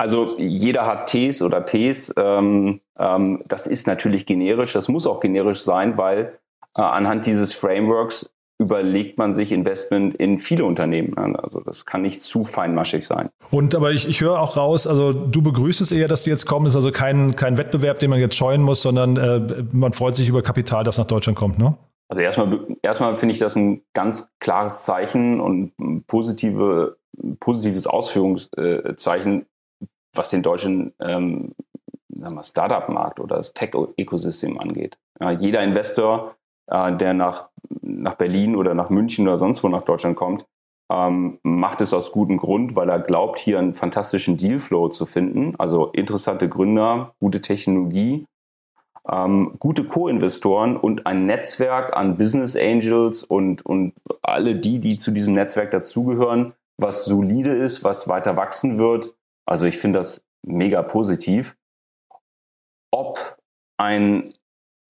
Also 0.00 0.34
jeder 0.38 0.86
hat 0.86 1.08
Ts 1.08 1.42
oder 1.42 1.60
Ps. 1.60 2.14
Ähm, 2.16 2.80
ähm, 2.98 3.42
das 3.46 3.66
ist 3.66 3.86
natürlich 3.86 4.24
generisch. 4.24 4.72
Das 4.72 4.88
muss 4.88 5.06
auch 5.06 5.20
generisch 5.20 5.60
sein, 5.60 5.98
weil 5.98 6.38
äh, 6.74 6.80
anhand 6.80 7.26
dieses 7.26 7.52
Frameworks 7.52 8.32
überlegt 8.58 9.18
man 9.18 9.34
sich 9.34 9.52
Investment 9.52 10.14
in 10.14 10.38
viele 10.38 10.64
Unternehmen. 10.64 11.36
Also 11.36 11.60
das 11.60 11.84
kann 11.84 12.00
nicht 12.00 12.22
zu 12.22 12.44
feinmaschig 12.44 13.06
sein. 13.06 13.28
Und 13.50 13.74
aber 13.74 13.90
ich, 13.92 14.08
ich 14.08 14.22
höre 14.22 14.40
auch 14.40 14.56
raus, 14.56 14.86
also 14.86 15.12
du 15.12 15.42
begrüßt 15.42 15.82
es 15.82 15.92
eher, 15.92 16.08
dass 16.08 16.24
die 16.24 16.30
jetzt 16.30 16.46
kommen. 16.46 16.64
Das 16.64 16.72
ist 16.72 16.78
also 16.78 16.92
kein, 16.92 17.36
kein 17.36 17.58
Wettbewerb, 17.58 17.98
den 17.98 18.08
man 18.08 18.20
jetzt 18.20 18.36
scheuen 18.36 18.62
muss, 18.62 18.80
sondern 18.80 19.18
äh, 19.18 19.64
man 19.70 19.92
freut 19.92 20.16
sich 20.16 20.30
über 20.30 20.40
Kapital, 20.40 20.82
das 20.82 20.96
nach 20.96 21.06
Deutschland 21.06 21.36
kommt, 21.36 21.58
ne? 21.58 21.76
Also 22.08 22.22
erstmal, 22.22 22.58
erstmal 22.80 23.18
finde 23.18 23.34
ich 23.34 23.38
das 23.38 23.54
ein 23.54 23.82
ganz 23.92 24.30
klares 24.40 24.82
Zeichen 24.82 25.42
und 25.42 25.78
ein 25.78 26.04
positive, 26.06 26.96
positives 27.38 27.86
Ausführungszeichen 27.86 29.44
was 30.14 30.30
den 30.30 30.42
deutschen 30.42 30.92
ähm, 31.00 31.54
Startup-Markt 32.42 33.20
oder 33.20 33.36
das 33.36 33.54
Tech-Ökosystem 33.54 34.58
angeht. 34.58 34.98
Ja, 35.20 35.30
jeder 35.30 35.62
Investor, 35.62 36.36
äh, 36.66 36.96
der 36.96 37.14
nach, 37.14 37.48
nach 37.82 38.14
Berlin 38.14 38.56
oder 38.56 38.74
nach 38.74 38.90
München 38.90 39.26
oder 39.26 39.38
sonst 39.38 39.62
wo 39.62 39.68
nach 39.68 39.82
Deutschland 39.82 40.16
kommt, 40.16 40.46
ähm, 40.90 41.38
macht 41.42 41.80
es 41.80 41.94
aus 41.94 42.12
gutem 42.12 42.36
Grund, 42.36 42.74
weil 42.74 42.88
er 42.88 42.98
glaubt, 42.98 43.38
hier 43.38 43.58
einen 43.58 43.74
fantastischen 43.74 44.36
Dealflow 44.36 44.88
zu 44.88 45.06
finden. 45.06 45.54
Also 45.58 45.86
interessante 45.86 46.48
Gründer, 46.48 47.14
gute 47.20 47.40
Technologie, 47.40 48.26
ähm, 49.08 49.54
gute 49.58 49.84
Co-Investoren 49.84 50.76
und 50.76 51.06
ein 51.06 51.26
Netzwerk 51.26 51.96
an 51.96 52.16
Business 52.16 52.56
Angels 52.56 53.22
und, 53.22 53.64
und 53.64 53.94
alle 54.22 54.56
die, 54.56 54.80
die 54.80 54.98
zu 54.98 55.12
diesem 55.12 55.34
Netzwerk 55.34 55.70
dazugehören, 55.70 56.54
was 56.76 57.04
solide 57.04 57.54
ist, 57.54 57.84
was 57.84 58.08
weiter 58.08 58.36
wachsen 58.36 58.78
wird 58.78 59.14
also 59.50 59.66
ich 59.66 59.78
finde 59.78 59.98
das 59.98 60.24
mega 60.46 60.82
positiv. 60.82 61.56
Ob 62.92 63.36
ein 63.78 64.32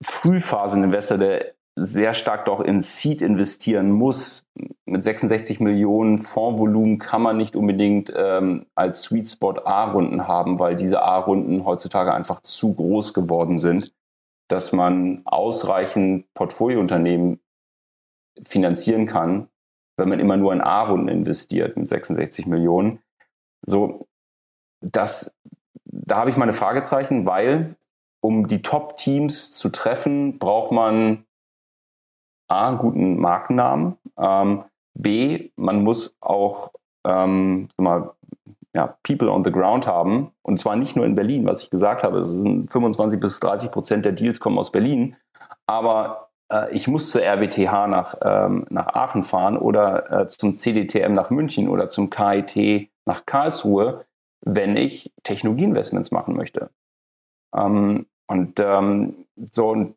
Frühphaseninvestor, 0.03 1.19
der 1.19 1.55
sehr 1.77 2.13
stark 2.13 2.45
doch 2.45 2.61
in 2.61 2.83
Seed 2.83 3.23
investieren 3.23 3.91
muss, 3.91 4.45
mit 4.85 5.03
66 5.03 5.61
Millionen 5.61 6.19
Fondsvolumen 6.19 6.99
kann 6.99 7.23
man 7.23 7.39
nicht 7.39 7.57
unbedingt 7.57 8.13
ähm, 8.15 8.67
als 8.75 9.03
Sweet 9.03 9.29
Spot 9.29 9.55
A-Runden 9.65 10.29
haben, 10.29 10.59
weil 10.59 10.77
diese 10.77 11.03
A-Runden 11.03 11.65
heutzutage 11.65 12.13
einfach 12.13 12.41
zu 12.41 12.75
groß 12.75 13.15
geworden 13.15 13.59
sind, 13.59 13.95
dass 14.49 14.73
man 14.73 15.23
ausreichend 15.25 16.27
Portfoliounternehmen 16.35 17.41
finanzieren 18.43 19.07
kann, 19.07 19.49
wenn 19.97 20.09
man 20.09 20.21
immer 20.21 20.37
nur 20.37 20.53
in 20.53 20.61
A-Runden 20.61 21.09
investiert 21.09 21.77
mit 21.77 21.89
66 21.89 22.47
Millionen. 22.47 23.01
So, 23.67 24.09
das, 24.81 25.37
da 25.85 26.17
habe 26.17 26.31
ich 26.31 26.37
meine 26.37 26.53
Fragezeichen, 26.53 27.27
weil 27.27 27.77
um 28.21 28.49
die 28.49 28.63
Top-Teams 28.63 29.53
zu 29.53 29.71
treffen, 29.71 30.39
braucht 30.39 30.73
man 30.73 31.25
A, 32.49 32.69
einen 32.69 32.79
guten 32.79 33.19
Markennamen, 33.19 33.97
ähm, 34.19 34.65
B, 34.95 35.51
man 35.57 35.83
muss 35.83 36.17
auch 36.21 36.73
ähm, 37.05 37.69
mal, 37.77 38.13
ja, 38.75 38.97
People 39.03 39.31
on 39.31 39.45
the 39.45 39.53
ground 39.53 39.87
haben. 39.87 40.33
Und 40.43 40.59
zwar 40.59 40.77
nicht 40.77 40.97
nur 40.97 41.07
in 41.07 41.15
Berlin, 41.15 41.47
was 41.47 41.63
ich 41.63 41.71
gesagt 41.71 42.05
habe. 42.05 42.19
Es 42.19 42.29
sind 42.29 42.71
25 42.71 43.19
bis 43.19 43.41
30 43.41 43.71
Prozent 43.71 44.05
der 44.05 44.13
Deals 44.13 44.41
kommen 44.41 44.59
aus 44.59 44.71
Berlin. 44.71 45.17
Aber 45.67 46.31
äh, 46.53 46.75
ich 46.75 46.89
muss 46.89 47.11
zur 47.11 47.23
RWTH 47.23 47.87
nach, 47.87 48.15
ähm, 48.23 48.67
nach 48.71 48.89
Aachen 48.89 49.25
fahren 49.25 49.57
oder 49.57 50.11
äh, 50.11 50.27
zum 50.29 50.55
CDTM 50.55 51.15
nach 51.15 51.31
München 51.31 51.69
oder 51.69 51.89
zum 51.89 52.11
KIT 52.11 52.91
nach 53.07 53.27
Karlsruhe 53.27 54.05
wenn 54.43 54.77
ich 54.77 55.13
Technologieinvestments 55.23 56.11
machen 56.11 56.37
möchte. 56.37 56.71
Ähm, 57.55 58.07
und 58.27 58.61
ähm, 58.61 59.15
so, 59.51 59.71
und 59.71 59.95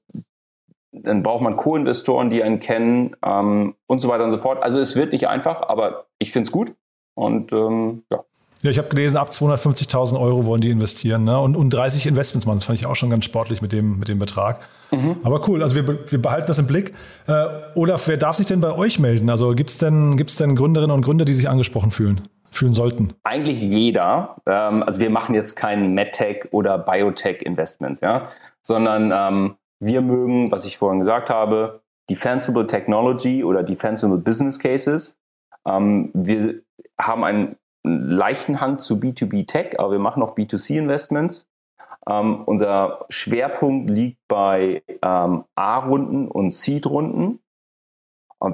dann 0.91 1.23
braucht 1.23 1.41
man 1.41 1.57
Co-Investoren, 1.57 2.29
die 2.29 2.43
einen 2.43 2.59
kennen 2.59 3.15
ähm, 3.25 3.75
und 3.87 3.99
so 3.99 4.07
weiter 4.07 4.23
und 4.23 4.31
so 4.31 4.37
fort. 4.37 4.61
Also 4.61 4.79
es 4.79 4.95
wird 4.95 5.11
nicht 5.11 5.27
einfach, 5.27 5.61
aber 5.67 6.05
ich 6.19 6.31
finde 6.31 6.47
es 6.47 6.51
gut 6.51 6.73
und 7.15 7.51
ähm, 7.51 8.03
ja. 8.11 8.23
Ja, 8.63 8.69
ich 8.69 8.77
habe 8.77 8.87
gelesen, 8.87 9.17
ab 9.17 9.29
250.000 9.29 10.17
Euro 10.17 10.45
wollen 10.45 10.61
die 10.61 10.69
investieren 10.69 11.25
ne? 11.25 11.37
und, 11.37 11.57
und 11.57 11.69
30 11.69 12.07
Investments 12.07 12.45
machen. 12.45 12.59
Das 12.59 12.63
fand 12.63 12.79
ich 12.79 12.85
auch 12.85 12.95
schon 12.95 13.09
ganz 13.09 13.25
sportlich 13.25 13.61
mit 13.61 13.73
dem, 13.73 13.99
mit 13.99 14.07
dem 14.07 14.19
Betrag. 14.19 14.61
Mhm. 14.89 15.17
Aber 15.23 15.45
cool, 15.49 15.61
also 15.61 15.75
wir, 15.75 15.85
wir 16.09 16.21
behalten 16.21 16.47
das 16.47 16.59
im 16.59 16.67
Blick. 16.67 16.93
Äh, 17.27 17.45
Olaf, 17.75 18.07
wer 18.07 18.15
darf 18.15 18.37
sich 18.37 18.47
denn 18.47 18.61
bei 18.61 18.73
euch 18.73 18.99
melden? 18.99 19.29
Also 19.29 19.53
gibt 19.53 19.69
es 19.69 19.79
denn, 19.79 20.15
gibt's 20.15 20.37
denn 20.37 20.55
Gründerinnen 20.55 20.95
und 20.95 21.01
Gründer, 21.01 21.25
die 21.25 21.33
sich 21.33 21.49
angesprochen 21.49 21.91
fühlen? 21.91 22.21
Fühlen 22.54 22.74
sollten? 22.74 23.14
Eigentlich 23.24 23.62
jeder. 23.62 24.38
Ähm, 24.45 24.84
also 24.84 24.99
wir 24.99 25.10
machen 25.10 25.36
jetzt 25.36 25.56
kein 25.56 25.93
MedTech 25.93 26.49
oder 26.51 26.78
Biotech-Investments, 26.78 28.01
ja, 28.01 28.28
sondern 28.62 29.12
ähm, 29.14 29.56
wir 29.80 30.01
mögen, 30.01 30.51
was 30.51 30.66
ich 30.66 30.78
vorhin 30.78 30.99
gesagt 30.99 31.30
habe, 31.30 31.82
Defensible 32.10 32.68
Technology 32.68 33.43
oder 33.43 33.64
Defensible 33.64 34.18
Business 34.18 34.60
Cases. 34.60 35.20
Ähm, 35.66 36.12
wir 36.14 36.62
haben 36.99 37.24
einen 37.24 37.56
leichten 37.84 38.62
Hang 38.62 38.80
zu 38.80 38.95
B2B 38.95 39.47
Tech, 39.47 39.80
aber 39.80 39.91
wir 39.91 39.99
machen 39.99 40.24
auch 40.24 40.36
B2C 40.36 40.78
Investments. 40.78 41.47
Ähm, 42.08 42.43
unser 42.45 43.06
Schwerpunkt 43.10 43.89
liegt 43.89 44.20
bei 44.28 44.84
ähm, 45.01 45.45
A-Runden 45.56 46.28
und 46.28 46.51
Seed-Runden. 46.51 47.39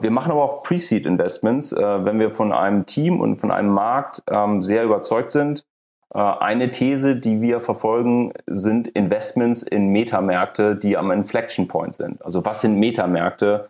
Wir 0.01 0.11
machen 0.11 0.31
aber 0.31 0.43
auch 0.43 0.63
Pre-Seed 0.63 1.05
Investments, 1.05 1.71
äh, 1.71 2.05
wenn 2.05 2.19
wir 2.19 2.29
von 2.29 2.53
einem 2.53 2.85
Team 2.85 3.19
und 3.19 3.37
von 3.37 3.51
einem 3.51 3.73
Markt 3.73 4.21
ähm, 4.29 4.61
sehr 4.61 4.83
überzeugt 4.83 5.31
sind. 5.31 5.65
Äh, 6.13 6.19
eine 6.19 6.69
These, 6.69 7.15
die 7.15 7.41
wir 7.41 7.59
verfolgen, 7.59 8.33
sind 8.45 8.87
Investments 8.89 9.63
in 9.63 9.89
Metamärkte, 9.89 10.75
die 10.75 10.95
am 10.95 11.09
Inflection 11.11 11.67
Point 11.67 11.95
sind. 11.95 12.23
Also 12.23 12.45
was 12.45 12.61
sind 12.61 12.79
Metamärkte? 12.79 13.69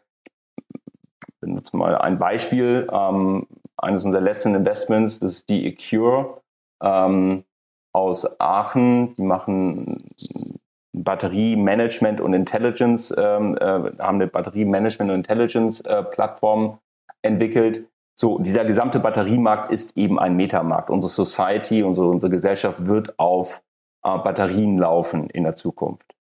Ich 1.28 1.40
benutze 1.40 1.78
mal 1.78 1.98
ein 1.98 2.20
Beispiel. 2.20 2.90
Ähm, 2.92 3.48
eines 3.78 4.04
unserer 4.04 4.22
letzten 4.22 4.56
Investments, 4.56 5.20
das 5.20 5.32
ist 5.32 5.50
die 5.50 5.66
Ecure 5.68 6.42
ähm, 6.84 7.46
aus 7.94 8.40
Aachen. 8.42 9.16
Die 9.16 9.22
machen 9.22 10.04
Batteriemanagement 11.04 12.22
und 12.22 12.34
Intelligence, 12.34 13.14
ähm, 13.18 13.58
äh, 13.58 13.64
haben 13.64 14.16
eine 14.16 14.28
Batteriemanagement 14.28 15.12
und 15.12 15.18
Intelligence 15.18 15.82
äh, 15.82 16.04
entwickelt. 17.22 17.86
So, 18.16 18.40
dieser 18.40 18.66
gesamte 18.66 19.00
Batteriemarkt 19.00 19.72
ist 19.72 19.98
eben 19.98 20.20
ein 20.20 20.36
Metamarkt. 20.36 20.90
Unsere 20.90 21.10
Society, 21.10 21.84
unsere, 21.84 22.10
unsere 22.10 22.30
Gesellschaft 22.30 22.86
wird 22.86 23.18
auf 23.18 23.62
äh, 24.04 24.18
Batterien 24.18 24.78
laufen 24.78 25.30
in 25.30 25.44
der 25.44 25.56
Zukunft. 25.56 26.16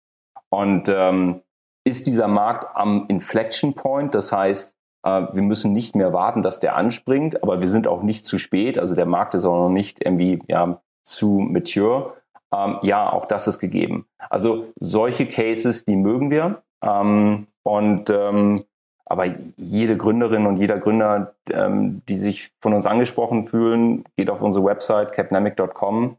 Und 0.49 0.89
ähm, 0.89 1.43
ist 1.85 2.07
dieser 2.07 2.29
Markt 2.29 2.77
am 2.77 3.07
Inflection 3.09 3.75
Point, 3.75 4.14
das 4.14 4.33
heißt, 4.33 4.77
äh, 5.05 5.27
wir 5.33 5.43
müssen 5.43 5.72
nicht 5.72 5.95
mehr 5.95 6.12
warten, 6.12 6.43
dass 6.43 6.61
der 6.61 6.77
anspringt, 6.77 7.43
aber 7.43 7.61
wir 7.61 7.68
sind 7.68 7.87
auch 7.87 8.03
nicht 8.03 8.27
zu 8.27 8.39
spät. 8.39 8.79
Also 8.79 8.95
der 8.95 9.07
Markt 9.07 9.35
ist 9.35 9.45
auch 9.45 9.68
noch 9.68 9.70
nicht 9.72 10.05
irgendwie 10.05 10.43
ja, 10.49 10.81
zu 11.05 11.39
mature. 11.39 12.14
Ähm, 12.55 12.79
ja, 12.83 13.13
auch 13.13 13.27
das 13.27 13.49
ist 13.49 13.59
gegeben. 13.59 14.07
Also 14.31 14.67
solche 14.79 15.27
Cases, 15.27 15.85
die 15.85 15.97
mögen 15.97 16.31
wir. 16.31 16.63
Ähm, 16.83 17.47
und 17.63 18.11
ähm, 18.11 18.63
aber 19.07 19.27
jede 19.57 19.97
Gründerin 19.97 20.47
und 20.47 20.57
jeder 20.57 20.79
Gründer, 20.79 21.35
ähm, 21.51 22.03
die 22.09 22.17
sich 22.17 22.51
von 22.61 22.73
uns 22.73 22.87
angesprochen 22.87 23.47
fühlen, 23.47 24.05
geht 24.17 24.31
auf 24.31 24.43
unsere 24.43 24.65
Website 24.65 25.13
capnamic.com. 25.13 26.17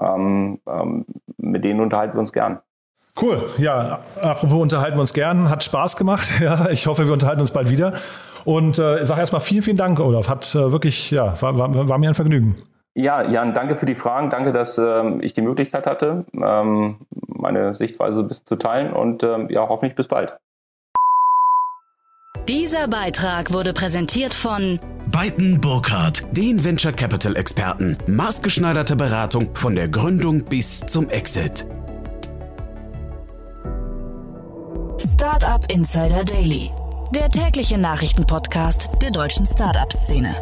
Ähm, 0.00 0.60
ähm, 0.68 1.04
mit 1.36 1.64
denen 1.64 1.80
unterhalten 1.80 2.14
wir 2.14 2.20
uns 2.20 2.32
gern. 2.32 2.60
Cool. 3.20 3.50
Ja, 3.58 4.00
apropos 4.22 4.62
unterhalten 4.62 4.96
wir 4.96 5.00
uns 5.00 5.12
gern. 5.12 5.50
Hat 5.50 5.64
Spaß 5.64 5.96
gemacht. 5.96 6.28
Ja, 6.40 6.68
ich 6.70 6.86
hoffe, 6.86 7.06
wir 7.06 7.12
unterhalten 7.12 7.40
uns 7.40 7.50
bald 7.50 7.70
wieder. 7.70 7.94
Und 8.44 8.78
äh, 8.78 9.04
sage 9.04 9.20
erstmal 9.20 9.40
vielen, 9.40 9.62
vielen 9.62 9.76
Dank, 9.76 9.98
Olaf. 9.98 10.28
Hat 10.28 10.54
äh, 10.54 10.70
wirklich, 10.70 11.10
ja, 11.10 11.40
war, 11.42 11.58
war, 11.58 11.88
war 11.88 11.98
mir 11.98 12.08
ein 12.08 12.14
Vergnügen. 12.14 12.56
Ja, 12.94 13.22
Jan, 13.22 13.54
danke 13.54 13.76
für 13.76 13.86
die 13.86 13.94
Fragen. 13.94 14.30
Danke, 14.30 14.52
dass 14.52 14.78
ähm, 14.78 15.20
ich 15.22 15.32
die 15.32 15.42
Möglichkeit 15.42 15.86
hatte, 15.86 16.24
ähm, 16.34 16.96
meine 17.28 17.74
Sichtweise 17.74 18.20
ein 18.20 18.28
bisschen 18.28 18.46
zu 18.46 18.56
teilen 18.56 18.92
und 18.92 19.22
ähm, 19.22 19.48
ja, 19.50 19.68
hoffentlich 19.68 19.94
bis 19.94 20.08
bald. 20.08 20.36
Dieser 22.48 22.88
Beitrag 22.88 23.52
wurde 23.52 23.72
präsentiert 23.72 24.32
von 24.32 24.80
Beiten 25.12 25.60
Burkhardt, 25.60 26.24
den 26.36 26.64
Venture 26.64 26.92
Capital 26.92 27.36
Experten. 27.36 27.96
Maßgeschneiderte 28.06 28.96
Beratung 28.96 29.54
von 29.54 29.74
der 29.74 29.88
Gründung 29.88 30.44
bis 30.44 30.80
zum 30.80 31.08
Exit. 31.08 31.66
Startup 34.98 35.64
Insider 35.70 36.24
Daily, 36.24 36.70
der 37.14 37.28
tägliche 37.28 37.78
Nachrichtenpodcast 37.78 38.88
der 39.00 39.10
deutschen 39.10 39.46
Startup-Szene. 39.46 40.34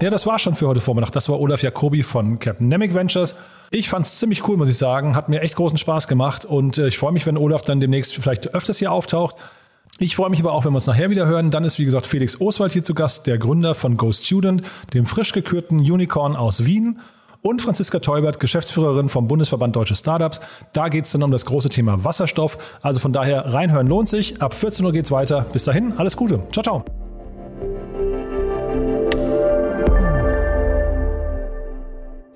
Ja, 0.00 0.10
das 0.10 0.26
war 0.26 0.38
schon 0.38 0.54
für 0.54 0.66
heute 0.66 0.80
Vormittag. 0.80 1.12
Das 1.12 1.28
war 1.28 1.40
Olaf 1.40 1.62
Jacobi 1.62 2.02
von 2.02 2.38
Capnemic 2.38 2.94
Ventures. 2.94 3.36
Ich 3.70 3.88
fand 3.88 4.04
es 4.04 4.18
ziemlich 4.18 4.46
cool, 4.48 4.56
muss 4.56 4.68
ich 4.68 4.76
sagen. 4.76 5.14
Hat 5.14 5.28
mir 5.28 5.40
echt 5.40 5.56
großen 5.56 5.78
Spaß 5.78 6.08
gemacht 6.08 6.44
und 6.44 6.78
äh, 6.78 6.88
ich 6.88 6.98
freue 6.98 7.12
mich, 7.12 7.26
wenn 7.26 7.36
Olaf 7.36 7.62
dann 7.62 7.80
demnächst 7.80 8.14
vielleicht 8.14 8.54
öfters 8.54 8.78
hier 8.78 8.92
auftaucht. 8.92 9.36
Ich 9.98 10.16
freue 10.16 10.30
mich 10.30 10.40
aber 10.40 10.52
auch, 10.52 10.64
wenn 10.64 10.72
wir 10.72 10.76
uns 10.76 10.86
nachher 10.86 11.10
wieder 11.10 11.26
hören. 11.26 11.50
Dann 11.50 11.64
ist, 11.64 11.78
wie 11.78 11.84
gesagt, 11.84 12.06
Felix 12.06 12.40
Oswald 12.40 12.72
hier 12.72 12.82
zu 12.82 12.94
Gast, 12.94 13.26
der 13.28 13.38
Gründer 13.38 13.74
von 13.74 13.96
Go 13.96 14.10
Student, 14.12 14.62
dem 14.92 15.06
frisch 15.06 15.32
gekürten 15.32 15.78
Unicorn 15.78 16.34
aus 16.34 16.64
Wien. 16.64 16.98
Und 17.42 17.60
Franziska 17.62 17.98
Teubert, 17.98 18.40
Geschäftsführerin 18.40 19.08
vom 19.08 19.28
Bundesverband 19.28 19.76
Deutsche 19.76 19.94
Startups. 19.94 20.40
Da 20.72 20.88
geht 20.88 21.04
es 21.04 21.12
dann 21.12 21.22
um 21.22 21.30
das 21.30 21.44
große 21.44 21.68
Thema 21.68 22.02
Wasserstoff. 22.02 22.58
Also 22.82 23.00
von 23.00 23.12
daher 23.12 23.52
reinhören 23.52 23.86
lohnt 23.86 24.08
sich. 24.08 24.40
Ab 24.40 24.54
14 24.54 24.84
Uhr 24.84 24.92
geht's 24.92 25.10
weiter. 25.10 25.46
Bis 25.52 25.64
dahin, 25.64 25.92
alles 25.98 26.16
Gute. 26.16 26.40
Ciao, 26.52 26.62
ciao. 26.62 27.03